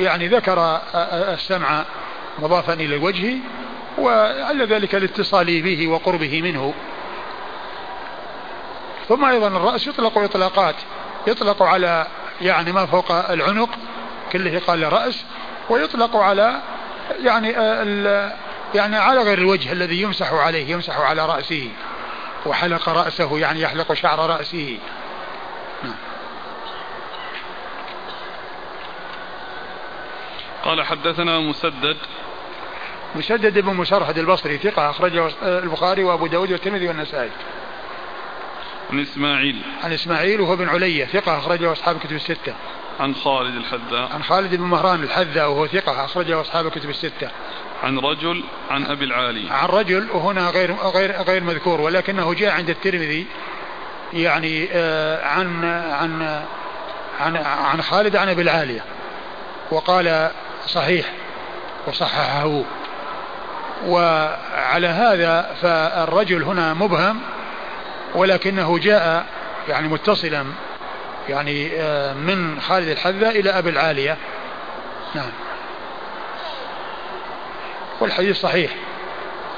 يعني 0.01 0.29
ذكر 0.29 0.81
السمع 1.35 1.85
مضافا 2.39 2.73
إلى 2.73 2.97
الوجه 2.97 3.35
وعلى 3.99 4.65
ذلك 4.65 4.95
الاتصال 4.95 5.63
به 5.63 5.89
وقربه 5.89 6.43
منه. 6.43 6.75
ثم 9.09 9.25
أيضا 9.25 9.49
الرأس 9.49 9.87
يطلق 9.87 10.19
إطلاقات 10.19 10.75
يطلق 11.27 11.63
على 11.63 12.07
يعني 12.41 12.73
ما 12.73 12.87
فوق 12.87 13.13
العنق 13.13 13.71
كله 14.33 14.61
قال 14.67 14.93
رأس 14.93 15.25
ويطلق 15.71 16.17
على 16.17 16.61
يعني 17.23 17.49
يعني 18.75 18.97
على 18.97 19.21
غير 19.21 19.39
الوجه 19.39 19.73
الذي 19.73 20.03
يمسح 20.03 20.33
عليه 20.33 20.71
يمسح 20.71 20.99
على 20.99 21.27
رأسه 21.27 21.69
وحلق 22.47 22.89
رأسه 22.89 23.39
يعني 23.39 23.61
يحلق 23.61 23.93
شعر 23.93 24.31
رأسه. 24.31 24.79
قال 30.67 30.83
حدثنا 30.83 31.41
مسدد. 31.41 31.97
مسدد 33.15 33.59
بن 33.59 33.75
مسرهد 33.75 34.19
البصري 34.19 34.59
ثقة 34.59 34.91
أخرجه 34.91 35.31
البخاري 35.43 36.05
وأبو 36.05 36.27
داود 36.27 36.53
والترمذي 36.53 36.89
والنسائي. 36.89 37.31
عن 38.91 39.01
إسماعيل. 39.01 39.63
عن 39.85 39.93
إسماعيل 39.93 40.41
وهو 40.41 40.57
بن 40.57 40.69
علية 40.69 41.05
ثقة 41.05 41.39
أخرجه 41.39 41.73
أصحاب 41.73 41.97
الكتب 41.97 42.17
الستة. 42.17 42.55
عن 43.01 43.15
خالد 43.15 43.57
الحذاء. 43.57 44.13
عن 44.13 44.23
خالد 44.23 44.55
بن 44.55 44.63
مهران 44.63 45.03
الحذاء 45.03 45.51
وهو 45.51 45.67
ثقة 45.67 46.05
أخرجه 46.05 46.41
أصحاب 46.41 46.67
الكتب 46.67 46.91
الستة. 46.91 47.31
عن 47.83 47.99
رجل 47.99 48.45
عن 48.71 48.87
أبي 48.87 49.05
العالي. 49.05 49.51
عن 49.51 49.69
رجل 49.69 50.11
وهنا 50.11 50.51
غير 50.51 50.75
غير 50.75 51.13
غير 51.13 51.43
مذكور 51.43 51.81
ولكنه 51.81 52.35
جاء 52.35 52.51
عند 52.51 52.71
الترمذي 52.71 53.27
يعني 54.13 54.69
آه، 54.73 55.27
عن 55.27 55.65
عن 55.65 56.43
عن 57.21 57.37
عن 57.47 57.83
خالد 57.83 58.17
عن 58.17 58.29
أبي 58.29 58.43
العالية 58.43 58.85
وقال 59.71 60.31
صحيح 60.67 61.13
وصححه. 61.87 62.63
وعلى 63.87 64.87
هذا 64.87 65.57
فالرجل 65.63 66.43
هنا 66.43 66.75
مبهم 66.75 67.21
ولكنه 68.15 68.79
جاء 68.79 69.27
يعني 69.69 69.89
متصلا 69.89 70.47
يعني 71.29 71.71
آه، 71.81 72.13
من 72.15 72.61
خالد 72.61 72.89
الحذا 72.89 73.31
إلى 73.31 73.51
أبي 73.51 73.71
العالية. 73.71 74.17
نعم. 75.15 75.31
والحديث 78.01 78.41
صحيح. 78.41 78.75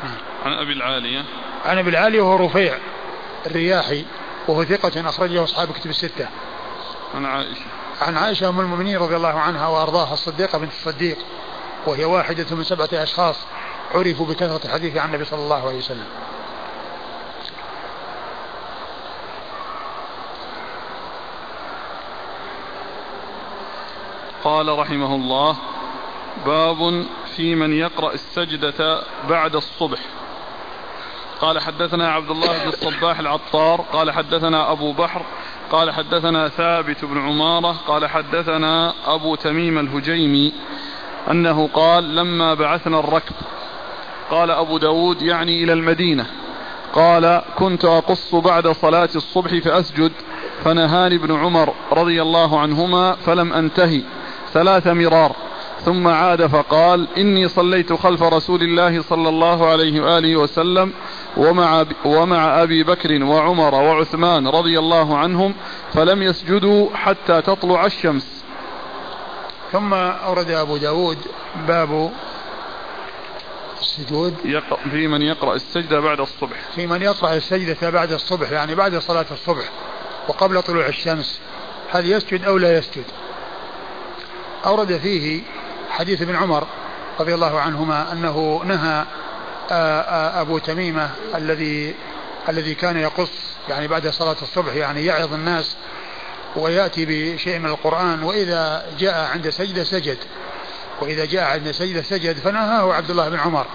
نعم. 0.05 0.17
عن 0.45 0.53
أبي 0.53 0.73
العالية. 0.73 1.25
عن 1.67 1.79
أبي 1.79 1.91
العالية 1.91 2.21
وهو 2.21 2.47
رفيع 2.47 2.75
الرياحي 3.47 4.05
وهو 4.49 4.65
ثقة 4.65 5.09
أخرجه 5.09 5.45
أصحاب 5.45 5.73
كتب 5.73 5.91
الستة. 5.91 6.29
عن 7.15 7.27
عائشة. 7.27 7.65
عن 8.01 8.17
عائشة 8.17 8.49
أم 8.49 8.61
المؤمنين 8.61 8.97
رضي 8.97 9.17
الله 9.17 9.41
عنها 9.41 9.67
وأرضاها 9.67 10.13
الصديقة 10.13 10.59
بنت 10.59 10.73
الصديق 10.73 11.19
وهي 11.87 12.05
واحدة 12.05 12.57
من 12.57 12.65
سبعة 12.65 12.89
أشخاص 12.93 13.37
عرفوا 13.95 14.27
بكثرة 14.27 14.61
الحديث 14.65 14.97
عن 14.97 15.09
النبي 15.09 15.25
صلى 15.25 15.41
الله 15.41 15.67
عليه 15.67 15.79
وسلم. 15.79 16.07
قال 24.45 24.79
رحمه 24.79 25.15
الله 25.15 25.57
باب 26.47 27.07
في 27.37 27.55
من 27.55 27.73
يقرأ 27.73 28.13
السجدة 28.13 29.03
بعد 29.29 29.57
الصبح. 29.57 29.99
قال 31.41 31.61
حدثنا 31.61 32.13
عبد 32.13 32.31
الله 32.31 32.65
بن 32.65 32.69
الصباح 32.69 33.19
العطار 33.19 33.81
قال 33.93 34.11
حدثنا 34.11 34.73
أبو 34.73 34.93
بحر 34.93 35.23
قال 35.73 35.91
حدثنا 35.91 36.49
ثابت 36.49 37.05
بن 37.05 37.19
عمارة 37.19 37.77
قال 37.87 38.07
حدثنا 38.07 38.95
أبو 39.07 39.35
تميم 39.35 39.79
الهجيمي 39.79 40.53
أنه 41.31 41.69
قال 41.75 42.17
لما 42.17 42.55
بعثنا 42.55 42.99
الركب 43.01 43.35
قال 44.31 44.51
أبو 44.51 44.79
داود 44.79 45.23
يعني 45.23 45.65
إلى 45.65 45.73
المدينة 45.73 46.27
قال 46.93 47.43
كنت 47.57 47.85
أقص 47.85 48.35
بعد 48.35 48.69
صلاة 48.69 49.09
الصبح 49.17 49.59
فأسجد 49.59 50.13
فنهاني 50.65 51.15
ابن 51.15 51.35
عمر 51.37 51.75
رضي 51.93 52.23
الله 52.23 52.61
عنهما 52.61 53.17
فلم 53.27 53.53
أنتهي 53.53 54.03
ثلاث 54.53 54.87
مرار 54.87 55.37
ثم 55.85 56.09
عاد 56.09 56.47
فقال 56.47 57.09
إني 57.17 57.49
صليت 57.49 57.93
خلف 57.93 58.23
رسول 58.23 58.63
الله 58.63 59.03
صلى 59.03 59.29
الله 59.29 59.67
عليه 59.67 60.01
وآله 60.01 60.37
وسلم 60.37 60.93
ومع, 61.37 61.85
ومع 62.05 62.63
أبي 62.63 62.83
بكر 62.85 63.23
وعمر 63.25 63.75
وعثمان 63.75 64.49
رضي 64.49 64.79
الله 64.79 65.19
عنهم 65.19 65.55
فلم 65.95 66.23
يسجدوا 66.23 66.89
حتى 66.95 67.43
تطلع 67.43 67.87
الشمس. 67.87 68.45
ثم 69.73 69.95
أورد 69.95 70.51
أبو 70.51 70.77
داود 70.77 71.19
باب 71.69 72.13
السجود. 73.81 74.35
في 74.91 75.09
من 75.09 75.23
يقرأ 75.23 75.55
السجدة 75.55 76.01
بعد 76.01 76.21
الصبح. 76.21 76.57
في 76.75 76.87
من 76.87 77.03
يقرأ 77.03 77.35
السجدة 77.35 77.91
بعد 77.91 78.13
الصبح 78.13 78.51
يعني 78.51 78.75
بعد 78.75 78.99
صلاة 78.99 79.27
الصبح 79.31 79.65
وقبل 80.29 80.63
طلوع 80.63 80.87
الشمس 80.87 81.41
هل 81.91 82.13
يسجد 82.13 82.45
أو 82.45 82.59
لا 82.59 82.79
يسجد؟ 82.79 83.05
أورد 84.67 84.97
فيه 84.97 85.43
حديث 85.91 86.23
ابن 86.23 86.37
عمر 86.37 86.67
رضي 87.21 87.35
الله 87.35 87.61
عنهما 87.61 88.13
أنه 88.13 88.63
نهى 88.65 89.05
أبو 90.41 90.59
تميمة 90.59 91.11
الذي 91.35 91.95
الذي 92.49 92.75
كان 92.75 92.97
يقص 92.97 93.31
يعني 93.69 93.89
بعد 93.89 94.09
صلاة 94.09 94.37
الصبح 94.43 94.75
يعني 94.75 95.05
يعظ 95.05 95.33
الناس 95.33 95.77
ويأتي 96.57 97.07
بشيء 97.35 97.59
من 97.59 97.67
القرآن 97.67 98.23
وإذا 98.23 98.87
جاء 98.99 99.31
عند 99.33 99.51
سجدة 99.51 99.85
سجد 99.85 100.19
وإذا 101.01 101.25
جاء 101.25 101.45
عند 101.45 101.71
سجدة 101.71 102.03
سجد 102.03 102.39
فنهاه 102.39 102.95
عبد 102.95 103.11
الله 103.11 103.29
بن 103.29 103.39
عمر. 103.39 103.67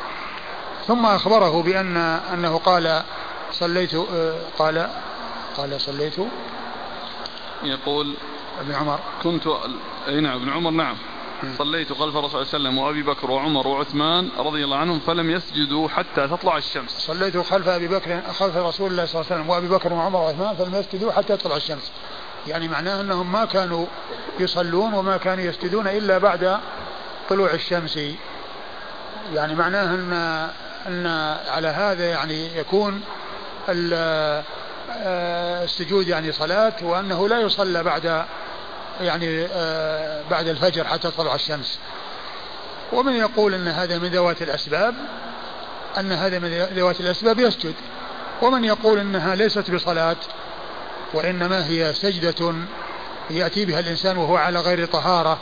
ثم 0.87 1.05
أخبره 1.05 1.63
بأن 1.63 1.97
أنه 2.33 2.57
قال 2.57 3.03
صليت 3.51 3.95
قال 4.59 4.89
قال 5.57 5.81
صليت؟ 5.81 6.15
يقول 7.63 8.13
ابن 8.61 8.75
عمر. 8.75 8.99
كنت 9.23 9.47
أي 10.07 10.19
نعم 10.19 10.41
ابن 10.41 10.49
عمر 10.49 10.71
نعم. 10.71 10.95
صليت 11.57 11.93
خلف 11.93 12.15
الرسول 12.17 12.29
صلى 12.29 12.41
الله 12.41 12.53
عليه 12.53 12.69
وسلم 12.69 12.77
وأبي 12.77 13.03
بكر 13.03 13.31
وعمر 13.31 13.67
وعثمان 13.67 14.29
رضي 14.37 14.63
الله 14.63 14.77
عنهم 14.77 14.99
فلم 14.99 15.31
يسجدوا 15.31 15.89
حتى 15.89 16.27
تطلع 16.27 16.57
الشمس. 16.57 16.91
صليت 16.91 17.37
خلف 17.37 17.67
أبي 17.67 17.87
بكر 17.87 18.21
خلف 18.21 18.57
رسول 18.57 18.91
الله 18.91 19.05
صلى 19.05 19.21
الله 19.21 19.31
عليه 19.31 19.41
وسلم 19.41 19.49
وأبي 19.49 19.67
بكر 19.67 19.93
وعمر 19.93 20.19
وعثمان 20.19 20.55
فلم 20.55 20.75
يسجدوا 20.75 21.11
حتى 21.11 21.37
تطلع 21.37 21.55
الشمس. 21.55 21.91
يعني 22.47 22.67
معناه 22.67 23.01
أنهم 23.01 23.31
ما 23.31 23.45
كانوا 23.45 23.85
يصلون 24.39 24.93
وما 24.93 25.17
كانوا 25.17 25.43
يسجدون 25.43 25.87
إلا 25.87 26.17
بعد 26.17 26.57
طلوع 27.29 27.53
الشمس. 27.53 27.99
يعني 29.33 29.55
معناه 29.55 29.83
أن 29.83 30.13
أن 30.87 31.07
على 31.47 31.67
هذا 31.67 32.09
يعني 32.09 32.57
يكون 32.57 33.01
آه، 33.69 35.63
السجود 35.63 36.07
يعني 36.07 36.31
صلاة 36.31 36.73
وأنه 36.81 37.27
لا 37.27 37.39
يصلى 37.39 37.83
بعد 37.83 38.25
يعني 39.01 39.45
آه، 39.45 40.23
بعد 40.31 40.47
الفجر 40.47 40.87
حتى 40.87 41.11
تطلع 41.11 41.35
الشمس. 41.35 41.79
ومن 42.93 43.13
يقول 43.13 43.53
أن 43.53 43.67
هذا 43.67 43.97
من 43.97 44.09
ذوات 44.09 44.41
الأسباب 44.41 44.95
أن 45.99 46.11
هذا 46.11 46.39
من 46.39 46.67
ذوات 46.75 46.99
الأسباب 46.99 47.39
يسجد. 47.39 47.75
ومن 48.41 48.65
يقول 48.65 48.99
أنها 48.99 49.35
ليست 49.35 49.71
بصلاة 49.71 50.15
وإنما 51.13 51.67
هي 51.67 51.93
سجدة 51.93 52.53
يأتي 53.29 53.65
بها 53.65 53.79
الإنسان 53.79 54.17
وهو 54.17 54.35
على 54.35 54.59
غير 54.59 54.85
طهارة 54.85 55.39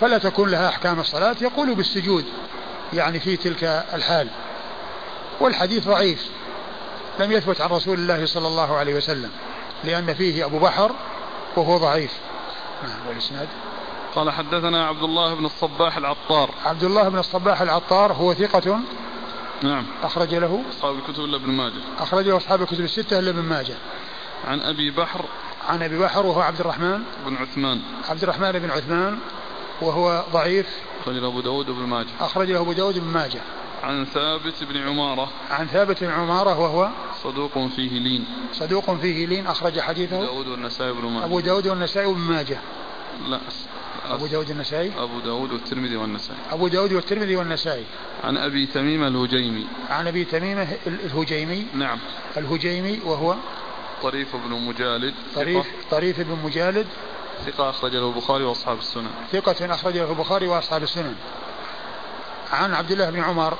فلا 0.00 0.18
تكون 0.18 0.50
لها 0.50 0.68
أحكام 0.68 1.00
الصلاة 1.00 1.36
يقول 1.40 1.74
بالسجود 1.74 2.24
يعني 2.92 3.20
في 3.20 3.36
تلك 3.36 3.64
الحال. 3.94 4.28
والحديث 5.40 5.84
ضعيف 5.84 6.28
لم 7.20 7.32
يثبت 7.32 7.60
عن 7.60 7.68
رسول 7.68 7.98
الله 7.98 8.26
صلى 8.26 8.46
الله 8.46 8.76
عليه 8.76 8.94
وسلم 8.94 9.30
لأن 9.84 10.14
فيه 10.14 10.44
أبو 10.44 10.58
بحر 10.58 10.92
وهو 11.56 11.78
ضعيف. 11.78 12.12
والإسناد. 13.08 13.48
قال 14.14 14.30
حدثنا 14.30 14.86
عبد 14.86 15.02
الله 15.02 15.34
بن 15.34 15.44
الصباح 15.46 15.96
العطار. 15.96 16.50
عبد 16.64 16.84
الله 16.84 17.08
بن 17.08 17.18
الصباح 17.18 17.60
العطار 17.60 18.12
هو 18.12 18.34
ثقة 18.34 18.80
نعم. 19.62 19.86
أخرج 20.02 20.34
له. 20.34 20.62
أصحاب 20.70 20.94
الكتب 20.94 21.24
إلا 21.24 21.36
ابن 21.36 21.50
ماجه. 21.50 21.80
أخرجه 21.98 22.36
أصحاب 22.36 22.62
الكتب 22.62 22.80
الستة 22.80 23.18
إلا 23.18 23.30
ابن 23.30 23.42
ماجه. 23.42 23.74
عن 24.44 24.60
أبي 24.60 24.90
بحر. 24.90 25.24
عن 25.68 25.82
أبي 25.82 25.98
بحر 25.98 26.26
وهو 26.26 26.40
عبد 26.40 26.60
الرحمن. 26.60 27.02
بن 27.26 27.36
عثمان. 27.36 27.80
عبد 28.08 28.22
الرحمن 28.22 28.52
بن 28.52 28.70
عثمان 28.70 29.18
وهو 29.80 30.24
ضعيف. 30.32 30.66
أخرج 31.02 31.16
له 31.16 31.28
أبو 31.28 31.40
داود 31.40 31.66
بن 31.66 31.82
ماجه. 31.82 32.08
أخرج 32.20 32.50
له 32.50 32.60
أبو 32.60 32.72
داود 32.72 32.98
بن 32.98 33.06
ماجه. 33.06 33.40
عن 33.82 34.04
ثابت 34.04 34.64
بن 34.64 34.76
عمارة. 34.76 35.30
عن 35.50 35.66
ثابت 35.66 36.04
بن 36.04 36.10
عمارة 36.10 36.58
وهو 36.58 36.90
صدوق 37.22 37.66
فيه 37.76 37.98
لين. 37.98 38.24
صدوق 38.52 38.94
فيه 38.94 39.26
لين 39.26 39.46
أخرج 39.46 39.80
حديثه. 39.80 40.16
أبو 40.16 40.24
داود 40.26 40.46
والنسائي 40.46 40.92
بن 40.92 41.08
ماجه. 41.08 41.24
أبو 41.24 41.40
داود 41.40 41.66
والنسائي 41.66 42.06
بن 42.14 42.20
ماجه. 42.20 42.58
لا 43.28 43.40
أبو 44.10 44.26
داود 44.26 44.50
النسائي 44.50 44.92
أبو 44.98 45.20
داود 45.20 45.52
والترمذي 45.52 45.96
والنسائي. 45.96 46.38
أبو 46.50 46.68
داود 46.68 46.92
والترمذي 46.92 47.36
والنسائي. 47.36 47.84
عن 48.24 48.36
أبي 48.36 48.66
تميم 48.66 49.04
الهجيمي. 49.04 49.66
عن 49.90 50.08
أبي 50.08 50.24
تميم 50.24 50.66
الهجيمي. 50.86 51.66
نعم. 51.74 51.98
الهجيمي 52.36 53.00
وهو 53.04 53.36
طريف 54.02 54.36
بن 54.36 54.50
مجالد. 54.50 55.14
طريف 55.34 55.66
طريف 55.90 56.20
بن 56.20 56.38
مجالد. 56.44 56.86
ثقة 57.46 57.70
أخرجه 57.70 58.08
البخاري 58.08 58.44
وأصحاب 58.44 58.78
السنن. 58.78 59.10
ثقة 59.32 59.74
أخرجه 59.74 60.10
البخاري 60.10 60.46
وأصحاب 60.46 60.82
السنن. 60.82 61.14
عن 62.52 62.74
عبد 62.74 62.90
الله 62.90 63.10
بن 63.10 63.20
عمر 63.24 63.58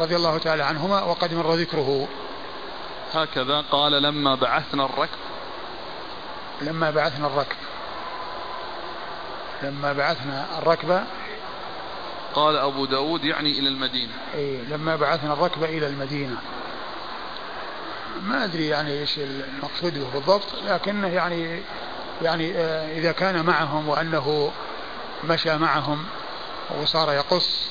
رضي 0.00 0.16
الله 0.16 0.38
تعالى 0.38 0.62
عنهما 0.62 1.02
وقد 1.02 1.34
مر 1.34 1.54
ذكره. 1.54 2.08
هكذا 3.14 3.60
قال 3.70 4.02
لما 4.02 4.34
بعثنا 4.34 4.84
الركب. 4.84 5.18
لما 6.62 6.90
بعثنا 6.90 7.26
الركب. 7.26 7.56
لما 9.62 9.92
بعثنا 9.92 10.46
الركب. 10.58 11.02
قال 12.34 12.56
أبو 12.56 12.84
داود 12.84 13.24
يعني 13.24 13.58
إلى 13.58 13.68
المدينة. 13.68 14.12
أي 14.34 14.62
لما 14.70 14.96
بعثنا 14.96 15.32
الركب 15.32 15.64
إلى 15.64 15.86
المدينة. 15.86 16.36
ما 18.22 18.44
أدري 18.44 18.66
يعني 18.66 19.00
إيش 19.00 19.18
المقصود 19.18 19.98
به 19.98 20.10
بالضبط 20.14 20.54
لكنه 20.66 21.08
يعني 21.08 21.62
يعني 22.22 22.52
آه، 22.56 22.98
إذا 22.98 23.12
كان 23.12 23.44
معهم 23.44 23.88
وأنه 23.88 24.52
مشى 25.24 25.58
معهم 25.58 26.04
وصار 26.80 27.12
يقص 27.12 27.68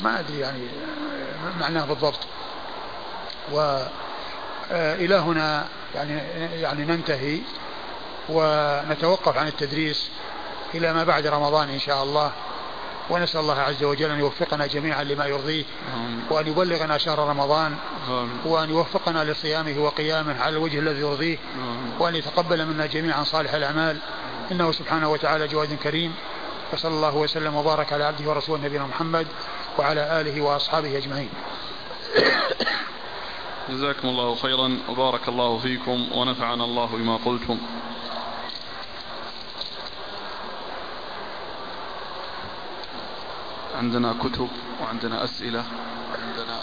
ما 0.00 0.20
أدري 0.20 0.38
يعني 0.38 0.68
معناه 1.60 1.84
بالضبط. 1.84 2.20
وإلى 3.52 5.16
آه، 5.16 5.20
هنا 5.20 5.66
يعني 5.94 6.18
يعني 6.60 6.84
ننتهي 6.84 7.40
ونتوقف 8.28 9.38
عن 9.38 9.48
التدريس 9.48 10.10
إلى 10.74 10.92
ما 10.92 11.04
بعد 11.04 11.26
رمضان 11.26 11.68
إن 11.68 11.78
شاء 11.78 12.02
الله. 12.02 12.32
ونسأل 13.10 13.40
الله 13.40 13.60
عز 13.60 13.84
وجل 13.84 14.10
أن 14.10 14.18
يوفقنا 14.18 14.66
جميعا 14.66 15.04
لما 15.04 15.26
يرضيه 15.26 15.64
وأن 16.30 16.46
يبلغنا 16.46 16.98
شهر 16.98 17.18
رمضان 17.18 17.76
وأن 18.44 18.70
يوفقنا 18.70 19.24
لصيامه 19.24 19.78
وقيامه 19.78 20.40
على 20.40 20.56
الوجه 20.56 20.78
الذي 20.78 21.00
يرضيه 21.00 21.38
وأن 21.98 22.14
يتقبل 22.14 22.66
منا 22.66 22.86
جميعا 22.86 23.24
صالح 23.24 23.54
الأعمال. 23.54 23.98
إنه 24.52 24.72
سبحانه 24.72 25.08
وتعالى 25.08 25.48
جواد 25.48 25.74
كريم. 25.74 26.14
وصلى 26.72 26.94
الله 26.94 27.16
وسلم 27.16 27.54
وبارك 27.54 27.92
على 27.92 28.04
عبده 28.04 28.30
ورسوله 28.30 28.64
نبينا 28.64 28.86
محمد 28.86 29.26
وعلى 29.78 30.20
آله 30.20 30.40
وأصحابه 30.40 30.98
أجمعين. 30.98 31.30
جزاكم 33.68 34.08
الله 34.08 34.34
خيرا. 34.34 34.78
وبارك 34.88 35.28
الله 35.28 35.58
فيكم 35.58 36.12
ونفعنا 36.12 36.64
الله 36.64 36.86
بما 36.86 37.16
قلتم. 37.16 37.58
عندنا 43.74 44.14
كتب 44.22 44.48
وعندنا 44.82 45.24
أسئلة. 45.24 45.64
عندنا 46.22 46.60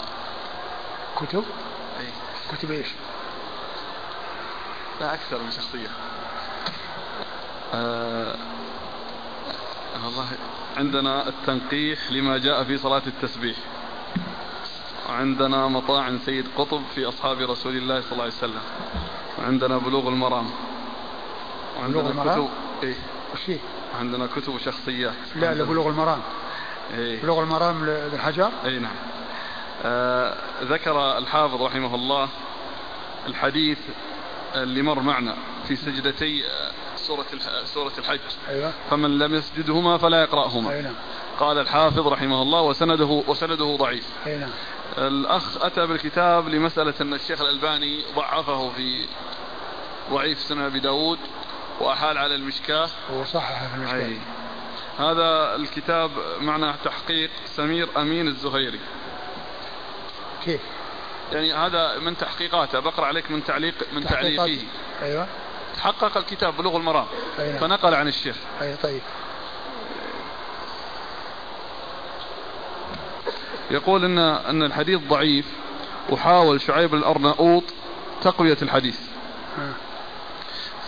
كتب؟ 1.16 1.44
أي. 2.00 2.06
كتب 2.52 2.70
إيش؟ 2.70 2.88
لا 5.00 5.14
أكثر 5.14 5.42
من 5.42 5.50
شخصية. 5.50 5.88
آه 7.74 8.36
والله 10.04 10.28
عندنا 10.76 11.28
التنقيح 11.28 12.12
لما 12.12 12.38
جاء 12.38 12.64
في 12.64 12.78
صلاة 12.78 13.02
التسبيح. 13.06 13.56
وعندنا 15.08 15.68
مطاعن 15.68 16.18
سيد 16.18 16.46
قطب 16.56 16.82
في 16.94 17.08
أصحاب 17.08 17.38
رسول 17.38 17.76
الله 17.76 18.00
صلى 18.00 18.12
الله 18.12 18.22
عليه 18.22 18.32
وسلم. 18.32 18.62
وعندنا 19.38 19.78
بلوغ 19.78 20.08
المرام. 20.08 20.50
وعندنا 21.78 22.02
بلوغ 22.02 22.10
المرام؟ 22.10 22.34
كتب 22.34 22.48
إيه. 22.82 22.94
وش 23.34 23.56
عندنا 24.00 24.26
كتب 24.26 24.58
شخصيات 24.58 25.14
لا 25.36 25.54
لبلوغ 25.54 25.88
المرام. 25.88 26.20
إيه؟ 26.94 27.22
بلوغ 27.22 27.42
المرام 27.42 27.86
لابن 27.86 28.18
حجر 28.18 28.50
اي 28.64 28.78
نعم. 28.78 28.94
آه 29.84 30.36
ذكر 30.62 31.18
الحافظ 31.18 31.62
رحمه 31.62 31.94
الله 31.94 32.28
الحديث 33.26 33.78
اللي 34.54 34.82
مر 34.82 35.00
معنا 35.00 35.36
في 35.68 35.76
سجدتي 35.76 36.46
آه، 36.46 36.65
سورة 37.06 37.26
سورة 37.64 37.92
الحج 37.98 38.20
أيوة. 38.48 38.72
فمن 38.90 39.18
لم 39.18 39.34
يسجدهما 39.34 39.98
فلا 39.98 40.22
يقرأهما 40.22 40.70
أيوة. 40.70 40.92
قال 41.38 41.58
الحافظ 41.58 42.08
رحمه 42.08 42.42
الله 42.42 42.62
وسنده 42.62 43.22
وسنده 43.26 43.76
ضعيف 43.76 44.06
أيوة. 44.26 44.48
الأخ 44.98 45.64
أتى 45.64 45.86
بالكتاب 45.86 46.48
لمسألة 46.48 46.94
أن 47.00 47.14
الشيخ 47.14 47.40
الألباني 47.40 48.04
ضعفه 48.16 48.70
في 48.70 49.06
ضعيف 50.10 50.40
سنة 50.40 50.66
أبي 50.66 50.80
داود 50.80 51.18
وأحال 51.80 52.18
على 52.18 52.34
المشكاة 52.34 52.88
وصحح 53.12 53.68
في 53.68 53.74
المشكاة 53.76 54.06
أي. 54.06 54.18
هذا 54.98 55.54
الكتاب 55.54 56.10
معنى 56.40 56.72
تحقيق 56.84 57.30
سمير 57.44 57.88
أمين 57.96 58.28
الزهيري 58.28 58.80
كيف؟ 60.44 60.60
يعني 61.32 61.54
هذا 61.54 61.98
من 61.98 62.16
تحقيقاته 62.16 62.80
بقرأ 62.80 63.06
عليك 63.06 63.30
من 63.30 63.44
تعليق 63.44 63.74
من 63.92 64.06
تعليقه 64.06 64.58
أيوة 65.02 65.26
تحقق 65.76 66.16
الكتاب 66.16 66.56
بلوغ 66.56 66.76
المرام. 66.76 67.06
أيوة. 67.38 67.58
فنقل 67.58 67.94
عن 67.94 68.08
الشيخ. 68.08 68.36
أي 68.62 68.76
طيب. 68.82 69.00
يقول 73.70 74.04
ان 74.04 74.18
إن 74.18 74.62
الحديث 74.62 75.00
ضعيف 75.00 75.46
وحاول 76.10 76.60
شعيب 76.60 76.94
الأرناؤوط 76.94 77.64
تقوية 78.22 78.56
الحديث. 78.62 78.98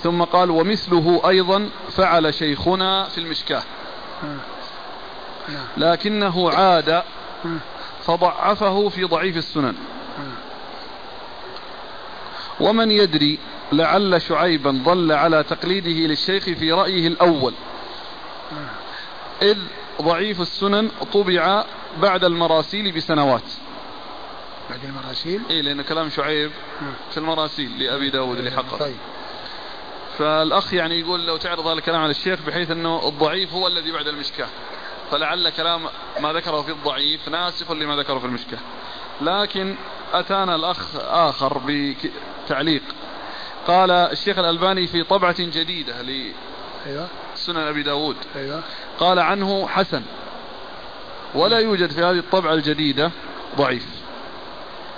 ثم 0.02 0.22
قال 0.24 0.50
ومثله 0.50 1.20
أيضا 1.28 1.70
فعل 1.90 2.34
شيخنا 2.34 3.04
في 3.04 3.18
المشكاة. 3.18 3.62
لكنه 5.76 6.50
عاد 6.50 7.02
فضعفه 8.06 8.88
في 8.88 9.04
ضعيف 9.04 9.36
السنن. 9.36 9.74
ومن 12.60 12.90
يدري 12.90 13.38
لعل 13.72 14.22
شعيبا 14.22 14.70
ضل 14.84 15.12
على 15.12 15.42
تقليده 15.42 15.90
للشيخ 15.90 16.44
في 16.44 16.72
رأيه 16.72 17.06
الأول. 17.06 17.54
إذ 19.42 19.58
ضعيف 20.02 20.40
السنن 20.40 20.90
طبع 21.12 21.64
بعد 22.02 22.24
المراسيل 22.24 22.92
بسنوات. 22.92 23.42
بعد 24.70 24.84
المراسيل؟ 24.84 25.42
إيه 25.50 25.62
لأن 25.62 25.82
كلام 25.82 26.10
شعيب 26.10 26.50
في 27.10 27.16
المراسيل 27.16 27.78
لأبي 27.78 28.10
داود 28.10 28.38
اللي 28.38 28.50
طيب. 28.80 28.96
فالأخ 30.18 30.74
يعني 30.74 31.00
يقول 31.00 31.26
لو 31.26 31.36
تعرض 31.36 31.66
هذا 31.66 31.78
الكلام 31.78 32.00
على 32.00 32.10
الشيخ 32.10 32.40
بحيث 32.46 32.70
أنه 32.70 33.08
الضعيف 33.08 33.52
هو 33.52 33.66
الذي 33.66 33.92
بعد 33.92 34.08
المشكاة. 34.08 34.48
فلعل 35.10 35.48
كلام 35.48 35.82
ما 36.20 36.32
ذكره 36.32 36.62
في 36.62 36.72
الضعيف 36.72 37.28
ناسخ 37.28 37.70
لما 37.70 37.96
ذكره 37.96 38.18
في 38.18 38.26
المشكاة. 38.26 38.58
لكن 39.20 39.76
أتانا 40.12 40.54
الأخ 40.54 40.96
آخر 40.96 41.60
بتعليق. 42.46 42.82
قال 43.68 43.90
الشيخ 43.90 44.38
الألباني 44.38 44.86
في 44.86 45.02
طبعة 45.02 45.36
جديدة 45.38 45.94
أيوة. 46.86 47.08
سنن 47.34 47.56
أبي 47.56 47.82
داود 47.82 48.16
أيوة. 48.36 48.62
قال 48.98 49.18
عنه 49.18 49.68
حسن 49.68 50.02
ولا 51.34 51.58
يوجد 51.58 51.90
في 51.90 52.00
هذه 52.00 52.18
الطبعة 52.18 52.54
الجديدة 52.54 53.10
ضعيف 53.56 53.86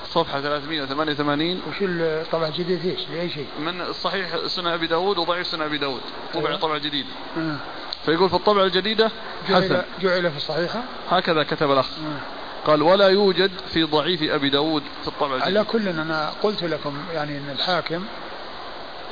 صفحة 0.09 0.41
388 0.41 1.63
وش 1.69 1.77
الطبعة 1.81 2.49
الجديدة 2.49 2.91
إيش؟ 2.91 3.01
لأي 3.09 3.31
شيء؟ 3.31 3.47
من 3.59 3.93
صحيح 3.93 4.47
سنن 4.47 4.67
أبي 4.67 4.87
داود 4.87 5.19
وضعيف 5.19 5.47
سنن 5.47 5.63
أبي 5.63 5.79
داود 5.79 6.01
طبع 6.35 6.49
أيوة. 6.49 6.59
طبعة 6.61 6.79
جديدة 6.79 7.09
أه. 7.37 7.57
فيقول 8.05 8.29
في 8.29 8.37
الطبعة 8.37 8.65
الجديدة 8.65 9.11
حسن 9.49 9.83
جعل 10.01 10.31
في 10.31 10.37
الصحيحة 10.37 10.83
هكذا 11.11 11.43
كتب 11.43 11.71
الأخ 11.71 11.89
أه. 11.89 12.67
قال 12.67 12.83
ولا 12.83 13.09
يوجد 13.09 13.51
في 13.73 13.83
ضعيف 13.83 14.23
أبي 14.23 14.51
داود 14.51 14.83
في 15.03 15.09
الطبعة 15.09 15.37
الجديدة 15.37 15.61
على 15.61 15.69
كل 15.69 15.89
أنا 15.89 16.33
قلت 16.43 16.65
لكم 16.65 16.99
يعني 17.15 17.39
أن 17.39 17.51
الحاكم 17.51 18.05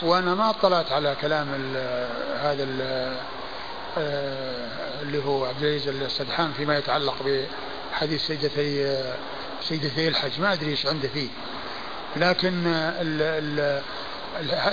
وأنا 0.03 0.35
ما 0.35 0.51
اطلعت 0.51 0.93
على 0.93 1.17
كلام 1.21 1.49
ال 1.55 1.77
هذا 2.41 2.63
ال 2.63 2.81
آه، 3.99 5.03
اللي 5.03 5.25
هو 5.25 5.45
عبد 5.45 5.63
العزيز 5.63 5.89
السدحان 5.89 6.53
فيما 6.53 6.79
يتعلق 6.79 7.17
بحديث 7.93 8.27
سيدتي 8.27 9.03
سيدتي 9.63 10.09
الحج. 10.09 10.41
ما 10.41 10.53
أدري 10.53 10.71
إيش 10.71 10.87
عنده 10.87 11.09
فيه. 11.09 11.29
لكن 12.17 12.67
ال 12.67 13.23
ال 13.23 13.83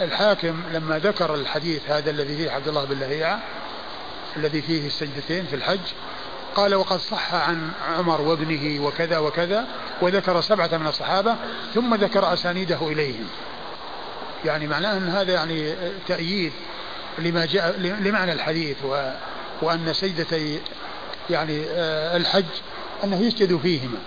الحاكم 0.03 0.61
لما 0.73 0.99
ذكر 0.99 1.36
الحديث 1.36 1.89
هذا 1.89 2.09
الذي 2.09 2.38
فيه 2.38 2.51
عبد 2.51 2.67
الله 2.67 2.86
بن 2.86 2.99
لهيعة 2.99 3.39
الذي 4.38 4.61
فيه 4.61 4.88
السجدتين 4.88 5.45
في 5.45 5.55
الحج 5.55 5.80
قال 6.55 6.76
وقد 6.76 6.99
صح 6.99 7.34
عن 7.34 7.71
عمر 7.97 8.21
وابنه 8.21 8.86
وكذا 8.86 9.17
وكذا 9.17 9.65
وذكر 10.01 10.41
سبعة 10.41 10.78
من 10.78 10.88
الصحابة 10.88 11.36
ثم 11.73 11.95
ذكر 11.95 12.34
أسانيده 12.34 12.88
إليهم. 12.88 13.28
يعني 14.45 14.67
معناه 14.67 14.97
أن 14.97 15.09
هذا 15.09 15.33
يعني 15.33 15.73
تأييد 16.07 16.51
لما 17.19 17.45
جاء 17.45 17.79
لمعنى 17.79 18.33
الحديث 18.33 18.77
و 18.83 19.11
وأن 19.61 19.93
سجدتي 19.93 20.61
يعني 21.29 21.63
آه، 21.69 22.17
الحج 22.17 22.45
أنه 23.03 23.21
يسجد 23.21 23.57
فيهما. 23.57 23.97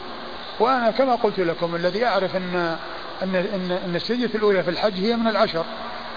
وأنا 0.60 0.90
كما 0.90 1.14
قلت 1.14 1.40
لكم 1.40 1.76
الذي 1.76 2.06
أعرف 2.06 2.36
أن 2.36 2.76
أن 3.22 3.36
أن, 3.36 3.78
أن 3.84 3.96
السجدة 3.96 4.30
الأولى 4.34 4.62
في 4.62 4.70
الحج 4.70 5.00
هي 5.00 5.16
من 5.16 5.28
العشر 5.28 5.64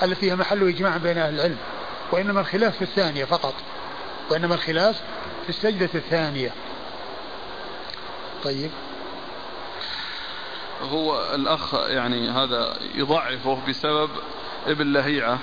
التي 0.03 0.32
هي 0.32 0.36
محل 0.36 0.67
إجماع 0.67 0.97
بين 0.97 1.17
أهل 1.17 1.36
العلم 1.36 1.57
وإنما 2.11 2.41
الخلاف 2.41 2.76
في 2.76 2.82
الثانية 2.82 3.26
فقط 3.26 3.53
وإنما 4.30 4.55
الخلاف 4.55 4.95
في 5.43 5.49
السجدة 5.49 5.89
الثانية. 5.95 6.51
طيب. 8.43 8.69
هو 10.82 11.36
الأخ 11.36 11.73
يعني 11.73 12.29
هذا 12.29 12.77
يضعفه 12.95 13.57
بسبب 13.69 14.09
ابن 14.67 14.93
لهيعة. 14.93 15.39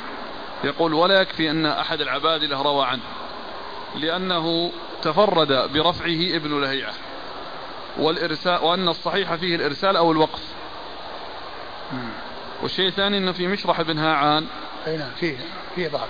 يقول 0.64 0.94
ولا 0.94 1.20
يكفي 1.20 1.50
أن 1.50 1.66
أحد 1.66 2.00
العبادلة 2.00 2.62
روى 2.62 2.86
عنه 2.86 3.02
لأنه 3.96 4.72
تفرد 5.02 5.72
برفعه 5.72 6.36
ابن 6.36 6.60
لهيعة 6.60 6.94
والإرسال 7.98 8.64
وأن 8.64 8.88
الصحيح 8.88 9.34
فيه 9.34 9.56
الإرسال 9.56 9.96
أو 9.96 10.12
الوقف. 10.12 10.42
والشيء 12.62 12.88
الثاني 12.88 13.18
أنه 13.18 13.32
في 13.32 13.46
مشرح 13.46 13.82
بن 13.82 13.98
هاعان. 13.98 14.46
أي 14.86 14.96
نعم 14.96 15.10
فيه 15.20 15.36
فيه 15.74 15.88
ضعف. 15.88 16.08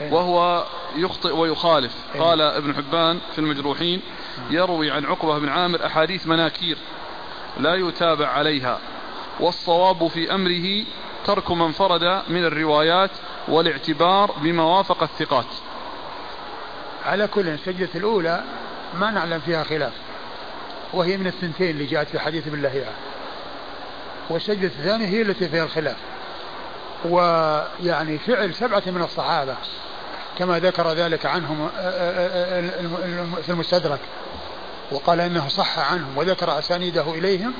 وهو 0.00 0.64
يخطئ 0.96 1.36
ويخالف. 1.36 1.94
قال 2.18 2.40
ابن 2.40 2.74
حبان 2.74 3.20
في 3.32 3.38
المجروحين 3.38 4.00
يروي 4.50 4.90
عن 4.90 5.04
عقبة 5.04 5.38
بن 5.38 5.48
عامر 5.48 5.86
أحاديث 5.86 6.26
مناكير. 6.26 6.78
لا 7.58 7.74
يتابع 7.74 8.28
عليها. 8.28 8.78
والصواب 9.40 10.08
في 10.08 10.34
أمره 10.34 10.84
ترك 11.24 11.50
من 11.50 11.72
فرد 11.72 12.22
من 12.28 12.44
الروايات 12.44 13.10
والاعتبار 13.48 14.32
بما 14.42 14.62
وافق 14.62 15.02
الثقات. 15.02 15.46
على 17.06 17.26
كل 17.26 17.48
السجدة 17.48 17.88
الأولى 17.94 18.44
ما 18.94 19.10
نعلم 19.10 19.40
فيها 19.40 19.64
خلاف 19.64 19.92
وهي 20.92 21.16
من 21.16 21.26
الثنتين 21.26 21.70
اللي 21.70 21.86
جاءت 21.86 22.08
في 22.08 22.18
حديث 22.18 22.46
ابن 22.46 22.62
لهيعة. 22.62 22.92
والسجدة 24.30 24.66
الثانية 24.66 25.06
هي 25.06 25.22
التي 25.22 25.48
فيها 25.48 25.64
الخلاف 25.64 25.96
ويعني 27.04 28.18
فعل 28.18 28.54
سبعة 28.54 28.82
من 28.86 29.02
الصحابة 29.02 29.54
كما 30.38 30.58
ذكر 30.58 30.92
ذلك 30.92 31.26
عنهم 31.26 31.62
آه، 31.62 31.80
آه، 31.80 32.60
آه، 32.60 33.42
في 33.42 33.48
المستدرك. 33.48 34.00
وقال 34.90 35.20
إنه 35.20 35.48
صح 35.48 35.78
عنهم 35.78 36.18
وذكر 36.18 36.58
أسانيده 36.58 37.10
إليهم 37.14 37.54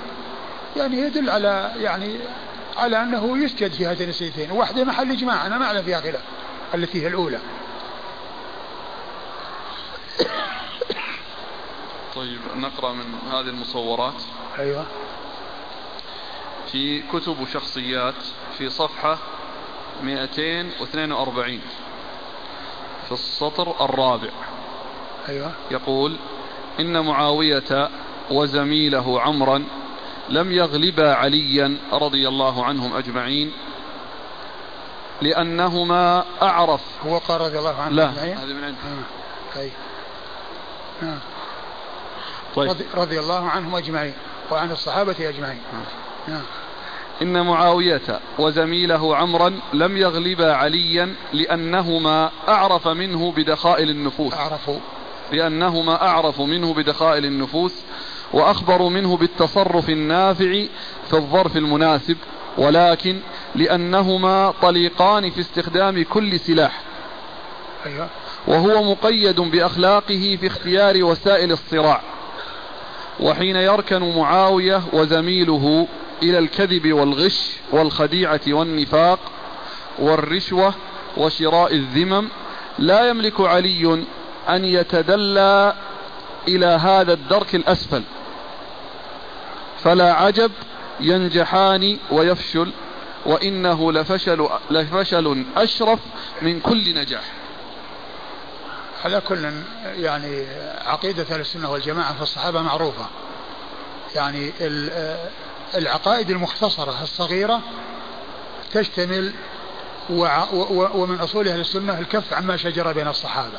يعني 0.76 0.96
يدل 0.96 1.30
على 1.30 1.72
يعني 1.76 2.18
على 2.76 3.02
أنه 3.02 3.44
يسجد 3.44 3.72
في 3.72 3.86
هاتين 3.86 4.08
السجدتين. 4.08 4.50
واحدة 4.50 4.84
محل 4.84 5.10
إجماع 5.10 5.46
أنا 5.46 5.58
ما 5.58 5.64
اعلم 5.66 5.82
فيها 5.82 6.00
خلاف 6.00 6.22
التي 6.74 7.02
هي 7.02 7.06
الأولى. 7.06 7.40
طيب 12.16 12.40
نقرأ 12.56 12.92
من 12.92 13.18
هذه 13.30 13.48
المصورات. 13.48 14.22
أيوه. 14.58 14.86
في 16.72 17.02
كتب 17.02 17.46
شخصيات 17.52 18.14
في 18.58 18.70
صفحة 18.70 19.18
242 20.02 21.60
في 23.06 23.12
السطر 23.12 23.84
الرابع. 23.84 24.30
أيوة. 25.28 25.52
يقول 25.70 26.16
إن 26.80 27.04
معاوية 27.04 27.88
وزميله 28.30 29.20
عمرا 29.20 29.64
لم 30.28 30.52
يغلبا 30.52 31.14
عليا 31.14 31.76
رضي 31.92 32.28
الله 32.28 32.64
عنهم 32.64 32.96
أجمعين 32.96 33.52
لأنهما 35.22 36.24
أعرف 36.42 36.80
هو 37.06 37.18
قال 37.18 37.40
رضي 37.40 37.58
الله 37.58 37.80
عنه 37.80 37.94
لا 37.94 38.08
هذه 38.10 38.52
من 38.52 38.64
عنده 38.64 38.78
آه. 38.78 39.54
طيب 39.54 39.72
آه. 41.02 41.18
طيب 42.56 42.86
رضي, 42.94 43.20
الله 43.20 43.48
عنهم 43.48 43.74
أجمعين 43.74 44.14
وعن 44.50 44.70
الصحابة 44.70 45.16
أجمعين. 45.28 45.60
آه. 46.28 46.40
إن 47.22 47.46
معاوية 47.46 48.20
وزميله 48.38 49.16
عمرا 49.16 49.60
لم 49.72 49.96
يغلبا 49.96 50.52
عليا 50.54 51.14
لأنهما 51.32 52.30
أعرف 52.48 52.88
منه 52.88 53.32
بدخائل 53.32 53.90
النفوس 53.90 54.34
أعرفوا 54.34 54.78
لأنهما 55.32 56.02
أعرف 56.08 56.40
منه 56.40 56.74
بدخائل 56.74 57.24
النفوس 57.24 57.72
وأخبروا 58.32 58.90
منه 58.90 59.16
بالتصرف 59.16 59.90
النافع 59.90 60.64
في 61.10 61.14
الظرف 61.14 61.56
المناسب 61.56 62.16
ولكن 62.58 63.20
لأنهما 63.54 64.54
طليقان 64.62 65.30
في 65.30 65.40
استخدام 65.40 66.04
كل 66.04 66.40
سلاح 66.40 66.80
أيوة. 67.86 68.08
وهو 68.46 68.82
مقيد 68.82 69.40
بأخلاقه 69.40 70.38
في 70.40 70.46
اختيار 70.46 71.04
وسائل 71.04 71.52
الصراع 71.52 72.00
وحين 73.20 73.56
يركن 73.56 74.16
معاوية 74.16 74.82
وزميله 74.92 75.88
إلى 76.22 76.38
الكذب 76.38 76.92
والغش 76.92 77.50
والخديعة 77.72 78.40
والنفاق 78.48 79.18
والرشوة 79.98 80.74
وشراء 81.16 81.74
الذمم 81.74 82.28
لا 82.78 83.08
يملك 83.08 83.40
علي 83.40 84.04
أن 84.48 84.64
يتدلى 84.64 85.74
إلى 86.48 86.66
هذا 86.66 87.12
الدرك 87.12 87.54
الأسفل. 87.54 88.02
فلا 89.84 90.12
عجب 90.12 90.50
ينجحان 91.00 91.98
ويفشل 92.10 92.72
وإنه 93.26 93.92
لفشل, 93.92 94.48
لفشل 94.70 95.44
أشرف 95.56 95.98
من 96.42 96.60
كل 96.60 96.94
نجاح. 96.94 97.24
على 99.04 99.20
كل 99.20 99.52
يعني 99.84 100.46
عقيدة 100.86 101.26
أهل 101.34 101.40
السنة 101.40 101.70
والجماعة 101.70 102.14
في 102.14 102.22
الصحابة 102.22 102.62
معروفة. 102.62 103.06
يعني 104.14 104.52
العقائد 105.74 106.30
المختصرة 106.30 107.02
الصغيرة 107.02 107.60
تشتمل 108.72 109.32
ومن 110.10 111.20
أصول 111.20 111.48
أهل 111.48 111.60
السنة 111.60 111.98
الكف 111.98 112.32
عما 112.32 112.56
شجر 112.56 112.92
بين 112.92 113.08
الصحابة. 113.08 113.58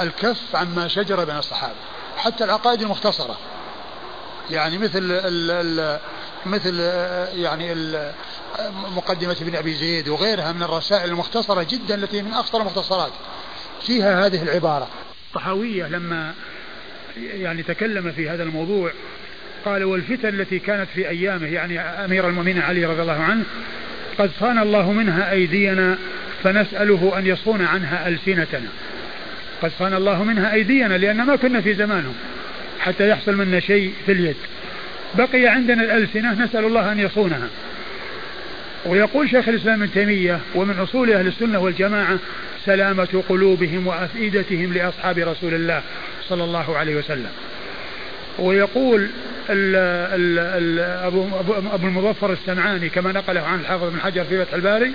الكف 0.00 0.56
عما 0.56 0.88
شجر 0.88 1.24
بين 1.24 1.36
الصحابة 1.36 1.74
حتى 2.16 2.44
العقائد 2.44 2.82
المختصرة. 2.82 3.38
يعني 4.50 4.78
مثل 4.78 4.98
ال 4.98 5.50
ال 5.50 5.98
مثل 6.46 6.80
يعني 7.38 7.74
مقدمة 8.96 9.36
ابن 9.40 9.56
أبي 9.56 9.74
زيد 9.74 10.08
وغيرها 10.08 10.52
من 10.52 10.62
الرسائل 10.62 11.10
المختصرة 11.10 11.62
جدا 11.62 11.94
التي 11.94 12.22
من 12.22 12.32
أخطر 12.32 12.60
المختصرات. 12.60 13.12
فيها 13.86 14.26
هذه 14.26 14.42
العبارة. 14.42 14.88
الطحاوية 15.28 15.88
لما 15.88 16.34
يعني 17.16 17.62
تكلم 17.62 18.12
في 18.12 18.28
هذا 18.28 18.42
الموضوع 18.42 18.92
قال 19.64 19.84
والفتن 19.84 20.28
التي 20.28 20.58
كانت 20.58 20.88
في 20.94 21.08
أيامه 21.08 21.46
يعني 21.46 21.80
أمير 21.80 22.28
المؤمنين 22.28 22.62
علي 22.62 22.84
رضي 22.84 23.02
الله 23.02 23.22
عنه 23.22 23.44
قد 24.18 24.30
صان 24.40 24.58
الله 24.58 24.92
منها 24.92 25.30
أيدينا 25.30 25.98
فنسأله 26.42 27.18
أن 27.18 27.26
يصون 27.26 27.64
عنها 27.64 28.08
ألسنتنا. 28.08 28.68
قد 29.62 29.70
صان 29.78 29.94
الله 29.94 30.24
منها 30.24 30.52
أيدينا 30.52 30.98
لأن 30.98 31.22
ما 31.22 31.36
كنا 31.36 31.60
في 31.60 31.74
زمانهم 31.74 32.14
حتى 32.80 33.08
يحصل 33.08 33.36
منا 33.36 33.60
شيء 33.60 33.92
في 34.06 34.12
اليد. 34.12 34.36
بقي 35.14 35.46
عندنا 35.46 35.82
الألسنة 35.82 36.44
نسأل 36.44 36.64
الله 36.64 36.92
أن 36.92 36.98
يصونها. 36.98 37.48
ويقول 38.86 39.30
شيخ 39.30 39.48
الإسلام 39.48 39.82
ابن 39.82 39.92
تيمية 39.92 40.38
ومن 40.54 40.78
أصول 40.78 41.12
أهل 41.12 41.26
السنة 41.26 41.58
والجماعة 41.58 42.18
سلامة 42.64 43.22
قلوبهم 43.28 43.86
وأفئدتهم 43.86 44.72
لأصحاب 44.72 45.18
رسول 45.18 45.54
الله 45.54 45.82
صلى 46.28 46.44
الله 46.44 46.78
عليه 46.78 46.96
وسلم. 46.96 47.30
ويقول 48.38 49.08
ال 49.50 49.76
ال 50.14 50.38
ال 50.38 50.78
أبو, 51.06 51.28
أبو 51.72 51.86
المظفر 51.86 52.32
السمعاني 52.32 52.88
كما 52.88 53.12
نقله 53.12 53.40
عن 53.40 53.60
الحافظ 53.60 53.84
بن 53.84 54.00
حجر 54.00 54.24
في 54.24 54.44
فتح 54.44 54.54
الباري 54.54 54.92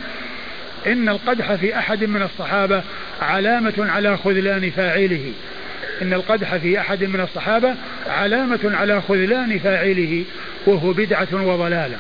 إن 0.88 1.10
القدح 1.10 1.56
في 1.56 1.78
أحد 1.78 2.04
من 2.04 2.22
الصحابة 2.22 2.84
علامة 3.22 3.74
على 3.80 4.18
خذلان 4.18 4.70
فاعله. 4.70 5.32
إن 6.02 6.14
القدح 6.14 6.56
في 6.56 6.80
أحد 6.80 7.04
من 7.04 7.22
الصحابة 7.22 7.76
علامة 8.08 8.60
على 8.64 9.02
خذلان 9.02 9.60
فاعله 9.60 10.24
وهو 10.66 10.94
بدعة 10.94 11.28
وضلالة. 11.34 11.98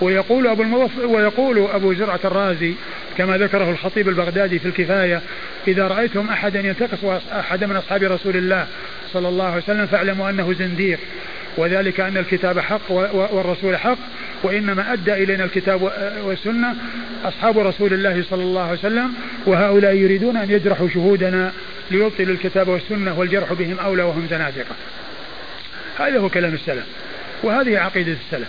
ويقول 0.00 0.46
أبو 0.46 0.62
المظفر 0.62 1.06
ويقول 1.06 1.58
أبو 1.74 1.94
زرعة 1.94 2.20
الرازي 2.24 2.74
كما 3.18 3.38
ذكره 3.38 3.70
الخطيب 3.70 4.08
البغدادي 4.08 4.58
في 4.58 4.68
الكفاية 4.68 5.20
إذا 5.68 5.88
رأيتم 5.88 6.28
أحدا 6.28 6.60
ينتقص 6.60 7.04
أحد 7.32 7.64
من 7.64 7.76
أصحاب 7.76 8.02
رسول 8.02 8.36
الله 8.36 8.66
صلى 9.12 9.28
الله 9.28 9.44
عليه 9.44 9.62
وسلم 9.62 9.86
فاعلموا 9.86 10.30
أنه 10.30 10.52
زنديق. 10.52 10.98
وذلك 11.56 12.00
أن 12.00 12.16
الكتاب 12.16 12.60
حق 12.60 12.90
والرسول 12.90 13.76
حق 13.76 13.98
وإنما 14.42 14.92
أدى 14.92 15.12
إلينا 15.12 15.44
الكتاب 15.44 15.82
والسنة 16.22 16.74
أصحاب 17.24 17.58
رسول 17.58 17.92
الله 17.92 18.24
صلى 18.30 18.42
الله 18.42 18.62
عليه 18.62 18.78
وسلم 18.78 19.14
وهؤلاء 19.46 19.94
يريدون 19.94 20.36
أن 20.36 20.50
يجرحوا 20.50 20.88
شهودنا 20.88 21.52
ليبطلوا 21.90 22.34
الكتاب 22.34 22.68
والسنة 22.68 23.18
والجرح 23.18 23.52
بهم 23.52 23.78
أولى 23.78 24.02
وهم 24.02 24.26
زنادقة. 24.30 24.74
هذا 25.98 26.18
هو 26.18 26.28
كلام 26.28 26.54
السلف 26.54 26.84
وهذه 27.42 27.78
عقيدة 27.78 28.16
السلف. 28.26 28.48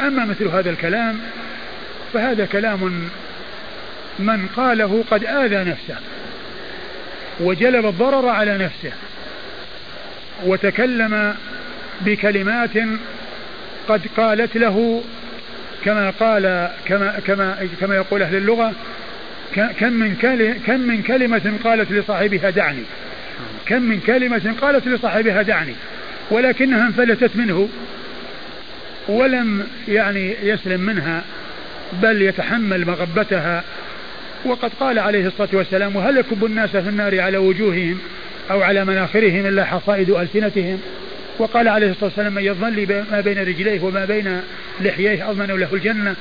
أما 0.00 0.24
مثل 0.24 0.48
هذا 0.48 0.70
الكلام 0.70 1.20
فهذا 2.12 2.46
كلام 2.46 3.08
من 4.18 4.46
قاله 4.56 5.04
قد 5.10 5.24
آذى 5.24 5.70
نفسه 5.70 5.96
وجلب 7.40 7.86
الضرر 7.86 8.28
على 8.28 8.58
نفسه 8.58 8.92
وتكلم 10.44 11.34
بكلمات 12.00 12.76
قد 13.88 14.02
قالت 14.16 14.56
له 14.56 15.02
كما 15.84 16.10
قال 16.10 16.70
كما 16.84 17.20
كما 17.26 17.68
كما 17.80 17.94
يقول 17.94 18.22
أهل 18.22 18.36
اللغة 18.36 18.72
كم 19.54 19.92
من 19.92 20.14
كم 20.66 20.80
من 20.80 21.02
كلمة 21.02 21.52
قالت 21.64 21.92
لصاحبها 21.92 22.50
دعني 22.50 22.82
كم 23.66 23.82
من 23.82 24.00
كلمة 24.00 24.54
قالت 24.60 24.88
لصاحبها 24.88 25.42
دعني 25.42 25.74
ولكنها 26.30 26.86
انفلتت 26.86 27.36
منه 27.36 27.68
ولم 29.08 29.66
يعني 29.88 30.36
يسلم 30.42 30.80
منها 30.80 31.22
بل 31.92 32.22
يتحمل 32.22 32.86
مغبتها. 32.86 33.64
وقد 34.44 34.70
قال 34.80 34.98
عليه 34.98 35.26
الصلاة 35.26 35.48
والسلام 35.52 35.96
وهل 35.96 36.16
يكب 36.16 36.44
الناس 36.44 36.70
في 36.70 36.88
النار 36.88 37.20
على 37.20 37.38
وجوههم 37.38 37.98
أو 38.50 38.62
على 38.62 38.84
مناخرهم 38.84 39.46
إلا 39.46 39.64
حصائد 39.64 40.10
ألسنتهم؟ 40.10 40.80
وقال 41.42 41.68
عليه 41.68 41.90
الصلاة 41.90 42.04
والسلام 42.04 42.34
من 42.34 42.42
يظن 42.42 42.68
لي 42.68 43.04
ما 43.10 43.20
بين 43.20 43.38
رجليه 43.38 43.80
وما 43.80 44.04
بين 44.04 44.40
لحييه 44.80 45.30
أضمن 45.30 45.46
له 45.46 45.74
الجنة. 45.74 46.16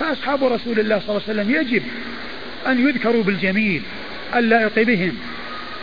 فأصحاب 0.00 0.44
رسول 0.44 0.80
الله 0.80 0.98
صلى 0.98 1.08
الله 1.08 1.22
عليه 1.28 1.40
وسلم 1.40 1.50
يجب 1.50 1.82
أن 2.66 2.88
يذكروا 2.88 3.22
بالجميل 3.22 3.82
اللائق 4.36 4.82
بهم 4.82 5.14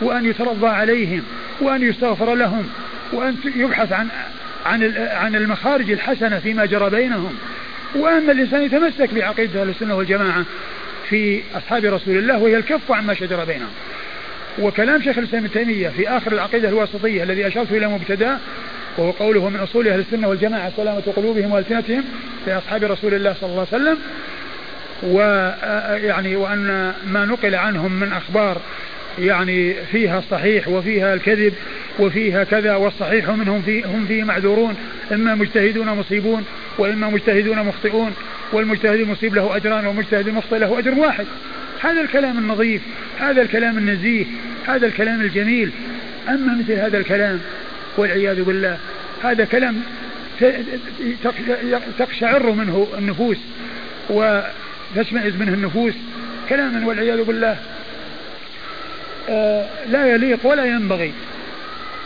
وأن 0.00 0.24
يترضى 0.24 0.66
عليهم 0.66 1.22
وأن 1.60 1.82
يستغفر 1.82 2.34
لهم 2.34 2.68
وأن 3.12 3.36
يبحث 3.56 3.92
عن 3.92 4.08
عن 4.66 4.94
عن 4.98 5.34
المخارج 5.34 5.90
الحسنة 5.90 6.38
فيما 6.38 6.66
جرى 6.66 6.90
بينهم. 6.90 7.34
وأن 7.94 8.30
الإنسان 8.30 8.62
يتمسك 8.62 9.14
بعقيدة 9.14 9.62
السنة 9.62 9.94
والجماعة 9.94 10.44
في 11.08 11.42
أصحاب 11.54 11.84
رسول 11.84 12.18
الله 12.18 12.38
وهي 12.38 12.56
الكف 12.56 12.92
عما 12.92 13.14
شجر 13.14 13.44
بينهم. 13.44 13.70
وكلام 14.58 15.02
شيخ 15.02 15.18
الإسلام 15.18 15.44
ابن 15.44 15.52
تيمية 15.52 15.88
في 15.88 16.08
آخر 16.08 16.32
العقيدة 16.32 16.68
الواسطية 16.68 17.22
الذي 17.22 17.46
أشرت 17.46 17.72
إلى 17.72 17.88
مبتدأ 17.88 18.38
وهو 18.98 19.10
قوله 19.10 19.48
من 19.48 19.60
أصول 19.60 19.88
أهل 19.88 20.00
السنة 20.00 20.28
والجماعة 20.28 20.72
سلامة 20.76 21.02
قلوبهم 21.16 21.52
وألسنتهم 21.52 22.04
في 22.44 22.58
أصحاب 22.58 22.84
رسول 22.84 23.14
الله 23.14 23.34
صلى 23.40 23.50
الله 23.50 23.66
عليه 23.72 23.82
وسلم. 23.82 23.98
ويعني 25.02 26.36
وأن 26.36 26.92
ما 27.06 27.24
نقل 27.24 27.54
عنهم 27.54 27.92
من 27.92 28.12
أخبار 28.12 28.60
يعني 29.18 29.74
فيها 29.74 30.18
الصحيح 30.18 30.68
وفيها 30.68 31.14
الكذب 31.14 31.54
وفيها 31.98 32.44
كذا 32.44 32.76
والصحيح 32.76 33.28
منهم 33.28 33.62
في 33.62 33.84
هم 33.84 34.06
فيه 34.06 34.24
معذورون 34.24 34.76
إما 35.12 35.34
مجتهدون 35.34 35.88
مصيبون 35.88 36.44
وإما 36.78 37.08
مجتهدون 37.08 37.58
مخطئون 37.62 38.12
والمجتهد 38.52 39.00
المصيب 39.00 39.34
له 39.34 39.56
أجران 39.56 39.86
والمجتهد 39.86 40.28
المخطئ 40.28 40.58
له 40.58 40.78
أجر 40.78 40.94
واحد. 40.94 41.26
هذا 41.80 42.00
الكلام 42.00 42.38
النظيف 42.38 42.82
هذا 43.18 43.42
الكلام 43.42 43.78
النزيه 43.78 44.24
هذا 44.66 44.86
الكلام 44.86 45.20
الجميل. 45.20 45.70
أما 46.28 46.54
مثل 46.54 46.72
هذا 46.72 46.98
الكلام 46.98 47.40
والعياذ 47.96 48.42
بالله 48.42 48.78
هذا 49.22 49.44
كلام 49.44 49.82
تقشعر 51.98 52.50
منه 52.50 52.86
النفوس 52.98 53.38
وتشمئز 54.10 55.36
منه 55.36 55.54
النفوس. 55.54 55.94
كلاما 56.48 56.86
والعياذ 56.86 57.22
بالله 57.22 57.56
آه، 59.28 59.66
لا 59.88 60.06
يليق 60.06 60.46
ولا 60.46 60.64
ينبغي. 60.64 61.12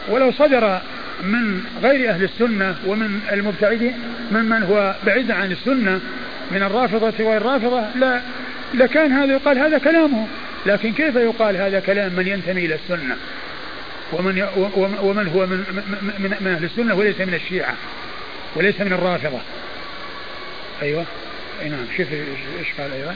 ولو 0.09 0.33
صدر 0.33 0.81
من 1.23 1.64
غير 1.83 2.11
أهل 2.11 2.25
السنة 2.25 2.77
ومن 2.87 3.21
المبتعدين 3.33 3.95
ممن 4.33 4.62
هو 4.62 4.95
بعيد 5.07 5.31
عن 5.31 5.53
السنة 5.53 6.01
من 6.51 6.62
الرافضة 6.62 7.25
والرافضة 7.25 7.85
لا 7.95 8.21
لكان 8.75 9.12
هذا 9.12 9.33
يقال 9.33 9.59
هذا 9.59 9.79
كلامه. 9.79 10.27
لكن 10.66 10.93
كيف 10.93 11.16
يقال 11.16 11.57
هذا 11.57 11.81
كلام 11.81 12.12
من 12.12 12.29
ينتمي 12.29 12.64
إلى 12.66 12.75
السنة؟ 12.75 13.16
ومن 14.12 14.47
ومن 15.03 15.29
هو 15.29 15.47
من 15.47 15.57
من, 16.18 16.37
من 16.41 16.49
أهل 16.49 16.64
السنة 16.64 16.95
وليس 16.95 17.21
من 17.21 17.35
الشيعة 17.35 17.75
وليس 18.55 18.81
من 18.81 18.93
الرافضة. 18.93 19.39
أيوة. 20.83 21.05
أي 21.62 21.68
نعم. 21.68 21.87
شوف 21.97 22.07
إيش 22.12 22.68
قال 22.79 22.93
أيضا 22.93 23.14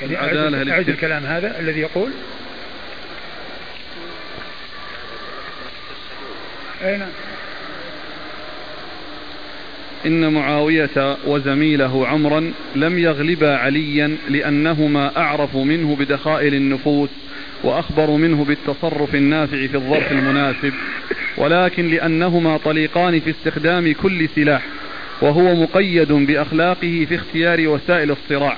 يعني 0.00 0.72
أعد 0.72 0.88
الكلام 0.88 1.24
هذا 1.24 1.60
الذي 1.60 1.80
يقول. 1.80 2.10
أي 6.84 6.96
نعم. 6.96 7.08
إن 10.06 10.32
معاوية 10.32 11.16
وزميله 11.26 12.06
عمرا 12.06 12.52
لم 12.76 12.98
يغلبا 12.98 13.56
عليا 13.56 14.16
لأنهما 14.28 15.16
أعرف 15.16 15.56
منه 15.56 15.96
بدخائل 15.96 16.54
النفوس 16.54 17.10
وأخبر 17.64 18.10
منه 18.10 18.44
بالتصرف 18.44 19.14
النافع 19.14 19.66
في 19.66 19.74
الظرف 19.74 20.12
المناسب 20.12 20.72
ولكن 21.36 21.90
لأنهما 21.90 22.56
طليقان 22.56 23.20
في 23.20 23.30
استخدام 23.30 23.92
كل 23.92 24.28
سلاح 24.28 24.62
وهو 25.22 25.54
مقيد 25.54 26.12
بأخلاقه 26.12 27.06
في 27.08 27.14
اختيار 27.14 27.68
وسائل 27.68 28.10
الصراع. 28.10 28.56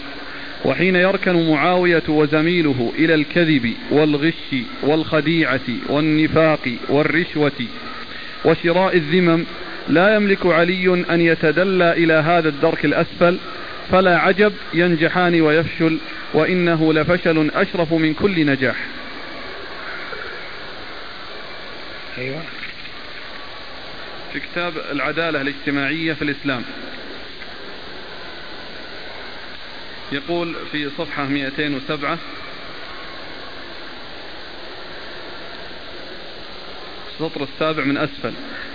وحين 0.64 0.96
يركن 0.96 1.50
معاوية 1.50 2.02
وزميله 2.08 2.92
إلى 2.98 3.14
الكذب 3.14 3.72
والغش 3.90 4.54
والخديعة 4.82 5.60
والنفاق 5.88 6.68
والرشوة 6.88 7.66
وشراء 8.44 8.96
الذمم 8.96 9.44
لا 9.88 10.14
يملك 10.14 10.46
علي 10.46 11.04
أن 11.10 11.20
يتدلى 11.20 11.92
إلى 11.92 12.12
هذا 12.12 12.48
الدرك 12.48 12.84
الأسفل 12.84 13.38
فلا 13.90 14.18
عجب 14.18 14.52
ينجحان 14.74 15.40
ويفشل 15.40 15.98
وإنه 16.34 16.92
لفشل 16.92 17.50
أشرف 17.54 17.92
من 17.92 18.14
كل 18.14 18.46
نجاح. 18.46 18.76
أيوة. 22.18 22.42
في 24.32 24.40
كتاب 24.40 24.72
العدالة 24.92 25.40
الاجتماعية 25.40 26.12
في 26.12 26.22
الإسلام. 26.22 26.62
يقول 30.12 30.54
في 30.72 30.90
صفحة 30.98 31.24
207 31.24 32.18
السطر 37.12 37.42
السابع 37.42 37.84
من 37.84 37.96
أسفل. 37.96 38.32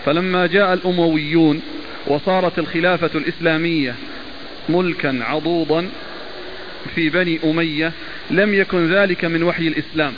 فلما 0.08 0.48
جاء 0.48 0.74
الأمويون 0.74 1.62
وصارت 2.08 2.60
الخلافة 2.60 3.10
الإسلامية 3.16 3.96
ملكا 4.70 5.20
عضوضا 5.22 5.90
في 6.96 7.10
بني 7.10 7.40
أمية 7.44 7.92
لم 8.32 8.54
يكن 8.54 8.94
ذلك 8.94 9.26
من 9.26 9.44
وحي 9.44 9.68
الإسلام. 9.68 10.14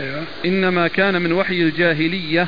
أيوة. 0.00 0.24
إنما 0.44 0.88
كان 0.88 1.22
من 1.22 1.32
وحي 1.32 1.62
الجاهلية 1.62 2.46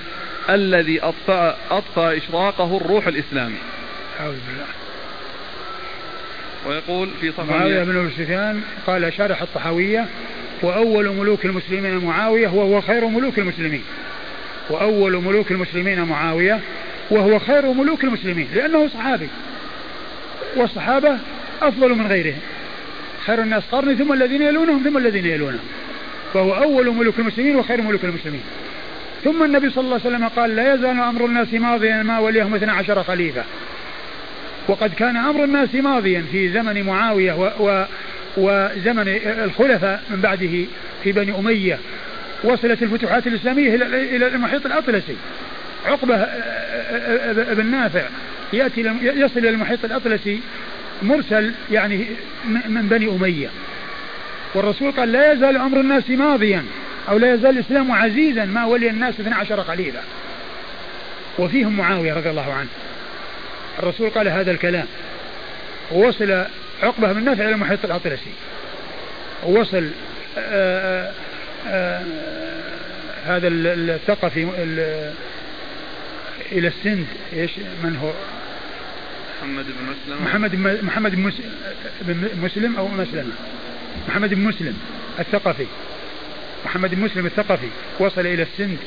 الذي 0.50 1.00
أطفأ, 1.00 1.56
أطفأ 1.70 2.16
إشراقه 2.16 2.76
الروح 2.76 3.06
الإسلامي. 3.06 3.58
أعوذ 4.20 4.36
بالله. 4.48 4.66
ويقول 6.66 7.08
في 7.20 7.32
صفحة 7.32 7.44
معاوية 7.44 7.84
بن 7.84 8.11
سفيان 8.18 8.62
قال 8.86 9.12
شارح 9.12 9.42
الطحاوية 9.42 10.06
وأول 10.62 11.08
ملوك 11.08 11.44
المسلمين 11.44 11.96
معاوية 11.96 12.48
وهو 12.48 12.80
خير 12.80 13.06
ملوك 13.06 13.38
المسلمين. 13.38 13.82
وأول 14.70 15.16
ملوك 15.16 15.50
المسلمين 15.50 16.02
معاوية 16.02 16.60
وهو 17.10 17.38
خير 17.38 17.72
ملوك 17.72 18.04
المسلمين 18.04 18.48
لأنه 18.54 18.88
صحابي. 18.88 19.28
والصحابة 20.56 21.18
أفضل 21.62 21.94
من 21.94 22.06
غيرهم. 22.06 22.40
خير 23.26 23.42
الناس 23.42 23.62
قرني 23.72 23.94
ثم 23.94 24.12
الذين 24.12 24.42
يلونهم 24.42 24.82
ثم 24.84 24.98
الذين 24.98 25.26
يلونهم. 25.26 25.68
فهو 26.34 26.54
أول 26.54 26.94
ملوك 26.94 27.18
المسلمين 27.18 27.56
وخير 27.56 27.82
ملوك 27.82 28.04
المسلمين. 28.04 28.42
ثم 29.24 29.42
النبي 29.42 29.70
صلى 29.70 29.84
الله 29.84 30.00
عليه 30.04 30.16
وسلم 30.16 30.28
قال 30.28 30.56
لا 30.56 30.74
يزال 30.74 31.00
أمر 31.00 31.24
الناس 31.24 31.54
ماضيا 31.54 32.02
ما 32.02 32.18
وليهم 32.18 32.54
اثنا 32.54 32.72
عشر 32.72 33.02
خليفة. 33.02 33.44
وقد 34.68 34.94
كان 34.94 35.16
أمر 35.16 35.44
الناس 35.44 35.74
ماضيا 35.74 36.24
في 36.32 36.48
زمن 36.48 36.82
معاوية 36.82 37.32
و, 37.32 37.50
و 37.60 37.84
وزمن 38.36 39.08
الخلفاء 39.24 40.02
من 40.10 40.20
بعده 40.20 40.64
في 41.04 41.12
بني 41.12 41.38
أمية. 41.38 41.78
وصلت 42.45 42.82
الفتوحات 42.82 43.26
الإسلامية 43.26 43.74
إلى 43.74 44.26
المحيط 44.26 44.66
الأطلسي. 44.66 45.16
عقبة 45.86 46.26
بن 47.32 47.66
نافع 47.66 48.03
يأتي 48.53 48.80
يصل 49.03 49.38
إلى 49.38 49.49
المحيط 49.49 49.84
الأطلسي 49.84 50.41
مرسل 51.03 51.53
يعني 51.70 52.07
من 52.45 52.88
بني 52.88 53.09
أمية. 53.09 53.49
والرسول 54.55 54.93
قال 54.93 55.12
لا 55.12 55.32
يزال 55.32 55.57
أمر 55.57 55.80
الناس 55.80 56.11
ماضيا 56.11 56.64
أو 57.09 57.18
لا 57.18 57.34
يزال 57.34 57.51
الإسلام 57.51 57.93
عزيزا 57.93 58.45
ما 58.45 58.64
ولي 58.64 58.91
الناس 58.91 59.20
12 59.20 59.64
خليفة 59.64 60.01
وفيهم 61.38 61.76
معاوية 61.76 62.14
رضي 62.14 62.30
الله 62.30 62.53
عنه. 62.53 62.68
الرسول 63.78 64.11
قال 64.11 64.28
هذا 64.28 64.51
الكلام. 64.51 64.86
ووصل 65.93 66.45
عقبة 66.82 67.12
بن 67.12 67.24
نافع 67.24 67.45
إلى 67.45 67.53
المحيط 67.53 67.84
الأطلسي. 67.84 68.30
ووصل 69.47 69.91
هذا 73.26 73.48
الثقفي 73.48 74.48
إلى 76.52 76.68
السند 76.68 77.06
إيش؟ 77.32 77.50
من 77.84 77.96
هو؟ 77.96 78.12
محمد 79.42 79.64
بن 79.64 79.84
مسلم. 79.90 80.24
محمد 80.24 80.54
محمد 80.84 81.14
بن 82.00 82.30
مسلم 82.42 82.76
أو 82.76 82.88
مسلمة 82.88 83.32
محمد 84.08 84.34
بن 84.34 84.40
مسلم 84.40 84.78
الثقفي. 85.18 85.66
محمد 86.64 86.94
بن 86.94 87.00
مسلم 87.02 87.26
الثقفي. 87.26 87.68
وصل 87.98 88.20
إلى 88.20 88.42
السند. 88.42 88.78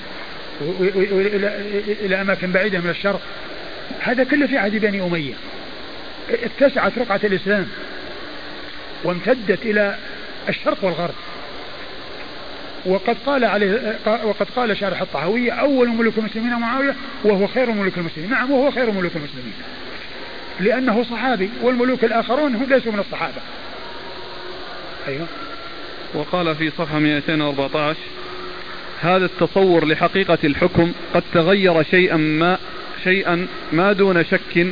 وإلى 0.62 1.62
إلى 2.02 2.22
أماكن 2.22 2.52
بعيدة 2.52 2.80
من 2.80 2.90
الشرق. 2.90 3.22
هذا 4.00 4.24
كله 4.24 4.48
في 4.48 4.58
عهد 4.58 4.76
بني 4.76 5.02
أمية. 5.02 5.34
اتسعت 6.30 6.98
رقعة 6.98 7.20
الإسلام 7.24 7.68
وامتدت 9.04 9.62
إلى 9.66 9.98
الشرق 10.50 10.84
والغرب. 10.84 11.16
وقد 12.86 13.18
قال 13.26 13.46
عليه 13.46 13.96
وقد 14.06 14.48
قال 14.56 14.78
شارح 14.78 15.02
الطحاوية 15.02 15.52
أول 15.52 15.90
ملوك 15.90 16.18
المسلمين 16.18 16.52
معاوية 16.54 16.96
وهو 17.24 17.48
خير 17.48 17.72
ملوك 17.72 17.98
المسلمين. 17.98 18.30
نعم 18.30 18.52
وهو 18.52 18.72
خير 18.72 18.92
ملوك 18.92 19.16
المسلمين. 19.16 19.54
لأنه 20.60 21.04
صحابي 21.04 21.50
والملوك 21.62 22.04
الآخرون 22.04 22.56
هم 22.56 22.64
ليسوا 22.70 22.92
من 22.92 23.00
الصحابة. 23.00 23.42
أيوه. 25.08 25.28
وقال 26.14 26.56
في 26.56 26.70
صفحة 26.70 27.00
214 27.00 27.98
هذا 29.02 29.26
التصور 29.26 29.86
لحقيقة 29.86 30.38
الحكم 30.44 30.92
قد 31.14 31.24
تغير 31.34 31.84
شيئا 31.84 32.18
ما 32.18 32.58
شيئا 33.04 33.48
ما 33.72 33.94
دون 33.94 34.26
شك 34.26 34.68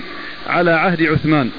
على 0.48 0.72
عهد 0.72 1.04
عثمان. 1.04 1.52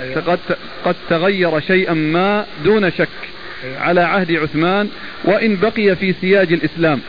أيوة. 0.00 0.20
قد 0.20 0.38
قد 0.84 0.96
تغير 1.10 1.60
شيئا 1.60 1.94
ما 1.94 2.46
دون 2.64 2.90
شك. 2.90 2.98
أيوة. 2.98 3.33
على 3.78 4.00
عهد 4.00 4.32
عثمان 4.32 4.88
وإن 5.24 5.56
بقي 5.56 5.96
في 5.96 6.14
سياج 6.20 6.52
الإسلام. 6.52 7.00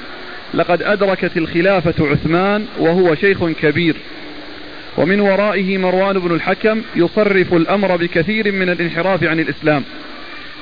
لقد 0.54 0.82
أدركت 0.82 1.38
الخلافة 1.38 2.08
عثمان 2.08 2.66
وهو 2.80 3.16
شيخ 3.16 3.46
كبير. 3.62 3.96
ومن 4.98 5.20
ورائه 5.20 5.78
مروان 5.78 6.20
بن 6.20 6.36
الحكم 6.36 6.82
يصرف 6.96 7.54
الأمر 7.54 7.96
بكثير 7.96 8.52
من 8.52 8.70
الانحراف 8.70 9.24
عن 9.24 9.40
الإسلام. 9.40 9.84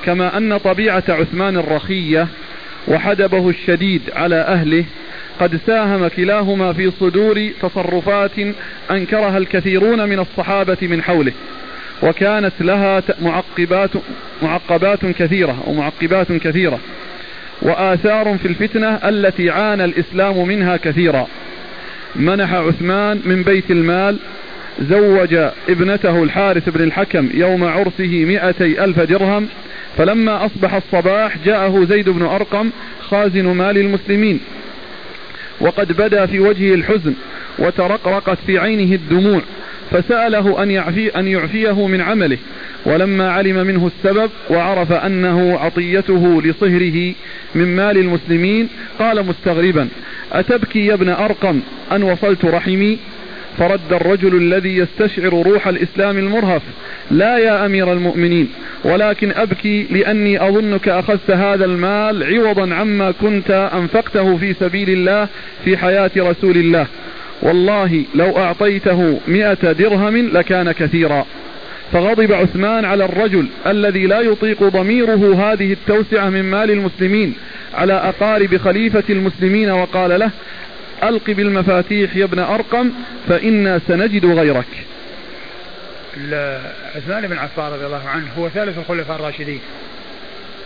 كما 0.04 0.36
أن 0.36 0.56
طبيعة 0.56 1.04
عثمان 1.08 1.56
الرخية 1.56 2.28
وحدبه 2.88 3.48
الشديد 3.48 4.02
على 4.16 4.36
أهله 4.36 4.84
قد 5.40 5.60
ساهم 5.66 6.08
كلاهما 6.08 6.72
في 6.72 6.90
صدور 6.90 7.50
تصرفات 7.62 8.38
أنكرها 8.90 9.38
الكثيرون 9.38 10.08
من 10.08 10.18
الصحابة 10.18 10.76
من 10.82 11.02
حوله. 11.02 11.32
وكانت 12.02 12.52
لها 12.60 13.02
معقبات 13.22 13.90
معقبات 14.42 15.06
كثيرة 15.06 15.64
أو 15.66 15.72
معقبات 15.72 16.32
كثيرة. 16.32 16.78
وآثار 17.62 18.38
في 18.38 18.48
الفتنة 18.48 18.88
التي 18.88 19.50
عانى 19.50 19.84
الإسلام 19.84 20.48
منها 20.48 20.76
كثيرا. 20.76 21.26
منح 22.16 22.54
عثمان 22.54 23.20
من 23.24 23.42
بيت 23.42 23.70
المال 23.70 24.16
زوج 24.80 25.34
ابنته 25.68 26.22
الحارث 26.22 26.68
بن 26.68 26.84
الحكم 26.84 27.28
يوم 27.34 27.64
عرسه 27.64 28.24
مئتي 28.24 28.84
ألف 28.84 29.00
درهم 29.00 29.48
فلما 29.98 30.46
أصبح 30.46 30.74
الصباح 30.74 31.38
جاءه 31.44 31.84
زيد 31.84 32.08
بن 32.08 32.22
أرقم 32.22 32.70
خازن 33.00 33.46
مال 33.46 33.78
المسلمين. 33.78 34.40
وقد 35.60 35.92
بدا 35.92 36.26
في 36.26 36.40
وجهه 36.40 36.74
الحزن 36.74 37.14
وترقرقت 37.58 38.38
في 38.46 38.58
عينه 38.58 38.94
الدموع. 38.94 39.40
فسأله 39.94 40.62
أن, 40.62 40.70
يعفي 40.70 41.08
أن 41.08 41.28
يعفيه 41.28 41.86
من 41.86 42.00
عمله 42.00 42.38
ولما 42.86 43.30
علم 43.30 43.66
منه 43.66 43.86
السبب 43.86 44.30
وعرف 44.50 44.92
أنه 44.92 45.58
عطيته 45.58 46.42
لصهره 46.42 47.14
من 47.54 47.76
مال 47.76 47.98
المسلمين 47.98 48.68
قال 48.98 49.26
مستغربا 49.26 49.88
أتبكي 50.32 50.86
يا 50.86 50.94
ابن 50.94 51.08
أرقم 51.08 51.60
أن 51.92 52.02
وصلت 52.02 52.44
رحمي؟ 52.44 52.98
فرد 53.58 53.92
الرجل 53.92 54.36
الذي 54.36 54.76
يستشعر 54.76 55.30
روح 55.30 55.68
الإسلام 55.68 56.18
المرهف 56.18 56.62
لا 57.10 57.38
يا 57.38 57.66
أمير 57.66 57.92
المؤمنين 57.92 58.48
ولكن 58.84 59.32
أبكي 59.32 59.86
لأني 59.90 60.48
أظنك 60.48 60.88
أخذت 60.88 61.30
هذا 61.30 61.64
المال 61.64 62.34
عوضا 62.34 62.74
عما 62.74 63.10
كنت 63.10 63.70
أنفقته 63.74 64.36
في 64.36 64.54
سبيل 64.54 64.90
الله 64.90 65.28
في 65.64 65.76
حياة 65.76 66.10
رسول 66.16 66.56
الله. 66.56 66.86
والله 67.42 68.04
لو 68.14 68.38
أعطيته 68.38 69.20
مئة 69.28 69.72
درهم 69.72 70.16
لكان 70.16 70.72
كثيرا. 70.72 71.26
فغضب 71.92 72.32
عثمان 72.32 72.84
على 72.84 73.04
الرجل 73.04 73.46
الذي 73.66 74.06
لا 74.06 74.20
يطيق 74.20 74.62
ضميره 74.62 75.52
هذه 75.52 75.72
التوسعة 75.72 76.28
من 76.28 76.42
مال 76.42 76.70
المسلمين 76.70 77.34
على 77.74 77.92
أقارب 77.92 78.56
خليفة 78.56 79.04
المسلمين 79.10 79.70
وقال 79.70 80.20
له 80.20 80.30
ألق 81.02 81.30
بالمفاتيح 81.30 82.16
يا 82.16 82.24
ابن 82.24 82.38
أرقم 82.38 82.90
فإنا 83.28 83.80
سنجد 83.88 84.26
غيرك. 84.26 84.66
عثمان 86.96 87.26
بن 87.26 87.38
عفان 87.38 87.72
رضي 87.72 87.86
الله 87.86 88.08
عنه 88.08 88.26
هو 88.38 88.48
ثالث 88.48 88.78
الخلفاء 88.78 89.16
الراشدين 89.16 89.60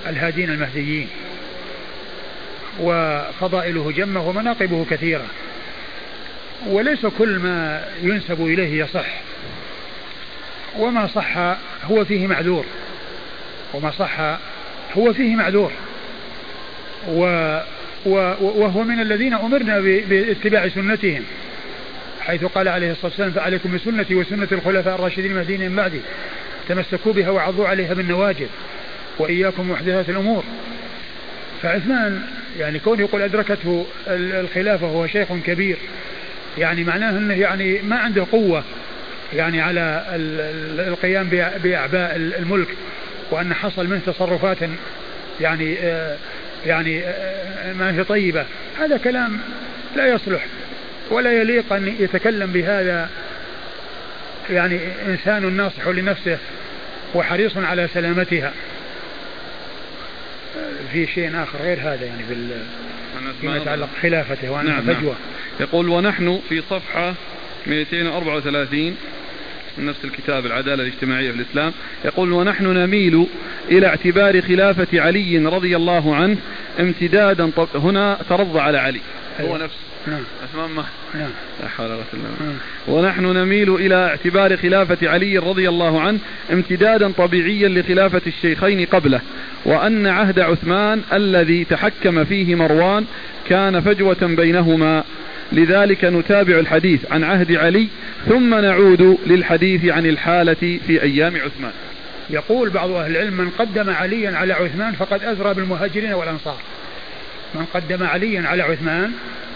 الهادين 0.06 0.50
المهديين 0.50 1.08
وفضائله 2.80 3.92
جمة 3.96 4.28
ومناقبه 4.28 4.86
كثيرة. 4.90 5.26
وليس 6.66 7.06
كل 7.06 7.38
ما 7.38 7.84
ينسب 8.02 8.46
إليه 8.46 8.84
يصح. 8.84 9.06
وما 10.78 11.06
صح 11.06 11.36
هو 11.84 12.04
فيه 12.04 12.26
معذور. 12.26 12.64
وما 13.74 13.90
صح 13.90 14.20
هو 14.96 15.12
فيه 15.12 15.36
معذور. 15.36 15.72
و 17.09 17.20
وهو 18.40 18.82
من 18.82 19.00
الذين 19.00 19.34
أمرنا 19.34 19.80
باتباع 19.80 20.68
سنتهم 20.68 21.24
حيث 22.20 22.44
قال 22.44 22.68
عليه 22.68 22.90
الصلاة 22.90 23.06
والسلام 23.06 23.30
فعليكم 23.30 23.74
بسنتي 23.74 24.14
وسنة 24.14 24.48
الخلفاء 24.52 24.94
الراشدين 24.94 25.30
المهديين 25.30 25.70
من 25.70 25.76
بعدي 25.76 26.00
تمسكوا 26.68 27.12
بها 27.12 27.30
وعضوا 27.30 27.68
عليها 27.68 27.94
بالنواجذ 27.94 28.46
وإياكم 29.18 29.70
محدثات 29.70 30.09
الأمور. 30.09 30.44
فعثمان 31.62 32.22
يعني 32.59 32.78
كون 32.78 33.00
يقول 33.00 33.22
أدركته 33.22 33.86
الخلافة 34.09 34.86
وهو 34.86 35.06
شيخ 35.06 35.28
كبير 35.46 35.76
يعني 36.59 36.84
معناه 36.84 37.11
أنه 37.11 37.34
يعني 37.34 37.82
ما 37.82 37.96
عنده 37.96 38.26
قوة 38.32 38.64
يعني 39.32 39.61
على 39.61 40.04
القيام 40.88 41.28
بأعباء 41.62 42.16
الملك 42.16 42.68
وأن 43.30 43.54
حصل 43.54 43.86
منه 43.86 44.00
تصرفات 44.06 44.59
يعني 45.40 45.76
آه، 45.82 46.16
يعني 46.66 47.02
آه، 47.04 47.72
ما 47.72 47.94
هي 47.94 48.04
طيبة. 48.04 48.44
هذا 48.78 48.96
كلام 48.96 49.40
لا 49.96 50.06
يصلح 50.06 50.46
ولا 51.11 51.32
يليق 51.32 51.72
أن 51.72 51.96
يتكلم 52.00 52.52
بهذا 52.52 53.09
يعني 54.50 54.80
إنسان 55.06 55.52
ناصح 55.52 55.86
لنفسه 55.86 56.38
وحريص 57.14 57.56
على 57.56 57.88
سلامتها. 57.94 58.52
في 60.92 61.06
شيء 61.06 61.42
آخر 61.42 61.59
غير 61.62 61.80
هذا 61.80 62.04
يعني 62.04 62.22
بال 62.28 62.50
فيما 63.41 63.57
يتعلق 63.57 63.89
خلافته 64.03 64.51
وأن 64.51 64.66
نعم 64.66 64.83
فجوة 64.83 65.03
نعم. 65.03 65.14
يقول 65.61 65.89
ونحن 65.89 66.41
في 66.49 66.62
صفحة 66.70 67.14
234 67.66 68.97
من 69.79 69.87
نفس 69.87 70.05
الكتاب 70.05 70.47
العدالة 70.47 70.83
الاجتماعية 70.83 71.31
في 71.31 71.37
الإسلام 71.37 71.72
يقول 72.05 72.33
ونحن 72.33 72.66
نميل 72.66 73.26
إلى 73.70 73.87
اعتبار 73.87 74.43
خلافة 74.43 75.01
علي 75.01 75.39
رضي 75.39 75.76
الله 75.76 76.14
عنه 76.14 76.37
امتدادا 76.81 77.51
هنا 77.74 78.18
ترضى 78.29 78.61
على 78.61 78.79
علي 78.79 79.01
هو 79.41 79.47
أيوة. 79.47 79.59
نفس 79.59 79.88
نعم. 80.07 80.22
نعم. 81.14 81.30
لا 81.62 81.68
حول 81.68 81.86
ولا 81.86 81.94
قوة 81.94 82.05
بالله. 82.12 82.55
ونحن 82.88 83.24
نميل 83.24 83.74
إلى 83.74 83.94
اعتبار 83.94 84.57
خلافة 84.57 85.09
علي 85.09 85.38
رضي 85.38 85.68
الله 85.68 86.01
عنه 86.01 86.18
امتدادا 86.53 87.12
طبيعيا 87.12 87.68
لخلافة 87.68 88.22
الشيخين 88.26 88.86
قبله 88.86 89.20
وأن 89.64 90.07
عهد 90.07 90.40
عثمان 90.40 91.03
الذي 91.12 91.64
تحكم 91.64 92.25
فيه 92.25 92.54
مروان 92.54 93.04
كان 93.49 93.80
فجوة 93.80 94.16
بينهما. 94.22 95.04
لذلك 95.53 96.04
نتابع 96.04 96.58
الحديث 96.58 97.12
عن 97.12 97.25
عهد 97.25 97.53
علي 97.53 97.88
ثم 98.29 98.54
نعود 98.54 99.18
للحديث 99.26 99.84
عن 99.84 100.07
الحالة 100.07 100.79
في 100.87 101.03
أيام 101.03 101.37
عثمان. 101.37 101.72
يقول 102.30 102.70
بعض 102.70 102.91
أهل 102.91 103.11
العلم 103.11 103.37
من 103.37 103.50
قدم 103.50 103.91
عليا 103.91 104.37
على 104.37 104.53
عثمان 104.53 104.92
فقد 104.92 105.25
أزرى 105.25 105.54
بالمهاجرين 105.54 106.12
والأنصار. 106.12 106.57
من 107.54 107.64
قدم 107.75 108.03
عليا 108.03 108.49
على 108.49 108.62
عثمان 108.62 109.12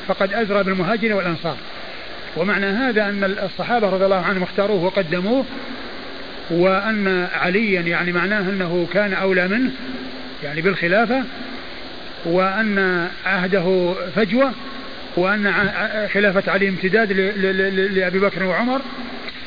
فقد 0.08 0.34
أزرى 0.34 0.62
بالمهاجرين 0.64 1.12
والأنصار. 1.12 1.56
ومعنى 2.36 2.66
هذا 2.66 3.04
أن 3.04 3.24
الصحابة 3.24 3.90
رضي 3.90 4.04
الله 4.04 4.24
عنهم 4.24 4.42
اختاروه 4.42 4.84
وقدموه 4.84 5.44
وأن 6.50 7.28
عليا 7.34 7.80
يعني 7.80 8.12
معناه 8.12 8.40
أنه 8.40 8.88
كان 8.92 9.14
أولى 9.14 9.48
منه 9.48 9.70
يعني 10.44 10.60
بالخلافة 10.60 11.22
وأن 12.24 13.08
عهده 13.26 13.94
فجوة 14.16 14.52
وأن 15.16 15.52
خلافة 16.14 16.52
علي 16.52 16.68
امتداد 16.68 17.12
لأبي 17.92 18.18
بكر 18.18 18.42
وعمر. 18.42 18.80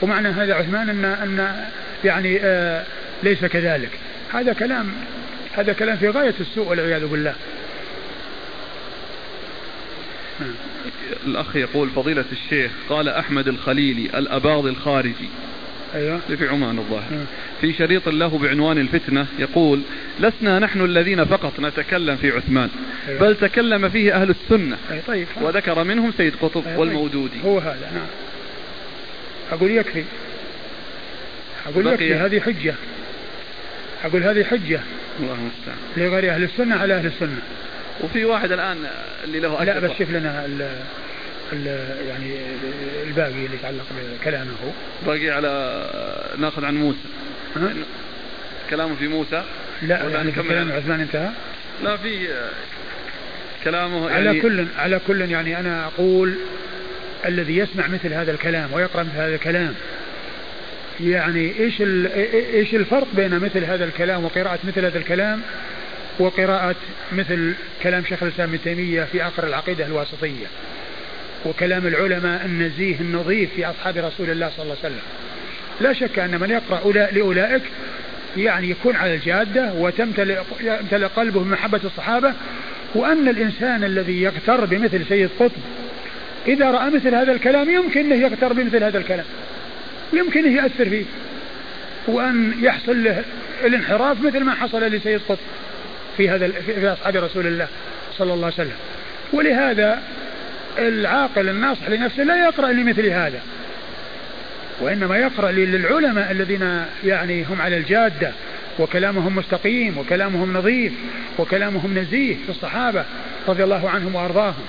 ومعنى 0.01 0.27
هذا 0.27 0.53
عثمان 0.53 0.89
أن 0.89 1.05
أن 1.05 1.55
يعني 2.03 2.39
آه 2.41 2.83
ليس 3.23 3.45
كذلك. 3.45 3.89
هذا 4.33 4.53
كلام 4.53 4.91
هذا 5.57 5.73
كلام 5.73 5.97
في 5.97 6.09
غاية 6.09 6.33
السوء 6.39 6.67
والعياذ 6.67 7.05
بالله. 7.05 7.33
الأخ 11.25 11.55
يقول 11.55 11.89
فضيلة 11.89 12.25
الشيخ 12.31 12.71
قال 12.89 13.09
أحمد 13.09 13.47
الخليلي 13.47 14.19
الأباضي 14.19 14.69
الخارجي. 14.69 15.29
أيوة. 15.95 16.19
في 16.37 16.47
عمان 16.47 16.77
الظاهر. 16.77 17.25
في 17.61 17.73
شريط 17.73 18.09
له 18.09 18.37
بعنوان 18.37 18.77
الفتنة 18.77 19.27
يقول 19.39 19.81
لسنا 20.19 20.59
نحن 20.59 20.81
الذين 20.81 21.25
فقط 21.25 21.59
نتكلم 21.59 22.15
في 22.15 22.31
عثمان 22.31 22.69
أيوة. 23.07 23.19
بل 23.19 23.35
تكلم 23.35 23.89
فيه 23.89 24.21
أهل 24.21 24.29
السنة. 24.29 24.77
أي 24.91 25.01
طيب. 25.07 25.27
وذكر 25.41 25.83
منهم 25.83 26.11
سيد 26.17 26.33
قطب 26.41 26.67
أيوة 26.67 26.79
والمودودي. 26.79 27.43
هو 27.45 27.59
هذا 27.59 27.91
نعم. 27.93 28.07
أقول 29.51 29.71
يكفي. 29.71 30.03
أقول 31.67 31.87
يكفي 31.87 32.15
هذه 32.15 32.39
حجة. 32.39 32.75
أقول 34.03 34.23
هذه 34.23 34.43
حجة. 34.43 34.79
الله 35.19 35.33
المستعان. 35.33 35.77
لغير 35.97 36.33
أهل 36.33 36.43
السنة 36.43 36.75
على 36.75 36.93
أهل 36.93 37.05
السنة. 37.05 37.41
وفي 38.01 38.25
واحد 38.25 38.51
الآن 38.51 38.77
اللي 39.23 39.39
له 39.39 39.63
لا 39.63 39.79
بس 39.79 39.91
شوف 39.91 40.09
لنا 40.09 40.45
ال 40.45 40.69
ال 41.53 41.67
يعني 42.07 42.37
الباقي 43.07 43.29
اللي 43.29 43.55
يتعلق 43.55 43.85
بكلامه. 44.21 44.51
باقي 45.05 45.29
على 45.29 45.85
ناخذ 46.37 46.65
عن 46.65 46.75
موسى. 46.75 46.99
كلامه 48.69 48.95
في 48.95 49.07
موسى؟ 49.07 49.43
لا 49.81 50.09
يعني 50.09 50.31
كلام 50.31 50.71
عثمان 50.71 50.99
انتهى؟ 50.99 51.29
لا 51.83 51.97
في 51.97 52.27
كلامه 53.63 54.09
يعني 54.09 54.29
على 54.29 54.41
كل 54.41 54.65
على 54.77 54.99
كل 55.07 55.31
يعني 55.31 55.59
أنا 55.59 55.85
أقول 55.85 56.35
الذي 57.25 57.57
يسمع 57.57 57.87
مثل 57.87 58.13
هذا 58.13 58.31
الكلام 58.31 58.73
ويقرأ 58.73 59.03
مثل 59.03 59.17
هذا 59.17 59.35
الكلام. 59.35 59.73
يعني 60.99 61.59
إيش 61.59 61.81
إيش 62.53 62.75
الفرق 62.75 63.07
بين 63.13 63.39
مثل 63.39 63.63
هذا 63.63 63.85
الكلام 63.85 64.25
وقراءة 64.25 64.59
مثل 64.63 64.85
هذا 64.85 64.97
الكلام؟ 64.97 65.41
وقراءة 66.19 66.75
مثل 67.11 67.53
كلام 67.83 68.03
شيخ 68.05 68.23
الإسلام 68.23 68.49
ابن 68.49 68.61
تيمية 68.63 69.03
في 69.03 69.27
اخر 69.27 69.47
العقيدة 69.47 69.85
الواسطية 69.85 70.45
وكلام 71.45 71.87
العلماء 71.87 72.45
النزيه 72.45 72.95
النظيف 72.99 73.49
في 73.55 73.65
أصحاب 73.65 73.97
رسول 73.97 74.29
الله 74.29 74.49
صلى 74.49 74.63
الله 74.63 74.75
عليه 74.83 74.95
وسلم. 74.95 75.03
لا 75.81 75.93
شك 75.93 76.19
أن 76.19 76.39
من 76.39 76.49
يقرأ 76.49 76.91
لأولئك 77.11 77.61
يعني 78.37 78.69
يكون 78.69 78.95
على 78.95 79.15
الجادة 79.15 79.73
وتمتلئ 79.73 81.07
قلبه 81.15 81.43
من 81.43 81.51
محبه 81.51 81.79
الصحابة 81.83 82.33
وأن 82.95 83.27
الإنسان 83.27 83.83
الذي 83.83 84.21
يغتر 84.21 84.65
بمثل 84.65 85.05
سيد 85.05 85.29
قطب 85.39 85.61
إذا 86.47 86.71
رأى 86.71 86.89
مثل 86.89 87.15
هذا 87.15 87.31
الكلام 87.31 87.69
يمكن 87.69 87.99
أنه 87.99 88.15
يغتر 88.15 88.53
بمثل 88.53 88.83
هذا 88.83 88.97
الكلام 88.97 89.25
يمكن 90.13 90.45
أنه 90.45 90.63
ياثر 90.63 90.89
فيه 90.89 91.05
وأن 92.07 92.53
يحصل 92.61 93.03
له 93.03 93.23
الانحراف 93.65 94.21
مثل 94.21 94.43
ما 94.43 94.53
حصل 94.55 94.83
لسيد 94.83 95.21
قطب. 95.29 95.39
في 96.17 96.29
هذا 96.29 96.47
في 96.47 96.93
أصحاب 96.93 97.15
رسول 97.15 97.47
الله 97.47 97.67
صلى 98.17 98.33
الله 98.33 98.45
عليه 98.45 98.55
وسلم. 98.55 98.77
ولهذا 99.33 100.01
العاقل 100.77 101.49
الناصح 101.49 101.89
لنفسه 101.89 102.23
لا 102.23 102.45
يقرأ 102.45 102.71
لمثل 102.71 103.07
هذا. 103.07 103.39
وإنما 104.81 105.17
يقرأ 105.17 105.51
للعلماء 105.51 106.31
الذين 106.31 106.85
يعني 107.03 107.43
هم 107.43 107.61
على 107.61 107.77
الجادة 107.77 108.31
وكلامهم 108.79 109.35
مستقيم 109.35 109.97
وكلامهم 109.97 110.57
نظيف 110.57 110.93
وكلامهم 111.37 111.97
نزيه 111.97 112.35
في 112.45 112.49
الصحابة 112.49 113.05
رضي 113.47 113.63
الله 113.63 113.89
عنهم 113.89 114.15
وأرضاهم. 114.15 114.65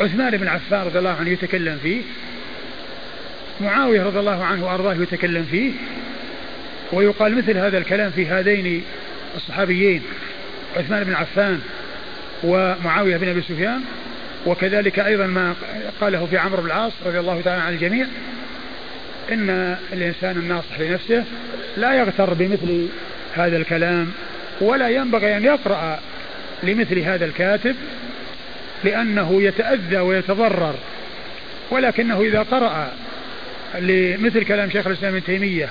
عثمان 0.00 0.36
بن 0.36 0.48
عفان 0.48 0.80
رضي 0.80 0.98
الله 0.98 1.16
عنه 1.20 1.30
يتكلم 1.30 1.78
فيه 1.82 2.02
معاوية 3.60 4.02
رضي 4.02 4.18
الله 4.18 4.44
عنه 4.44 4.66
وأرضاه 4.66 4.94
يتكلم 4.94 5.46
فيه 5.50 5.72
ويقال 6.92 7.36
مثل 7.36 7.56
هذا 7.56 7.78
الكلام 7.78 8.10
في 8.10 8.26
هذين 8.26 8.82
الصحابيين 9.36 10.02
عثمان 10.76 11.04
بن 11.04 11.14
عفان 11.14 11.60
ومعاوية 12.42 13.16
بن 13.16 13.28
أبي 13.28 13.42
سفيان 13.42 13.80
وكذلك 14.46 14.98
أيضا 14.98 15.26
ما 15.26 15.54
قاله 16.00 16.26
في 16.26 16.38
عمرو 16.38 16.62
بن 16.62 16.66
العاص 16.66 16.92
رضي 17.06 17.20
الله 17.20 17.40
تعالى 17.40 17.62
عن 17.62 17.72
الجميع 17.72 18.06
إن 19.32 19.76
الإنسان 19.92 20.36
الناصح 20.36 20.80
لنفسه 20.80 21.24
لا 21.76 21.94
يغتر 21.94 22.34
بمثل 22.34 22.88
هذا 23.34 23.56
الكلام 23.56 24.12
ولا 24.60 24.88
ينبغي 24.88 25.36
أن 25.36 25.44
يقرأ 25.44 26.00
لمثل 26.62 26.98
هذا 26.98 27.24
الكاتب 27.24 27.76
لأنه 28.84 29.42
يتأذى 29.42 29.98
ويتضرر 29.98 30.74
ولكنه 31.70 32.20
إذا 32.20 32.42
قرأ 32.42 32.92
لمثل 33.78 34.44
كلام 34.44 34.70
شيخ 34.70 34.86
الإسلام 34.86 35.14
ابن 35.14 35.24
تيمية 35.24 35.68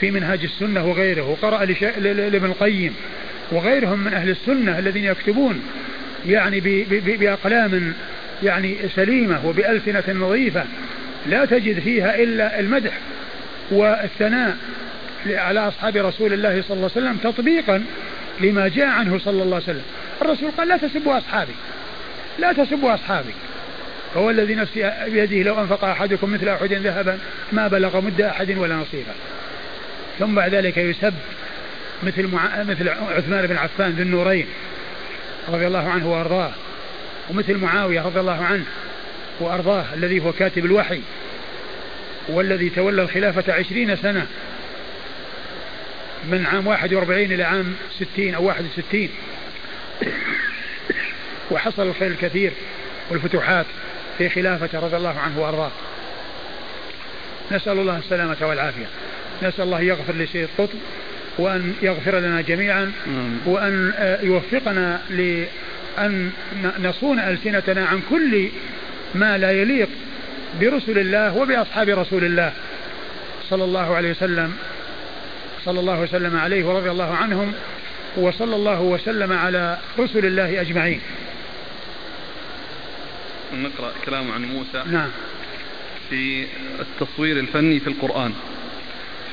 في 0.00 0.10
منهاج 0.10 0.44
السنة 0.44 0.86
وغيره 0.86 1.22
وقرأ 1.22 1.64
لابن 2.00 2.46
القيم 2.46 2.94
وغيرهم 3.52 3.98
من 3.98 4.14
أهل 4.14 4.30
السنة 4.30 4.78
الذين 4.78 5.04
يكتبون 5.04 5.62
يعني 6.26 6.60
بأقلام 7.20 7.94
يعني 8.42 8.76
سليمة 8.94 9.46
وبألسنة 9.46 10.02
نظيفة 10.08 10.64
لا 11.26 11.44
تجد 11.44 11.80
فيها 11.80 12.22
إلا 12.22 12.60
المدح 12.60 12.92
والثناء 13.70 14.56
على 15.26 15.60
أصحاب 15.68 15.96
رسول 15.96 16.32
الله 16.32 16.62
صلى 16.62 16.76
الله 16.76 16.90
عليه 16.96 17.06
وسلم 17.06 17.16
تطبيقا 17.16 17.84
لما 18.40 18.68
جاء 18.68 18.86
عنه 18.86 19.18
صلى 19.18 19.42
الله 19.42 19.54
عليه 19.54 19.64
وسلم. 19.64 19.82
الرسول 20.22 20.50
قال 20.50 20.68
لا 20.68 20.76
تسبوا 20.76 21.18
أصحابي 21.18 21.52
لا 22.38 22.52
تسبوا 22.52 22.94
أصحابي. 22.94 23.34
هو 24.16 24.30
الذي 24.30 24.54
نفسي 24.54 24.92
بيده 25.06 25.42
لو 25.42 25.60
أنفق 25.60 25.84
أحدكم 25.84 26.32
مثل 26.32 26.48
أحد 26.48 26.72
ذهبا 26.72 27.18
ما 27.52 27.68
بلغ 27.68 28.00
مد 28.00 28.20
أحد 28.20 28.58
ولا 28.58 28.74
نصيبا. 28.74 29.12
ثم 30.20 30.34
بعد 30.34 30.54
ذلك 30.54 30.76
يسب 30.76 31.14
مثل 32.02 32.26
مع... 32.26 32.62
مثل 32.62 32.88
عثمان 32.88 33.46
بن 33.46 33.56
عفان 33.56 33.90
ذي 33.90 34.02
النورين 34.02 34.46
رضي 35.48 35.66
الله 35.66 35.88
عنه 35.88 36.12
وأرضاه 36.12 36.50
ومثل 37.30 37.56
معاوية 37.56 38.00
رضي 38.00 38.20
الله 38.20 38.44
عنه 38.44 38.64
وأرضاه 39.40 39.84
الذي 39.94 40.20
هو 40.20 40.32
كاتب 40.32 40.64
الوحي 40.64 41.00
والذي 42.28 42.70
تولى 42.70 43.02
الخلافة 43.02 43.52
عشرين 43.52 43.96
سنة 43.96 44.26
من 46.24 46.46
عام 46.46 46.66
41 46.66 47.22
إلى 47.22 47.42
عام 47.42 47.74
60 48.14 48.34
أو 48.34 48.44
61 48.44 49.08
وحصل 51.50 51.82
الخير 51.82 52.10
الكثير 52.10 52.52
والفتوحات 53.10 53.66
في 54.18 54.28
خلافة 54.28 54.80
رضي 54.80 54.96
الله 54.96 55.18
عنه 55.18 55.40
وأرضاه. 55.40 55.70
نسأل 57.50 57.78
الله 57.78 57.98
السلامة 57.98 58.36
والعافية. 58.40 58.86
نسأل 59.42 59.64
الله 59.64 59.80
يغفر 59.80 60.14
لسيد 60.14 60.48
قطب 60.58 60.78
وأن 61.38 61.74
يغفر 61.82 62.18
لنا 62.18 62.40
جميعا 62.40 62.92
وأن 63.46 63.92
يوفقنا 64.22 65.02
لأن 65.10 66.30
نصون 66.78 67.18
ألسنتنا 67.18 67.86
عن 67.86 68.00
كل 68.10 68.48
ما 69.14 69.38
لا 69.38 69.50
يليق 69.50 69.88
برسل 70.60 70.98
الله 70.98 71.36
وبأصحاب 71.36 71.88
رسول 71.88 72.24
الله 72.24 72.52
صلى 73.48 73.64
الله 73.64 73.94
عليه 73.96 74.10
وسلم 74.10 74.52
صلى 75.64 75.80
الله 75.80 76.00
وسلم 76.00 76.36
عليه 76.36 76.64
ورضي 76.64 76.90
الله 76.90 77.14
عنهم 77.14 77.52
وصلى 78.16 78.56
الله 78.56 78.80
وسلم 78.80 79.32
على 79.32 79.78
رسل 79.98 80.26
الله 80.26 80.60
أجمعين. 80.60 81.00
نقرأ 83.54 83.92
كلام 84.06 84.30
عن 84.32 84.44
موسى 84.44 84.84
نعم. 84.90 85.08
في 86.10 86.46
التصوير 86.80 87.38
الفني 87.38 87.80
في 87.80 87.86
القرآن. 87.86 88.32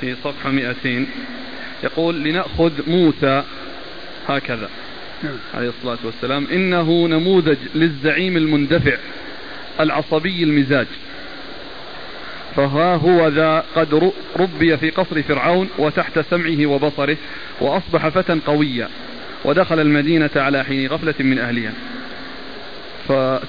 في 0.01 0.15
صفحة 0.23 0.51
200 0.51 1.05
يقول 1.83 2.23
لنأخذ 2.23 2.71
موسى 2.87 3.43
هكذا 4.27 4.69
نعم. 5.23 5.37
عليه 5.53 5.69
الصلاة 5.69 5.97
والسلام 6.03 6.47
إنه 6.51 7.07
نموذج 7.07 7.57
للزعيم 7.75 8.37
المندفع 8.37 8.97
العصبي 9.79 10.43
المزاج 10.43 10.87
فها 12.55 12.95
هو 12.95 13.27
ذا 13.27 13.63
قد 13.75 14.11
ربي 14.35 14.77
في 14.77 14.89
قصر 14.89 15.23
فرعون 15.23 15.69
وتحت 15.77 16.19
سمعه 16.19 16.65
وبصره 16.65 17.17
وأصبح 17.61 18.07
فتى 18.07 18.39
قويا 18.45 18.89
ودخل 19.45 19.79
المدينة 19.79 20.29
على 20.35 20.63
حين 20.63 20.87
غفلة 20.87 21.13
من 21.19 21.39
أهلها 21.39 21.73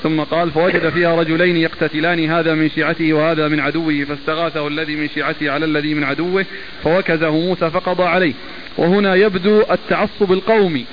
ثم 0.03 0.21
قال 0.21 0.51
فوجد 0.51 0.89
فيها 0.89 1.17
رجلين 1.17 1.57
يقتتلان 1.57 2.31
هذا 2.31 2.55
من 2.55 2.71
شيعته 2.71 3.13
وهذا 3.13 3.49
من 3.49 3.61
عدوه 3.61 4.05
فاستغاثه 4.05 4.69
الذي 4.69 4.97
من 4.97 5.09
شيعته 5.09 5.51
على 5.51 5.65
الذي 5.65 5.95
من 5.95 6.05
عدوه 6.05 6.47
فوكزه 6.85 7.31
موسى 7.31 7.71
فقضى 7.71 8.03
عليه. 8.03 8.33
وهنا 8.77 9.15
يبدو 9.15 9.63
التعصب 9.71 10.33
القومي 10.33 10.85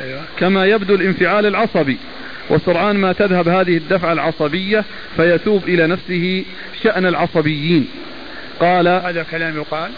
أيوة. 0.00 0.20
كما 0.38 0.66
يبدو 0.66 0.94
الانفعال 0.94 1.46
العصبي 1.46 1.98
وسرعان 2.50 2.96
ما 2.96 3.12
تذهب 3.12 3.48
هذه 3.48 3.76
الدفعة 3.76 4.12
العصبية 4.12 4.84
فيتوب 5.16 5.64
إلى 5.68 5.86
نفسه 5.86 6.44
شأن 6.82 7.06
العصبيين. 7.06 7.88
قال 8.60 8.88
هذا 8.88 9.26
كلام 9.30 9.56
يقال. 9.56 9.90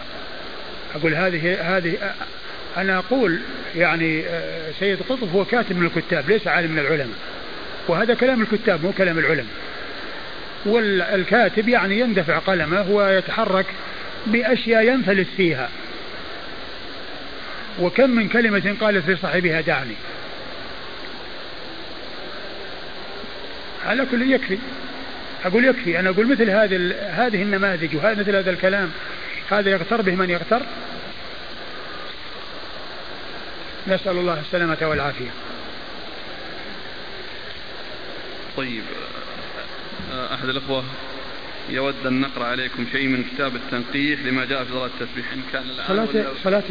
أقول 0.94 1.14
هذه 1.14 1.76
هذه 1.76 1.96
أنا 2.76 2.98
أقول 2.98 3.38
يعني 3.76 4.26
آه، 4.26 4.70
سيد 4.80 4.98
قطب 5.08 5.28
هو 5.34 5.44
كاتب 5.44 5.76
من 5.76 5.86
الكتاب 5.86 6.30
ليس 6.30 6.46
عالم 6.46 6.70
من 6.70 6.78
العلماء. 6.78 7.16
وهذا 7.88 8.14
كلام 8.14 8.42
الكتاب 8.42 8.84
مو 8.84 8.92
كلام 8.92 9.18
العلماء. 9.18 9.54
والكاتب 10.66 11.68
يعني 11.68 12.00
يندفع 12.00 12.38
قلمه 12.38 12.90
ويتحرك 12.90 13.66
بأشياء 14.26 14.82
ينفلت 14.82 15.28
فيها. 15.36 15.68
وكم 17.80 18.10
من 18.10 18.28
كلمة 18.28 18.76
قالت 18.80 19.10
لصاحبها 19.10 19.60
دعني. 19.60 19.94
على 23.86 24.06
كل 24.10 24.32
يكفي. 24.32 24.58
أقول 25.44 25.64
يكفي 25.64 26.00
أنا 26.00 26.10
أقول 26.10 26.26
مثل 26.26 26.50
هذه 26.50 26.94
هذه 27.10 27.42
النماذج 27.42 27.96
وهذا 27.96 28.20
مثل 28.20 28.36
هذا 28.36 28.50
الكلام. 28.50 28.90
هذا 29.50 29.70
يغتر 29.70 30.02
به 30.02 30.14
من 30.14 30.30
يغتر. 30.30 30.62
نسأل 33.86 34.12
الله 34.12 34.40
السلامة 34.40 34.78
والعافية. 34.82 35.30
طيب 38.56 38.82
أحد 40.12 40.48
الأخوة 40.48 40.84
يود 41.68 42.06
أن 42.06 42.20
نقرأ 42.20 42.44
عليكم 42.44 42.86
شيء 42.92 43.08
من 43.08 43.24
كتاب 43.34 43.56
التنقيح 43.56 44.20
لما 44.20 44.44
جاء 44.44 44.64
في 44.64 44.70
صلاة 44.70 44.86
التسبيح 44.86 45.32
إن 45.32 45.42
كان 45.52 45.62
الآن 45.62 46.06
صلاة, 46.06 46.26
صلاة 46.44 46.62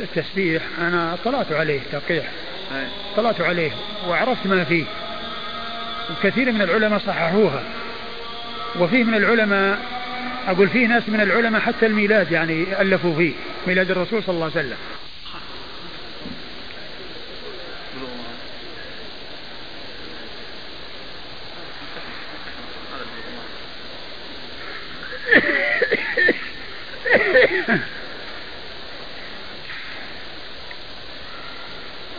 التسبيح 0.00 0.62
أنا 0.78 1.14
اطلعت 1.14 1.52
عليه 1.52 1.80
تنقيح. 1.92 2.30
اطلعت 3.12 3.40
عليه 3.40 3.70
وعرفت 4.08 4.46
ما 4.46 4.64
فيه. 4.64 4.84
وكثير 6.10 6.52
من 6.52 6.62
العلماء 6.62 6.98
صححوها. 6.98 7.62
وفيه 8.80 9.04
من 9.04 9.14
العلماء 9.14 9.78
أقول 10.46 10.68
فيه 10.68 10.86
ناس 10.86 11.08
من 11.08 11.20
العلماء 11.20 11.60
حتى 11.60 11.86
الميلاد 11.86 12.32
يعني 12.32 12.80
ألفوا 12.82 13.16
فيه 13.16 13.32
ميلاد 13.66 13.90
الرسول 13.90 14.22
صلى 14.22 14.34
الله 14.34 14.50
عليه 14.54 14.66
وسلم 14.66 14.76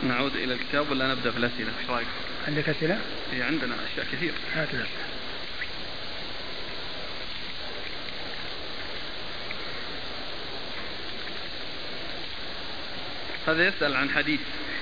نعود 0.02 0.36
إلى 0.36 0.54
الكتاب 0.70 0.90
ولا 0.90 1.14
نبدأ 1.14 1.30
في 1.30 1.36
الأسئلة 1.36 1.72
إيش 1.80 1.90
رأيك؟ 1.90 2.06
عندك 2.48 2.68
أسئلة؟ 2.68 2.98
إيه 3.32 3.44
عندنا 3.44 3.74
أشياء 3.92 4.06
كثير 4.12 4.32
هات 4.54 4.68
الأسئلة 4.74 4.86
هذا 13.46 13.68
يسأل 13.68 13.96
عن 13.96 14.10
حديث 14.10 14.40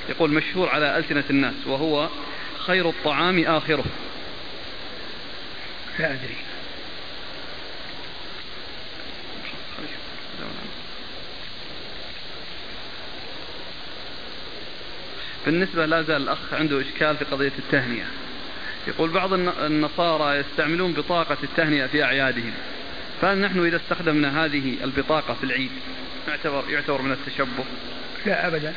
يقول 0.08 0.30
مشهور 0.30 0.68
على 0.68 0.98
ألسنة 0.98 1.24
الناس 1.30 1.66
وهو 1.66 2.08
خير 2.58 2.88
الطعام 2.88 3.44
آخره 3.44 3.84
لا 5.98 6.12
أدري 6.12 6.36
بالنسبة 15.46 15.86
لا 15.86 16.02
زال 16.02 16.22
الأخ 16.22 16.38
عنده 16.52 16.80
إشكال 16.80 17.16
في 17.16 17.24
قضية 17.24 17.52
التهنئة. 17.58 18.06
يقول 18.86 19.10
بعض 19.10 19.32
النصارى 19.32 20.38
يستعملون 20.38 20.92
بطاقة 20.92 21.36
التهنئة 21.42 21.86
في 21.86 22.04
أعيادهم. 22.04 22.52
فهل 23.20 23.38
نحن 23.38 23.66
إذا 23.66 23.76
استخدمنا 23.76 24.44
هذه 24.44 24.76
البطاقة 24.84 25.34
في 25.34 25.44
العيد 25.44 25.70
يعتبر 26.28 26.64
يعتبر 26.70 27.02
من 27.02 27.12
التشبه؟ 27.12 27.64
لا 28.26 28.46
أبدا. 28.46 28.74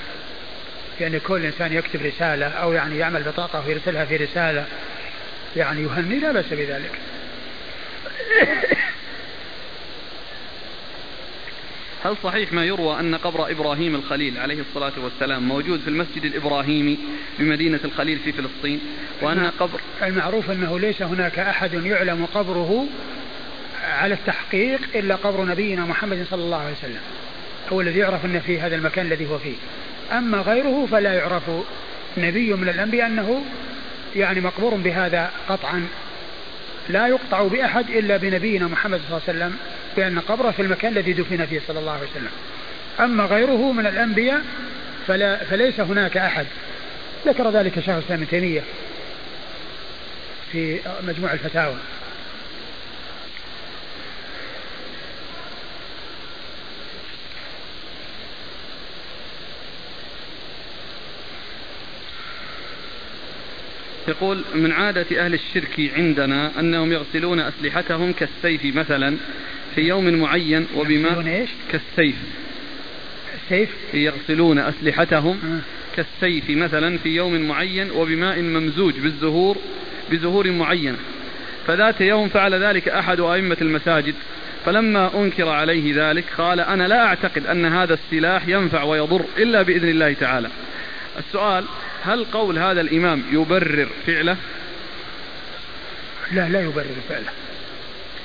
يعني 0.99 1.19
كل 1.19 1.45
إنسان 1.45 1.73
يكتب 1.73 2.01
رسالة 2.05 2.47
أو 2.47 2.73
يعني 2.73 2.97
يعمل 2.97 3.23
بطاقة 3.23 3.67
ويرسلها 3.67 4.05
في 4.05 4.15
رسالة 4.17 4.65
يعني 5.55 5.81
يهني 5.81 6.19
لا 6.19 6.31
بأس 6.31 6.45
بذلك. 6.51 6.91
هل 12.03 12.15
صحيح 12.23 12.53
ما 12.53 12.65
يروى 12.65 12.99
أن 12.99 13.15
قبر 13.15 13.51
إبراهيم 13.51 13.95
الخليل 13.95 14.37
عليه 14.37 14.61
الصلاة 14.61 14.91
والسلام 14.97 15.47
موجود 15.47 15.79
في 15.79 15.87
المسجد 15.87 16.25
الإبراهيمي 16.25 16.97
بمدينة 17.39 17.79
الخليل 17.85 18.19
في 18.19 18.31
فلسطين؟ 18.31 18.79
وأن 19.21 19.51
قبر. 19.59 19.81
المعروف 20.03 20.51
أنه 20.51 20.79
ليس 20.79 21.01
هناك 21.01 21.39
أحد 21.39 21.73
يعلم 21.73 22.25
قبره 22.25 22.87
على 23.83 24.13
التحقيق 24.13 24.79
إلا 24.95 25.15
قبر 25.15 25.45
نبينا 25.45 25.85
محمد 25.85 26.25
صلى 26.29 26.43
الله 26.43 26.57
عليه 26.57 26.71
وسلم 26.71 27.01
هو 27.73 27.81
الذي 27.81 27.99
يعرف 27.99 28.25
أن 28.25 28.39
في 28.39 28.59
هذا 28.59 28.75
المكان 28.75 29.05
الذي 29.05 29.29
هو 29.29 29.37
فيه. 29.37 29.55
أما 30.11 30.37
غيره 30.37 30.87
فلا 30.91 31.13
يعرف 31.13 31.43
نبي 32.17 32.53
من 32.53 32.69
الأنبياء 32.69 33.07
أنه 33.07 33.41
يعني 34.15 34.41
مقبور 34.41 34.75
بهذا 34.75 35.31
قطعا. 35.49 35.87
لا 36.91 37.07
يقطع 37.07 37.47
بأحد 37.47 37.89
إلا 37.89 38.17
بنبينا 38.17 38.67
محمد 38.67 38.99
صلى 38.99 39.17
الله 39.17 39.21
عليه 39.27 39.39
وسلم 39.39 39.57
بأن 39.97 40.19
قبره 40.19 40.51
في 40.51 40.61
المكان 40.61 40.91
الذي 40.91 41.13
دفن 41.13 41.45
فيه 41.45 41.61
صلى 41.67 41.79
الله 41.79 41.91
عليه 41.91 42.07
وسلم. 42.11 42.31
أما 42.99 43.25
غيره 43.25 43.71
من 43.71 43.87
الأنبياء 43.87 44.41
فلا 45.07 45.43
فليس 45.43 45.79
هناك 45.79 46.17
أحد. 46.17 46.45
ذكر 47.27 47.49
ذلك 47.49 47.75
شيخ 47.75 47.89
الإسلام 47.89 48.19
ابن 48.19 48.27
تيمية 48.27 48.61
في 50.51 50.79
مجموع 51.07 51.33
الفتاوى. 51.33 51.75
يقول 64.07 64.43
من 64.55 64.71
عادة 64.71 65.25
أهل 65.25 65.33
الشرك 65.33 65.91
عندنا 65.95 66.59
أنهم 66.59 66.91
يغسلون 66.91 67.39
أسلحتهم 67.39 68.13
كالسيف 68.13 68.75
مثلا 68.75 69.17
في 69.75 69.81
يوم 69.81 70.13
معين 70.13 70.67
وبماء 70.75 71.47
كالسيف. 71.71 72.15
السيف 73.43 73.69
يغسلون 73.93 74.59
أسلحتهم 74.59 75.39
آه. 75.43 75.95
كالسيف 75.95 76.49
مثلا 76.49 76.97
في 76.97 77.09
يوم 77.09 77.47
معين 77.47 77.91
وبماء 77.91 78.41
ممزوج 78.41 78.99
بالزهور 78.99 79.57
بزهور 80.11 80.51
معينة 80.51 80.97
فذات 81.67 82.01
يوم 82.01 82.29
فعل 82.29 82.53
ذلك 82.53 82.89
أحد 82.89 83.19
أئمة 83.19 83.57
المساجد 83.61 84.15
فلما 84.65 85.11
أنكر 85.15 85.49
عليه 85.49 85.93
ذلك 85.95 86.25
قال 86.37 86.59
أنا 86.59 86.87
لا 86.87 87.05
أعتقد 87.05 87.47
أن 87.47 87.65
هذا 87.65 87.93
السلاح 87.93 88.47
ينفع 88.47 88.83
ويضر 88.83 89.25
إلا 89.37 89.61
بإذن 89.61 89.89
الله 89.89 90.13
تعالى. 90.13 90.49
السؤال 91.19 91.65
هل 92.03 92.25
قول 92.25 92.59
هذا 92.59 92.81
الإمام 92.81 93.23
يبرر 93.31 93.89
فعله؟ 94.07 94.37
لا 96.31 96.49
لا 96.49 96.61
يبرر 96.61 96.95
فعله. 97.09 97.31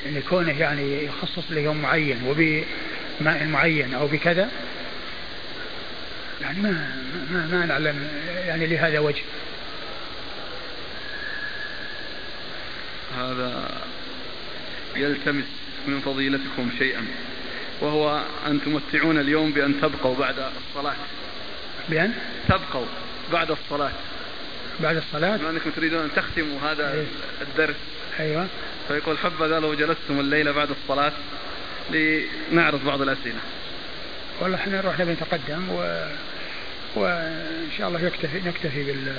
يعني 0.06 0.20
كونه 0.20 0.60
يعني 0.60 1.04
يخصص 1.04 1.44
ليوم 1.50 1.82
معين 1.82 2.22
وبماء 2.26 3.44
معين 3.46 3.94
أو 3.94 4.06
بكذا 4.06 4.48
يعني 6.40 6.60
ما 6.60 6.70
ما, 7.30 7.46
ما 7.46 7.66
نعلم 7.66 8.08
يعني 8.46 8.66
لهذا 8.66 8.98
وجه. 8.98 9.22
هذا 13.18 13.80
يلتمس 14.96 15.44
من 15.86 16.00
فضيلتكم 16.00 16.70
شيئا 16.78 17.06
وهو 17.80 18.22
أن 18.46 18.60
تمتعون 18.64 19.18
اليوم 19.18 19.52
بأن 19.52 19.80
تبقوا 19.80 20.16
بعد 20.16 20.34
الصلاة. 20.38 20.96
بأن؟ 21.88 22.12
تبقوا. 22.48 22.86
بعد 23.32 23.50
الصلاة. 23.50 23.92
بعد 24.80 24.96
الصلاة؟ 24.96 25.36
بما 25.36 25.50
أنكم 25.50 25.70
تريدون 25.70 26.00
أن 26.00 26.10
تختموا 26.16 26.60
هذا 26.60 26.92
أيه. 26.92 27.04
الدرس؟ 27.40 27.76
أيوة. 28.20 28.46
فيقول 28.88 29.18
حبذا 29.18 29.60
لو 29.60 29.74
جلستم 29.74 30.20
الليلة 30.20 30.52
بعد 30.52 30.68
الصلاة 30.70 31.12
لنعرض 31.90 32.84
بعض 32.84 33.02
الأسئلة. 33.02 33.38
والله 34.40 34.56
إحنا 34.56 34.78
نروح 34.78 34.98
نبي 34.98 35.12
نتقدم 35.12 35.68
و... 35.70 36.06
وإن 36.94 37.68
شاء 37.78 37.88
الله 37.88 38.00
يكتفي 38.00 38.40
نكتفي 38.48 38.84
بال 38.84 39.12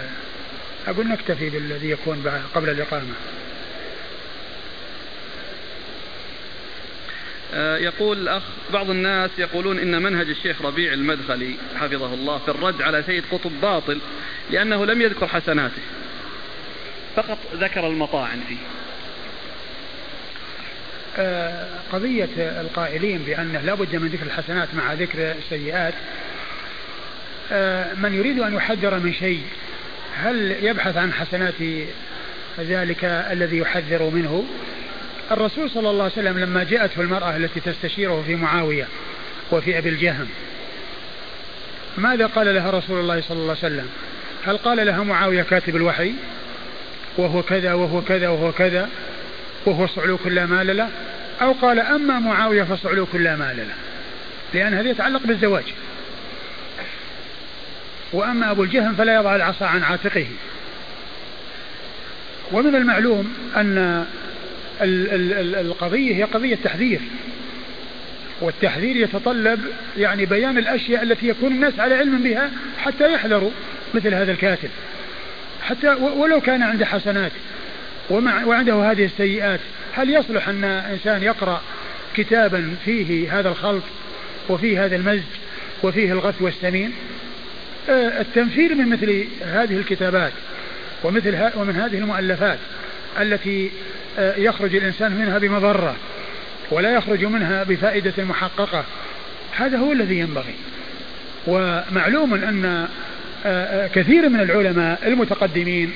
أقول 0.87 1.07
نكتفي 1.07 1.49
بالذي 1.49 1.89
يكون 1.89 2.43
قبل 2.55 2.69
الإقامة. 2.69 3.13
يقول 7.53 8.17
الأخ 8.17 8.43
بعض 8.73 8.89
الناس 8.89 9.29
يقولون 9.37 9.79
إن 9.79 10.01
منهج 10.01 10.29
الشيخ 10.29 10.61
ربيع 10.61 10.93
المدخلي 10.93 11.55
حفظه 11.75 12.13
الله 12.13 12.37
في 12.37 12.51
الرد 12.51 12.81
على 12.81 13.03
سيد 13.03 13.23
قطب 13.31 13.51
باطل 13.61 13.99
لأنه 14.51 14.85
لم 14.85 15.01
يذكر 15.01 15.27
حسناته. 15.27 15.81
فقط 17.15 17.37
ذكر 17.53 17.87
المطاعن 17.87 18.39
فيه. 18.47 18.57
آه، 21.17 21.67
قضية 21.91 22.29
القائلين 22.37 23.17
بأنه 23.17 23.61
لا 23.61 23.73
بد 23.73 23.95
من 23.95 24.07
ذكر 24.07 24.25
الحسنات 24.25 24.67
مع 24.73 24.93
ذكر 24.93 25.31
السيئات. 25.31 25.93
آه، 27.51 27.93
من 27.93 28.13
يريد 28.13 28.39
أن 28.39 28.53
يحذر 28.53 28.99
من 28.99 29.13
شيء 29.13 29.43
هل 30.15 30.55
يبحث 30.61 30.97
عن 30.97 31.13
حسنات 31.13 31.61
ذلك 32.59 33.03
الذي 33.03 33.57
يحذر 33.57 34.03
منه؟ 34.03 34.45
الرسول 35.31 35.69
صلى 35.69 35.89
الله 35.89 36.03
عليه 36.03 36.13
وسلم 36.13 36.39
لما 36.39 36.63
جاءته 36.63 37.01
المرأة 37.01 37.37
التي 37.37 37.59
تستشيره 37.59 38.23
في 38.27 38.35
معاوية 38.35 38.87
وفي 39.51 39.77
أبي 39.77 39.89
الجهم 39.89 40.27
ماذا 41.97 42.25
قال 42.25 42.55
لها 42.55 42.71
رسول 42.71 42.99
الله 42.99 43.21
صلى 43.21 43.37
الله 43.37 43.55
عليه 43.63 43.75
وسلم؟ 43.75 43.89
هل 44.45 44.57
قال 44.57 44.85
لها 44.85 45.03
معاوية 45.03 45.43
كاتب 45.43 45.75
الوحي؟ 45.75 46.13
وهو 47.17 47.43
كذا 47.43 47.73
وهو 47.73 48.01
كذا 48.01 48.29
وهو 48.29 48.51
كذا 48.51 48.89
وهو 49.65 49.87
صعلوك 49.87 50.27
لا 50.27 50.45
مال 50.45 50.77
له؟ 50.77 50.89
أو 51.41 51.51
قال 51.51 51.79
أما 51.79 52.19
معاوية 52.19 52.63
فصعلوك 52.63 53.15
لا 53.15 53.35
مال 53.35 53.57
له؟ 53.57 53.75
لأن 54.53 54.73
هذا 54.73 54.89
يتعلق 54.89 55.21
بالزواج. 55.25 55.63
وأما 58.13 58.51
أبو 58.51 58.63
الجهم 58.63 58.95
فلا 58.95 59.15
يضع 59.15 59.35
العصا 59.35 59.65
عن 59.65 59.83
عاتقه. 59.83 60.27
ومن 62.51 62.75
المعلوم 62.75 63.33
أن 63.57 64.05
القضية 64.81 66.15
هي 66.15 66.23
قضية 66.23 66.57
تحذير. 66.63 66.99
والتحذير 68.41 68.95
يتطلب 68.95 69.59
يعني 69.97 70.25
بيان 70.25 70.57
الأشياء 70.57 71.03
التي 71.03 71.27
يكون 71.27 71.51
الناس 71.51 71.79
على 71.79 71.95
علم 71.95 72.23
بها 72.23 72.51
حتى 72.79 73.13
يحذروا 73.13 73.51
مثل 73.93 74.13
هذا 74.13 74.31
الكاتب. 74.31 74.69
حتى 75.61 75.87
ولو 75.89 76.41
كان 76.41 76.63
عنده 76.63 76.85
حسنات 76.85 77.31
ومع 78.09 78.45
وعنده 78.45 78.91
هذه 78.91 79.05
السيئات 79.05 79.59
هل 79.93 80.09
يصلح 80.09 80.49
أن 80.49 80.63
إنسان 80.63 81.23
يقرأ 81.23 81.61
كتابا 82.15 82.75
فيه 82.85 83.39
هذا 83.39 83.49
الخلط 83.49 83.83
وفيه 84.49 84.85
هذا 84.85 84.95
المزج 84.95 85.23
وفيه 85.83 86.11
الغث 86.11 86.41
والسمين؟ 86.41 86.93
آه، 87.89 88.21
التنفير 88.21 88.75
من 88.75 88.89
مثل 88.89 89.25
هذه 89.41 89.77
الكتابات 89.77 90.31
ومثل 91.03 91.49
ومن 91.55 91.75
هذه 91.75 91.97
المؤلفات 91.97 92.57
التي 93.21 93.71
يخرج 94.17 94.75
الإنسان 94.75 95.11
منها 95.11 95.37
بمضرة 95.37 95.95
ولا 96.71 96.93
يخرج 96.93 97.25
منها 97.25 97.63
بفائدة 97.63 98.23
محققة. 98.23 98.83
هذا 99.57 99.77
هو 99.77 99.91
الذي 99.91 100.19
ينبغي. 100.19 100.55
ومعلوم 101.47 102.33
أن 102.33 102.65
آه، 102.65 102.87
آه، 103.45 103.87
كثير 103.87 104.29
من 104.29 104.39
العلماء 104.39 104.99
المتقدمين 105.07 105.93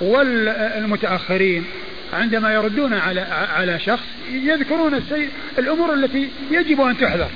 والمتأخرين 0.00 1.64
عندما 2.12 2.54
يردون 2.54 2.94
على 2.94 3.20
على 3.54 3.78
شخص 3.78 4.06
يذكرون 4.32 4.94
السيء 4.94 5.28
الأمور 5.58 5.94
التي 5.94 6.28
يجب 6.50 6.80
أن 6.80 6.98
تحذر. 6.98 7.30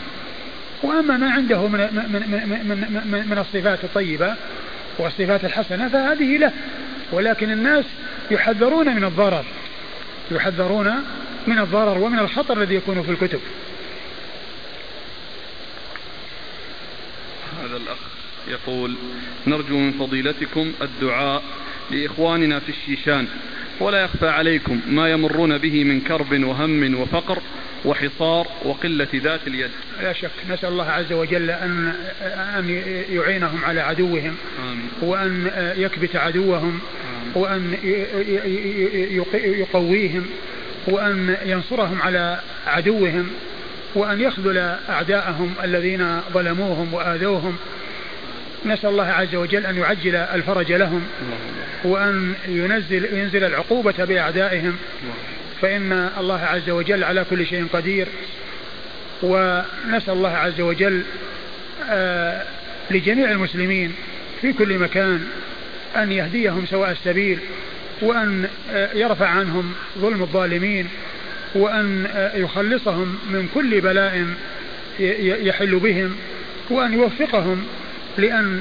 وأما 0.83 1.17
ما 1.17 1.31
عنده 1.31 1.67
من 1.69 1.79
من 1.79 2.23
من 2.31 3.09
من, 3.11 3.29
من, 3.31 3.39
الصفات 3.39 3.85
الطيبة 3.85 4.35
والصفات 4.99 5.45
الحسنة 5.45 5.89
فهذه 5.89 6.37
له. 6.37 6.53
ولكن 7.13 7.51
الناس 7.51 7.85
يحذرون 8.31 8.97
من 8.97 9.05
الضرر. 9.05 9.45
يحذرون 10.31 10.95
من 11.47 11.59
الضرر 11.59 11.99
ومن 11.99 12.19
الخطر 12.19 12.59
الذي 12.59 12.75
يكون 12.75 13.03
في 13.03 13.11
الكتب 13.11 13.41
هذا 17.63 17.77
الأخ 17.77 17.99
يقول 18.49 18.95
نرجو 19.47 19.79
من 19.79 19.93
فضيلتكم 19.93 20.73
الدعاء 20.83 21.43
لإخواننا 21.91 22.59
في 22.61 22.69
الشيشان 22.69 23.27
ولا 23.81 24.05
يخفى 24.05 24.29
عليكم 24.29 24.81
ما 24.87 25.11
يمرون 25.11 25.59
به 25.59 25.85
من 25.85 26.01
كرب 26.01 26.45
وهم 26.45 26.95
وفقر 26.95 27.39
وحصار 27.85 28.47
وقلة 28.65 29.09
ذات 29.15 29.41
اليد 29.47 29.71
لا 30.03 30.13
شك 30.13 30.31
نسأل 30.51 30.69
الله 30.69 30.91
عز 30.91 31.13
وجل 31.13 31.51
أن 31.51 31.95
أن 32.59 32.83
يعينهم 33.11 33.65
على 33.65 33.81
عدوهم 33.81 34.37
آمين. 34.59 34.89
وأن 35.03 35.51
يكبت 35.77 36.17
عدوهم. 36.17 36.81
وأن 37.35 37.77
يقويهم 39.35 40.27
وأن 40.87 41.37
ينصرهم 41.45 42.03
على 42.03 42.41
عدوهم 42.67 43.31
وأن 43.95 44.21
يخذل 44.21 44.59
أعداءهم 44.89 45.55
الذين 45.65 46.21
ظلموهم 46.33 46.95
وآذوهم. 46.95 47.57
نسأل 48.67 48.91
الله 48.91 49.07
عز 49.07 49.35
وجل 49.35 49.67
أن 49.67 49.77
يعجل 49.77 50.17
الفرج 50.17 50.73
لهم 50.73 51.03
وأن 51.85 52.35
ينزل 52.49 53.05
ينزل 53.15 53.45
العقوبة 53.45 54.05
بأعدائهم. 54.05 54.77
فإن 55.63 56.11
الله 56.19 56.41
عز 56.41 56.71
وجل 56.71 57.05
على 57.05 57.25
كل 57.31 57.47
شيء 57.47 57.67
قدير. 57.73 58.09
ونسأل 59.23 60.13
الله 60.13 60.31
عز 60.31 60.61
وجل 60.61 61.03
آه 61.91 62.43
لجميع 62.91 63.31
المسلمين 63.31 63.95
في 64.41 64.53
كل 64.53 64.79
مكان 64.79 65.27
أن 65.97 66.13
يهديهم 66.13 66.67
سواء 66.67 66.91
السبيل 66.91 67.39
وأن 68.03 68.49
آه 68.71 68.93
يرفع 68.95 69.27
عنهم 69.27 69.73
ظلم 69.99 70.23
الظالمين 70.23 70.89
وأن 71.55 72.07
آه 72.07 72.37
يخلصهم 72.37 73.19
من 73.31 73.49
كل 73.55 73.81
بلاء 73.81 74.27
يحل 75.21 75.79
بهم 75.79 76.17
وأن 76.71 76.93
يوفقهم 76.93 77.67
لأن 78.19 78.61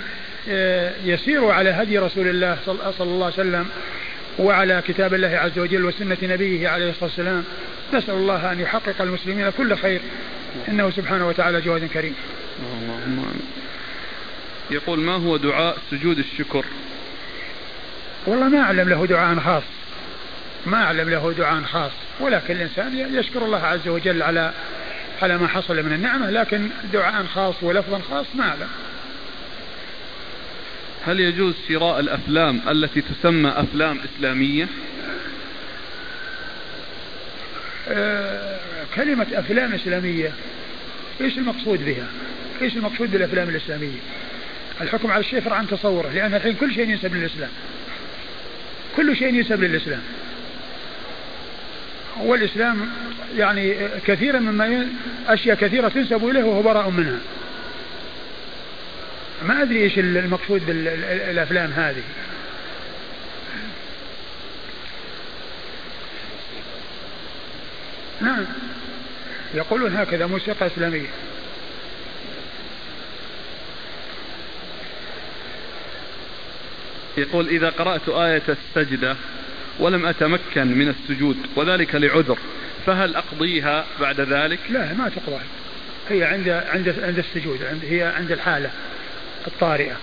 آه، 0.49 0.93
يسيروا 1.05 1.53
على 1.53 1.69
هدي 1.69 1.99
رسول 1.99 2.27
الله 2.27 2.57
صلى 2.65 2.91
الله 2.99 3.25
عليه 3.25 3.35
وسلم 3.35 3.65
وعلى 4.39 4.83
كتاب 4.87 5.13
الله 5.13 5.27
عز 5.27 5.59
وجل 5.59 5.85
وسنة 5.85 6.17
نبيه 6.23 6.69
عليه 6.69 6.89
الصلاة 6.89 7.03
والسلام. 7.03 7.43
نسأل 7.93 8.13
الله 8.13 8.51
أن 8.51 8.59
يحقق 8.59 9.01
المسلمين 9.01 9.49
كل 9.49 9.75
خير. 9.75 10.01
إنه 10.69 10.89
سبحانه 10.89 11.27
وتعالى 11.27 11.61
جواد 11.61 11.85
كريم. 11.85 12.15
اللهم 12.81 13.25
يقول 14.71 14.99
ما 14.99 15.13
هو 15.13 15.37
دعاء 15.37 15.77
سجود 15.91 16.17
الشكر؟ 16.17 16.65
والله 18.25 18.47
ما 18.47 18.59
أعلم 18.59 18.89
له 18.89 19.05
دعاء 19.05 19.39
خاص. 19.39 19.63
ما 20.65 20.83
أعلم 20.83 21.09
له 21.09 21.33
دعاء 21.37 21.63
خاص. 21.63 21.91
ولكن 22.19 22.55
الإنسان 22.55 23.15
يشكر 23.15 23.45
الله 23.45 23.65
عز 23.65 23.87
وجل 23.87 24.21
على 24.21 24.51
على 25.21 25.37
ما 25.37 25.47
حصل 25.47 25.83
من 25.83 25.93
النعمة 25.93 26.29
لكن 26.29 26.69
دعاء 26.93 27.25
خاص 27.25 27.55
ولفظا 27.61 27.99
خاص 28.09 28.25
ما 28.35 28.43
أعلم. 28.43 28.67
هل 31.05 31.19
يجوز 31.19 31.53
شراء 31.69 31.99
الأفلام 31.99 32.61
التي 32.67 33.01
تسمى 33.01 33.49
أفلام 33.49 33.99
إسلامية؟ 33.99 34.67
آه 37.89 38.57
كلمة 38.95 39.27
أفلام 39.33 39.73
إسلامية 39.73 40.31
إيش 41.21 41.37
المقصود 41.37 41.85
بها؟ 41.85 42.07
إيش 42.61 42.75
المقصود 42.75 43.11
بالأفلام 43.11 43.49
الإسلامية؟ 43.49 43.99
الحكم 44.81 45.11
على 45.11 45.19
الشيء 45.19 45.41
فرع 45.41 45.55
عن 45.55 45.67
تصوره 45.67 46.09
لأن 46.09 46.33
الحين 46.33 46.53
كل 46.53 46.73
شيء 46.73 46.89
ينسب 46.89 47.15
للإسلام. 47.15 47.49
كل 48.97 49.17
شيء 49.17 49.33
ينسب 49.33 49.63
للإسلام. 49.63 50.01
والإسلام 52.19 52.89
يعني 53.37 53.75
كثيرا 54.07 54.39
مما 54.39 54.87
أشياء 55.27 55.57
كثيرة 55.57 55.87
تنسب 55.87 56.29
إليه 56.29 56.43
وهو 56.43 56.61
براء 56.61 56.89
منها. 56.89 57.19
ما 59.45 59.61
أدري 59.61 59.83
إيش 59.83 59.99
المقصود 59.99 60.65
بالأفلام 60.65 61.71
هذه. 61.71 62.03
نعم. 68.21 68.45
يقولون 69.53 69.95
هكذا 69.95 70.25
موسيقى 70.25 70.67
إسلامية. 70.67 71.07
يقول 77.17 77.47
إذا 77.47 77.69
قرأت 77.69 78.09
آية 78.09 78.43
السجدة 78.49 79.15
ولم 79.79 80.05
أتمكن 80.05 80.67
من 80.67 80.89
السجود 80.89 81.37
وذلك 81.55 81.95
لعذر 81.95 82.37
فهل 82.85 83.15
أقضيها 83.15 83.85
بعد 84.01 84.21
ذلك؟ 84.21 84.59
لا 84.69 84.93
ما 84.93 85.09
تقضى. 85.09 85.41
هي 86.09 86.23
عند 86.23 86.49
عند 86.49 86.95
عند 87.03 87.17
السجود 87.17 87.59
هي 87.83 88.03
عند 88.03 88.31
الحالة 88.31 88.69
الطارئة. 89.47 89.95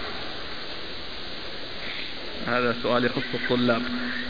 هذا 2.49 2.77
سؤال 2.83 3.05
يخص 3.05 3.23
الطلاب. 3.35 3.83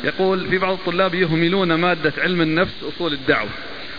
يقول 0.05 0.49
في 0.49 0.59
بعض 0.59 0.73
الطلاب 0.73 1.15
يهملون 1.15 1.75
مادة 1.75 2.13
علم 2.19 2.41
النفس 2.41 2.75
أصول 2.83 3.13
الدعوة 3.13 3.49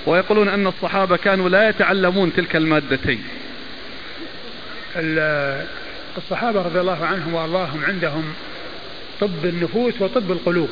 ويقولون 0.05 0.47
أن 0.47 0.67
الصحابة 0.67 1.17
كانوا 1.17 1.49
لا 1.49 1.69
يتعلمون 1.69 2.33
تلك 2.33 2.55
المادتين. 2.55 3.23
الصحابة 6.17 6.61
رضي 6.61 6.79
الله 6.79 7.05
عنهم 7.05 7.33
وأرضاهم 7.33 7.85
عندهم 7.85 8.33
طب 9.21 9.45
النفوس 9.45 10.01
وطب 10.01 10.31
القلوب 10.31 10.69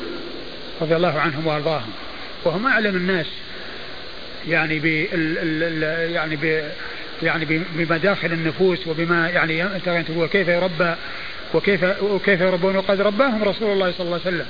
رضي 0.80 0.96
الله 0.96 1.20
عنهم 1.20 1.46
وأرضاهم. 1.46 1.90
وهم 2.44 2.66
أعلم 2.66 2.96
الناس 2.96 3.26
يعني 4.48 4.78
بال 4.78 5.82
يعني 6.12 6.38
يعني 7.22 7.44
بمداخل 7.76 8.32
النفوس 8.32 8.86
وبما 8.86 9.28
يعني 9.28 9.64
وكيف 10.16 10.48
يربى 10.48 10.94
وكيف 11.54 12.02
وكيف 12.02 12.40
يربون 12.40 12.76
وقد 12.76 13.00
رباهم 13.00 13.44
رسول 13.44 13.72
الله 13.72 13.92
صلى 13.92 14.06
الله 14.06 14.20
عليه 14.26 14.36
وسلم. 14.36 14.46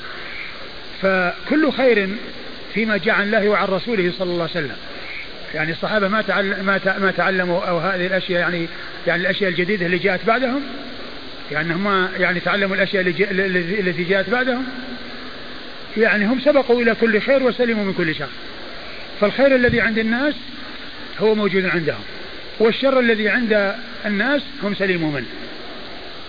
فكل 1.03 1.73
خير 1.73 2.09
فيما 2.75 2.97
جاء 2.97 3.15
عن 3.15 3.23
الله 3.23 3.49
وعن 3.49 3.69
رسوله 3.69 4.13
صلى 4.19 4.31
الله 4.31 4.43
عليه 4.43 4.67
وسلم. 4.67 4.77
يعني 5.55 5.73
الصحابة 5.73 6.09
ما 6.09 6.23
تعلم 6.23 6.67
ما 7.01 7.13
تعلموا 7.17 7.65
أو 7.65 7.79
هذه 7.79 8.07
الأشياء 8.07 8.41
يعني 8.41 8.67
يعني 9.07 9.23
الأشياء 9.23 9.51
الجديدة 9.51 9.87
اللي 9.87 9.99
جاءت 9.99 10.27
بعدهم 10.27 10.63
يعني 11.53 11.75
هم 11.75 12.09
يعني 12.19 12.41
تعلموا 12.41 12.77
الأشياء 12.77 13.03
اللي 13.03 13.81
التي 13.81 14.05
جاءت 14.05 14.31
بعدهم. 14.31 14.65
يعني 15.97 16.27
هم 16.27 16.41
سبقوا 16.41 16.83
إلى 16.83 16.95
كل 16.95 17.21
خير 17.21 17.43
وسلموا 17.43 17.85
من 17.85 17.93
كل 17.93 18.15
شر. 18.15 18.29
فالخير 19.21 19.55
الذي 19.55 19.81
عند 19.81 19.99
الناس 19.99 20.35
هو 21.21 21.35
موجود 21.35 21.67
عندهم 21.67 22.03
والشر 22.59 23.01
الذي 23.01 23.29
عند 23.29 23.75
الناس 24.07 24.43
هم 24.63 24.75
سليموا 24.75 25.13
منه. 25.13 25.27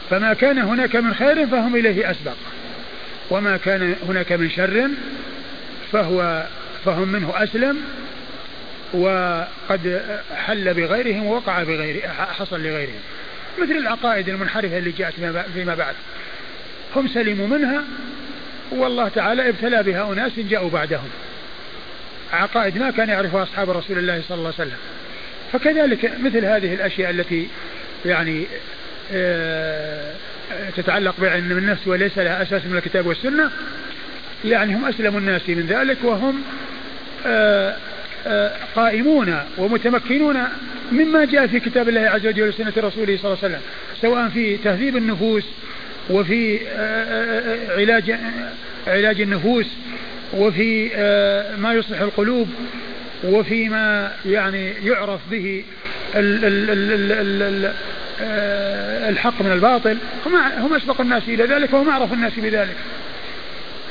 فما 0.09 0.33
كان 0.33 0.59
هناك 0.59 0.95
من 0.95 1.13
خير 1.13 1.47
فهم 1.47 1.75
إليه 1.75 2.11
أسبق 2.11 2.35
وما 3.29 3.57
كان 3.57 3.95
هناك 4.07 4.31
من 4.31 4.49
شر 4.49 4.87
فهو 5.91 6.45
فهم 6.85 7.07
منه 7.07 7.33
أسلم 7.35 7.77
وقد 8.93 10.01
حل 10.35 10.73
بغيرهم 10.73 11.25
ووقع 11.25 11.63
بغير 11.63 12.01
حصل 12.39 12.63
لغيرهم. 12.63 12.99
مثل 13.57 13.71
العقائد 13.71 14.29
المنحرفة 14.29 14.77
اللي 14.77 14.91
جاءت 14.91 15.13
فيما 15.53 15.75
بعد 15.75 15.95
هم 16.95 17.07
سلموا 17.07 17.47
منها 17.47 17.83
والله 18.71 19.07
تعالى 19.07 19.49
ابتلى 19.49 19.83
بها 19.83 20.13
أناس 20.13 20.31
جاءوا 20.39 20.69
بعدهم. 20.69 21.09
عقائد 22.33 22.77
ما 22.77 22.91
كان 22.91 23.09
يعرفها 23.09 23.43
أصحاب 23.43 23.69
رسول 23.69 23.97
الله 23.97 24.21
صلى 24.27 24.37
الله 24.37 24.53
عليه 24.59 24.69
وسلم. 24.69 24.77
فكذلك 25.53 26.11
مثل 26.19 26.45
هذه 26.45 26.73
الأشياء 26.73 27.11
التي 27.11 27.47
يعني 28.05 28.45
آه، 29.13 30.13
تتعلق 30.77 31.15
بعلم 31.17 31.57
النفس 31.57 31.87
وليس 31.87 32.17
لها 32.17 32.41
أساس 32.41 32.65
من 32.65 32.77
الكتاب 32.77 33.05
والسنة 33.07 33.51
يعني 34.45 34.75
هم 34.75 34.85
أسلم 34.85 35.17
الناس 35.17 35.49
من 35.49 35.65
ذلك 35.65 35.97
وهم 36.03 36.43
آه، 37.25 37.75
قائمون 38.75 39.35
ومتمكنون 39.57 40.37
مما 40.91 41.25
جاء 41.25 41.47
في 41.47 41.59
كتاب 41.59 41.89
الله 41.89 42.01
عز 42.01 42.27
وجل 42.27 42.47
وسنة 42.47 42.73
رسوله 42.77 43.17
صلى 43.17 43.25
الله 43.25 43.37
عليه 43.43 43.55
وسلم 43.55 43.61
سواء 44.01 44.29
في 44.29 44.57
تهذيب 44.57 44.97
النفوس 44.97 45.45
وفي 46.09 46.59
علاج 47.77 48.15
علاج 48.87 49.21
النفوس 49.21 49.67
وفي 50.33 50.89
ما 51.57 51.73
يصلح 51.73 52.01
القلوب 52.01 52.49
وفيما 53.23 54.11
يعني 54.25 54.69
يعرف 54.69 55.19
به 55.31 55.63
ال 56.15 56.45
ال 56.45 56.69
ال 56.69 57.11
ال 57.11 57.41
ال 57.41 57.73
آه، 58.23 59.09
الحق 59.09 59.41
من 59.41 59.51
الباطل 59.51 59.97
هم 60.57 60.73
أسبق 60.73 61.01
الناس 61.01 61.23
إلى 61.27 61.45
ذلك 61.45 61.73
وهم 61.73 61.89
أعرف 61.89 62.13
الناس 62.13 62.33
بذلك. 62.37 62.75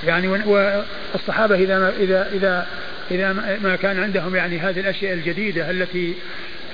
يعني 0.07 0.29
والصحابه 0.29 1.55
إذا 1.55 1.95
إذا 2.01 2.31
إذا 2.33 2.67
اذا 3.11 3.33
ما 3.63 3.77
كان 3.77 4.03
عندهم 4.03 4.37
يعني 4.37 4.59
هذه 4.59 4.81
الأشياء 4.81 5.15
الجديدة 5.15 5.71
التي 5.71 6.15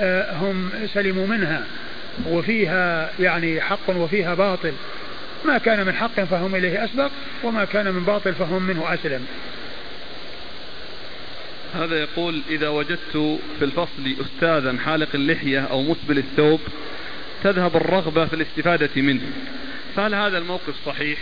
آه، 0.00 0.32
هم 0.32 0.70
سلموا 0.94 1.26
منها 1.26 1.64
وفيها 2.26 3.10
يعني 3.20 3.60
حق 3.60 3.90
وفيها 3.90 4.34
باطل. 4.34 4.72
ما 5.44 5.58
كان 5.58 5.86
من 5.86 5.92
حق 5.92 6.20
فهم 6.20 6.54
إليه 6.54 6.84
أسبق 6.84 7.10
وما 7.44 7.64
كان 7.64 7.94
من 7.94 8.04
باطل 8.04 8.34
فهم 8.34 8.62
منه 8.62 8.94
أسلم. 8.94 9.26
هذا 11.74 12.00
يقول 12.00 12.42
إذا 12.50 12.68
وجدت 12.68 13.40
في 13.58 13.64
الفصل 13.64 14.16
أستاذا 14.20 14.78
حالق 14.84 15.08
اللحية 15.14 15.60
أو 15.60 15.82
مسبل 15.82 16.18
الثوب 16.18 16.60
تذهب 17.44 17.76
الرغبة 17.76 18.26
في 18.26 18.34
الاستفادة 18.34 19.02
منه. 19.02 19.22
فهل 19.96 20.14
هذا 20.14 20.38
الموقف 20.38 20.74
صحيح؟ 20.86 21.18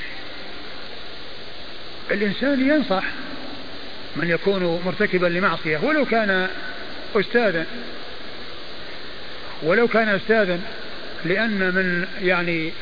الإنسان 2.10 2.68
ينصح. 2.68 3.04
من 4.16 4.30
يكون 4.30 4.80
مرتكبا 4.86 5.26
لمعصية 5.26 5.78
ولو 5.78 6.04
كان 6.04 6.48
أستاذا 7.16 7.66
ولو 9.62 9.88
كان 9.88 10.08
أستاذا 10.08 10.60
لأن 11.24 11.58
من 11.58 12.06
يعني 12.22 12.72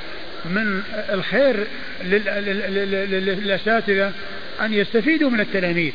من 0.44 0.82
الخير 1.12 1.66
للأساتذة 2.04 4.12
أن 4.60 4.74
يستفيدوا 4.74 5.30
من 5.30 5.40
التلاميذ. 5.40 5.92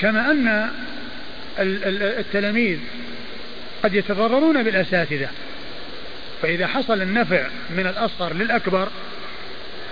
كما 0.00 0.30
أن 0.30 0.70
التلاميذ 2.18 2.78
قد 3.82 3.94
يتضررون 3.94 4.62
بالأساتذة. 4.62 5.28
فإذا 6.42 6.66
حصل 6.66 7.02
النفع 7.02 7.46
من 7.70 7.86
الأصغر 7.86 8.32
للأكبر 8.32 8.88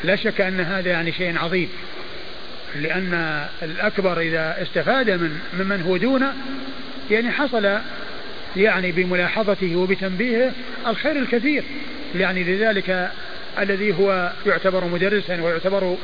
لا 0.05 0.17
شك 0.17 0.41
أن 0.41 0.61
هذا 0.61 0.91
يعني 0.91 1.13
شيء 1.13 1.39
عظيم. 1.39 1.69
لأن 2.75 3.45
الأكبر 3.63 4.21
إذا 4.21 4.63
استفاد 4.63 5.11
من 5.11 5.39
ممن 5.59 5.83
هو 5.83 5.97
دونه 5.97 6.33
يعني 7.11 7.31
حصل 7.31 7.79
يعني 8.57 8.93
بملاحظته 8.93 9.77
وبتنبيهه 9.77 10.53
الخير 10.87 11.17
الكثير. 11.17 11.65
يعني 12.15 12.45
لذلك 12.45 13.11
الذي 13.59 13.95
هو 13.99 14.33
يعتبر 14.47 14.85
مدرسا 14.85 15.43
ويعتبر 15.43 15.97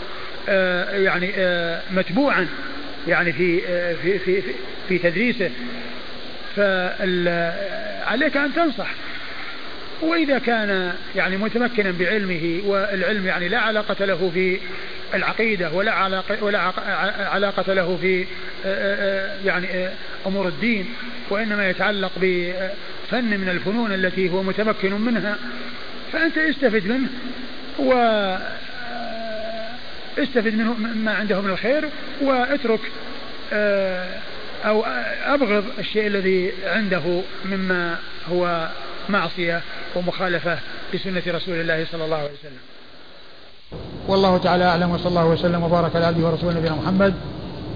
آه 0.48 0.96
يعني 0.96 1.30
آه 1.36 1.82
متبوعا 1.90 2.48
يعني 3.08 3.32
في 3.32 3.60
آه 3.68 3.94
في 4.02 4.18
في 4.18 4.42
في 4.88 4.98
تدريسه. 4.98 5.50
فعليك 6.56 8.36
أن 8.36 8.54
تنصح. 8.54 8.90
وإذا 10.02 10.38
كان 10.38 10.94
يعني 11.16 11.36
متمكنا 11.36 11.90
بعلمه 11.90 12.60
والعلم 12.66 13.26
يعني 13.26 13.48
لا 13.48 13.58
علاقة 13.58 14.04
له 14.04 14.30
في 14.34 14.58
العقيدة 15.14 15.72
ولا 15.72 15.92
علاقة, 15.92 16.44
ولا 16.44 16.72
علاقة 17.18 17.72
له 17.72 17.98
في 18.00 18.22
آه، 18.22 18.26
آه، 18.66 19.36
يعني 19.44 19.66
آه، 19.66 19.92
أمور 20.26 20.48
الدين 20.48 20.86
وإنما 21.30 21.70
يتعلق 21.70 22.12
بفن 22.16 23.24
من 23.24 23.48
الفنون 23.48 23.92
التي 23.92 24.30
هو 24.30 24.42
متمكن 24.42 24.92
منها 24.92 25.38
فأنت 26.12 26.38
استفد 26.38 26.86
منه 26.86 27.08
و 27.78 27.92
استفد 30.18 30.54
منه 30.54 30.74
ما 30.74 31.14
عنده 31.14 31.40
من 31.40 31.50
الخير 31.50 31.88
واترك 32.20 32.80
أو 34.64 34.84
أبغض 35.24 35.64
الشيء 35.78 36.06
الذي 36.06 36.52
عنده 36.66 37.22
مما 37.44 37.98
هو 38.30 38.68
معصية 39.10 39.62
ومخالفة 39.96 40.58
لسنة 40.94 41.22
رسول 41.26 41.60
الله 41.60 41.86
صلى 41.92 42.04
الله 42.04 42.16
عليه 42.16 42.30
وسلم. 42.40 42.60
والله 44.08 44.38
تعالى 44.38 44.64
أعلم 44.64 44.90
وصلى 44.90 45.08
الله 45.08 45.26
وسلم 45.26 45.62
وبارك 45.62 45.96
على 45.96 46.06
عبده 46.06 46.26
ورسوله 46.26 46.58
نبينا 46.58 46.74
محمد 46.74 47.14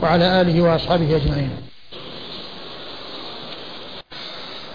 وعلى 0.02 0.40
آله 0.40 0.62
وأصحابه 0.62 1.16
أجمعين. 1.16 1.50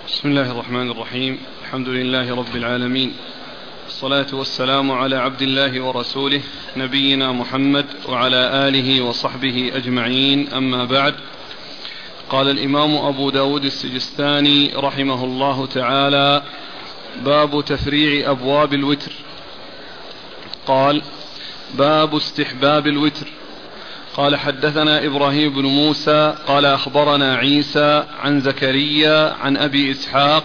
بسم 0.07 0.29
الله 0.29 0.51
الرحمن 0.51 0.91
الرحيم. 0.91 1.37
الحمد 1.61 1.87
لله 1.87 2.35
رب 2.35 2.55
العالمين. 2.55 3.13
الصلاة 3.87 4.27
والسلام 4.33 4.91
على 4.91 5.15
عبد 5.15 5.41
الله 5.41 5.81
ورسوله 5.81 6.41
نبينا 6.77 7.31
محمد 7.31 7.85
وعلى 8.09 8.67
آله 8.67 9.01
وصحبه 9.01 9.71
أجمعين. 9.75 10.53
أما 10.53 10.85
بعد 10.85 11.15
قال 12.29 12.49
الإمام 12.49 12.97
أبو 12.97 13.29
داود 13.29 13.65
السجستاني 13.65 14.71
رحمه 14.75 15.23
الله 15.23 15.65
تعالى 15.65 16.43
باب 17.25 17.65
تفريع 17.65 18.31
أبواب 18.31 18.73
الوتر. 18.73 19.11
قال 20.67 21.01
باب 21.73 22.15
استحباب 22.15 22.87
الوتر. 22.87 23.27
قال 24.17 24.35
حدثنا 24.35 25.05
إبراهيم 25.05 25.53
بن 25.53 25.65
موسى 25.65 26.35
قال 26.47 26.65
أخبرنا 26.65 27.35
عيسى 27.35 28.03
عن 28.19 28.41
زكريا 28.41 29.33
عن 29.33 29.57
أبي 29.57 29.91
إسحاق 29.91 30.43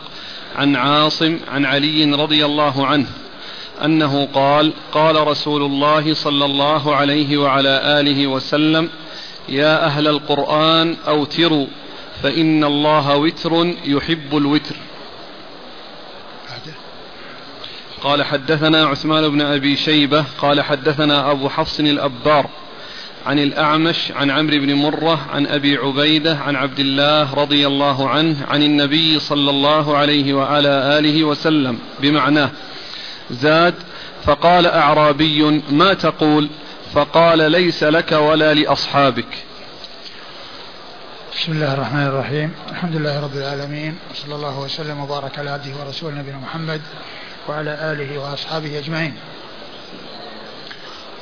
عن 0.56 0.76
عاصم 0.76 1.38
عن 1.52 1.64
علي 1.64 2.04
رضي 2.04 2.44
الله 2.44 2.86
عنه 2.86 3.06
أنه 3.84 4.28
قال 4.34 4.72
قال 4.92 5.26
رسول 5.26 5.62
الله 5.62 6.14
صلى 6.14 6.44
الله 6.44 6.94
عليه 6.94 7.38
وعلى 7.38 8.00
آله 8.00 8.26
وسلم 8.26 8.88
يا 9.48 9.86
أهل 9.86 10.08
القرآن 10.08 10.96
أوتروا 11.08 11.66
فإن 12.22 12.64
الله 12.64 13.16
وتر 13.16 13.74
يحب 13.84 14.36
الوتر. 14.36 14.76
قال 18.02 18.22
حدثنا 18.22 18.86
عثمان 18.86 19.28
بن 19.28 19.40
أبي 19.40 19.76
شيبة 19.76 20.24
قال 20.38 20.62
حدثنا 20.62 21.30
أبو 21.30 21.48
حفص 21.48 21.80
الأبار 21.80 22.48
عن 23.26 23.38
الأعمش 23.38 24.12
عن 24.16 24.30
عمرو 24.30 24.58
بن 24.58 24.74
مرة 24.74 25.26
عن 25.32 25.46
أبي 25.46 25.76
عبيدة 25.76 26.36
عن 26.36 26.56
عبد 26.56 26.80
الله 26.80 27.34
رضي 27.34 27.66
الله 27.66 28.08
عنه 28.08 28.36
عن 28.48 28.62
النبي 28.62 29.18
صلى 29.18 29.50
الله 29.50 29.96
عليه 29.96 30.34
وعلى 30.34 30.98
آله 30.98 31.24
وسلم 31.24 31.78
بمعناه 32.00 32.50
زاد 33.30 33.74
فقال 34.24 34.66
أعرابي 34.66 35.62
ما 35.70 35.94
تقول؟ 35.94 36.48
فقال 36.94 37.50
ليس 37.50 37.82
لك 37.82 38.12
ولا 38.12 38.54
لأصحابك. 38.54 39.44
بسم 41.36 41.52
الله 41.52 41.74
الرحمن 41.74 42.06
الرحيم. 42.06 42.54
الحمد 42.70 42.96
لله 42.96 43.20
رب 43.20 43.36
العالمين 43.36 43.98
وصلى 44.10 44.34
الله 44.34 44.58
وسلم 44.58 45.00
وبارك 45.00 45.38
على 45.38 45.50
عبده 45.50 45.76
ورسوله 45.80 46.14
نبينا 46.14 46.38
محمد 46.38 46.80
وعلى 47.48 47.70
آله 47.70 48.18
وأصحابه 48.18 48.78
أجمعين. 48.78 49.16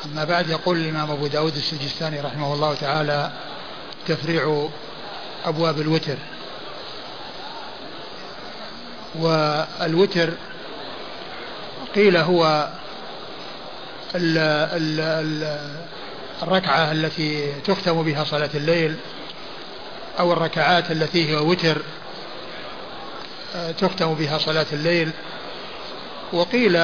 أما 0.05 0.24
بعد 0.24 0.49
يقول 0.49 0.77
الإمام 0.77 1.11
أبو 1.11 1.27
داود 1.27 1.57
السجستاني 1.57 2.20
رحمه 2.20 2.55
الله 2.55 2.74
تعالى 2.74 3.31
تفريع 4.07 4.69
أبواب 5.44 5.81
الوتر. 5.81 6.16
والوتر 9.19 10.31
قيل 11.94 12.16
هو 12.16 12.69
الركعة 16.43 16.93
التي 16.93 17.53
تختم 17.65 18.03
بها 18.03 18.25
صلاة 18.25 18.51
الليل 18.55 18.97
أو 20.19 20.33
الركعات 20.33 20.91
التي 20.91 21.31
هي 21.31 21.37
وتر 21.37 21.83
آه، 23.55 23.71
تختم 23.71 24.15
بها 24.15 24.39
صلاة 24.39 24.67
الليل. 24.73 25.11
وقيل 26.33 26.77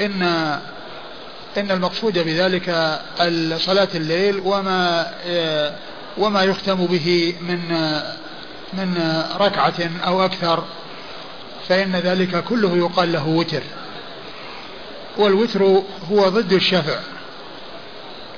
إن 0.00 0.22
إن 1.56 1.70
المقصود 1.70 2.18
بذلك 2.18 2.98
صلاة 3.58 3.88
الليل 3.94 4.40
وما 4.44 5.12
آه، 5.26 5.74
وما 6.18 6.42
يختم 6.42 6.86
به 6.86 7.34
من 7.40 7.58
من 8.72 9.22
ركعة 9.36 9.90
أو 10.06 10.24
أكثر 10.24 10.64
فإن 11.68 11.96
ذلك 11.96 12.44
كله 12.44 12.76
يقال 12.76 13.12
له 13.12 13.28
وتر. 13.28 13.62
والوتر 15.18 15.62
هو 16.10 16.28
ضد 16.28 16.52
الشفع. 16.52 16.98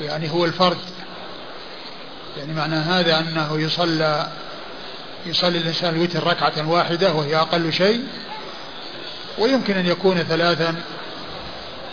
يعني 0.00 0.30
هو 0.30 0.44
الفرد. 0.44 0.78
يعني 2.36 2.52
معنى 2.52 2.76
هذا 2.76 3.18
أنه 3.18 3.60
يصلى 3.60 4.28
يصلي 5.26 5.58
الإنسان 5.58 5.94
الوتر 5.94 6.26
ركعة 6.26 6.70
واحدة 6.70 7.12
وهي 7.12 7.36
أقل 7.36 7.72
شيء 7.72 8.04
ويمكن 9.38 9.76
أن 9.76 9.86
يكون 9.86 10.22
ثلاثا 10.22 10.74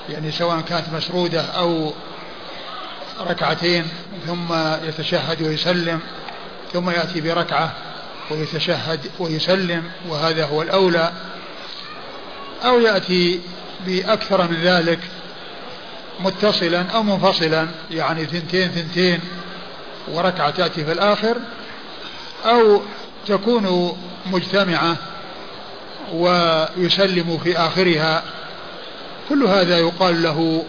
يعني 0.10 0.32
سواء 0.32 0.62
كانت 0.62 0.86
مسرودة 0.94 1.42
أو 1.42 1.94
ركعتين 3.22 3.88
ثم 4.28 4.54
يتشهد 4.84 5.42
ويسلم 5.42 6.00
ثم 6.74 6.90
يأتي 6.90 7.22
بركعة 7.22 7.74
ويتشهد 8.32 9.00
ويسلم 9.20 9.84
وهذا 10.10 10.46
هو 10.46 10.62
الأولى 10.62 11.12
أو 12.66 12.80
يأتي 12.80 13.42
بأكثر 13.86 14.48
من 14.48 14.58
ذلك 14.64 15.00
متصلا 16.20 16.82
أو 16.82 17.04
منفصلا 17.04 17.68
يعني 17.92 18.26
ثنتين 18.26 18.72
ثنتين 18.72 19.20
وركعة 20.12 20.50
تأتي 20.50 20.86
في 20.86 20.92
الآخر 20.92 21.38
أو 22.46 22.82
تكون 23.28 23.98
مجتمعة 24.26 24.96
ويسلم 26.14 27.40
في 27.44 27.58
آخرها. 27.58 28.24
كل 29.30 29.44
هذا 29.44 29.78
يقال 29.78 30.24
له 30.24 30.66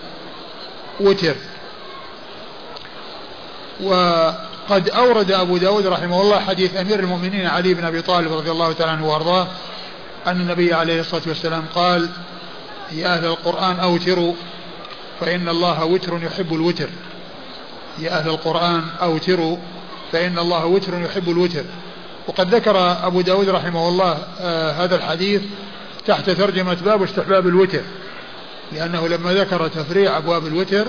وتر. 1.01 1.35
وقد 3.81 4.89
أورد 4.89 5.33
أبو 5.33 5.57
داود 5.57 5.87
رحمه 5.87 6.23
الله 6.23 6.41
حديث 6.41 6.77
أمير 6.77 6.99
المؤمنين 6.99 7.47
علي 7.47 7.75
بن 7.75 7.85
أبي 7.85 8.03
طالب 8.03 8.33
رضي 8.33 8.51
الله 8.51 8.73
تعالى 8.73 8.93
عنه 8.93 9.09
وأرضاه 9.09 9.47
أن 10.27 10.41
النبي 10.41 10.75
عليه 10.75 11.01
الصلاة 11.01 11.23
والسلام 11.27 11.65
قال 11.75 12.09
يا 12.93 13.17
أهل 13.17 13.25
القرآن 13.25 13.81
أوتروا 13.81 14.35
فإن 15.21 15.49
الله 15.49 15.85
وتر 15.85 16.21
يحب 16.23 16.55
الوتر. 16.55 16.89
يا 17.99 18.19
أهل 18.19 18.29
القرآن 18.29 18.85
أوتروا 19.03 19.57
فإن 20.13 20.39
الله 20.39 20.67
وتر 20.67 21.01
يحب 21.01 21.31
الوتر. 21.31 21.65
وقد 22.27 22.55
ذكر 22.55 23.07
أبو 23.07 23.21
داود 23.21 23.49
رحمه 23.49 23.89
الله 23.89 24.19
آه 24.41 24.73
هذا 24.73 24.97
الحديث 24.97 25.43
تحت 26.07 26.31
ترجمة 26.31 26.75
باب 26.85 27.03
استحباب 27.03 27.47
الوتر 27.47 27.81
لأنه 28.73 29.09
لما 29.09 29.33
ذكر 29.33 29.69
تفريع 29.69 30.19
أبواب 30.19 30.47
الوتر 30.47 30.87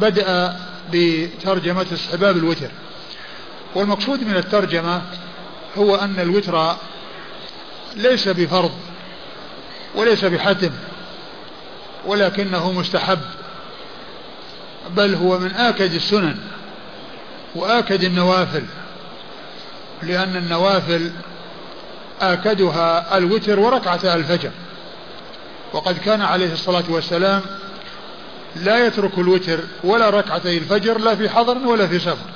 بدأ 0.00 0.56
بترجمة 0.92 1.86
استحباب 1.92 2.36
الوتر. 2.36 2.68
والمقصود 3.74 4.22
من 4.24 4.36
الترجمة 4.36 5.02
هو 5.78 5.96
أن 5.96 6.20
الوتر 6.20 6.76
ليس 7.96 8.28
بفرض 8.28 8.72
وليس 9.94 10.24
بحتم. 10.24 10.70
ولكنه 12.08 12.72
مستحب 12.72 13.18
بل 14.90 15.14
هو 15.14 15.38
من 15.38 15.54
آكد 15.54 15.94
السنن 15.94 16.36
وآكد 17.54 18.04
النوافل 18.04 18.64
لأن 20.02 20.36
النوافل 20.36 21.10
آكدها 22.20 23.16
الوتر 23.18 23.60
وركعتا 23.60 24.14
الفجر. 24.14 24.50
وقد 25.72 25.98
كان 25.98 26.22
عليه 26.22 26.52
الصلاة 26.52 26.84
والسلام 26.88 27.42
لا 28.56 28.86
يترك 28.86 29.18
الوتر 29.18 29.60
ولا 29.84 30.10
ركعتي 30.10 30.58
الفجر 30.58 30.98
لا 30.98 31.14
في 31.14 31.28
حضر 31.28 31.58
ولا 31.58 31.86
في 31.86 31.98
سفر. 31.98 32.26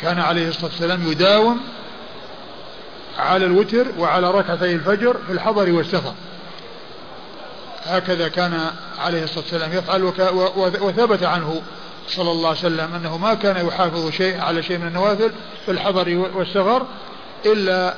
كان 0.00 0.18
عليه 0.18 0.48
الصلاة 0.48 0.70
والسلام 0.70 1.10
يداوم 1.10 1.60
على 3.18 3.46
الوتر 3.46 3.86
وعلى 3.98 4.30
ركعتي 4.30 4.74
الفجر 4.74 5.16
في 5.26 5.32
الحضر 5.32 5.72
والسفر. 5.72 6.14
هكذا 7.84 8.28
كان 8.28 8.70
عليه 8.98 9.24
الصلاة 9.24 9.44
والسلام 9.44 9.72
يفعل 9.72 10.02
وثبت 10.80 11.22
عنه 11.22 11.62
صلى 12.08 12.30
الله 12.30 12.48
عليه 12.48 12.58
وسلم 12.58 12.94
أنه 12.94 13.18
ما 13.18 13.34
كان 13.34 13.66
يحافظ 13.66 14.10
شيء 14.10 14.40
على 14.40 14.62
شيء 14.62 14.78
من 14.78 14.86
النوافل 14.86 15.30
في 15.64 15.70
الحضر 15.70 16.30
والسفر 16.34 16.86
إلا 17.46 17.94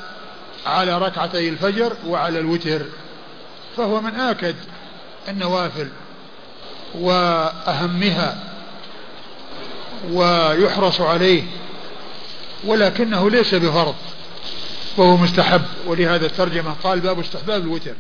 على 0.66 0.98
ركعتي 0.98 1.48
الفجر 1.48 1.92
وعلى 2.06 2.38
الوتر 2.38 2.82
فهو 3.76 4.00
من 4.00 4.14
آكد 4.14 4.56
النوافل 5.28 5.88
وأهمها 6.94 8.38
ويحرص 10.12 11.00
عليه 11.00 11.42
ولكنه 12.64 13.30
ليس 13.30 13.54
بفرض 13.54 13.94
وهو 14.96 15.16
مستحب 15.16 15.62
ولهذا 15.86 16.26
الترجمة 16.26 16.74
قال 16.84 17.00
باب 17.00 17.20
استحباب 17.20 17.62
الوتر. 17.62 17.94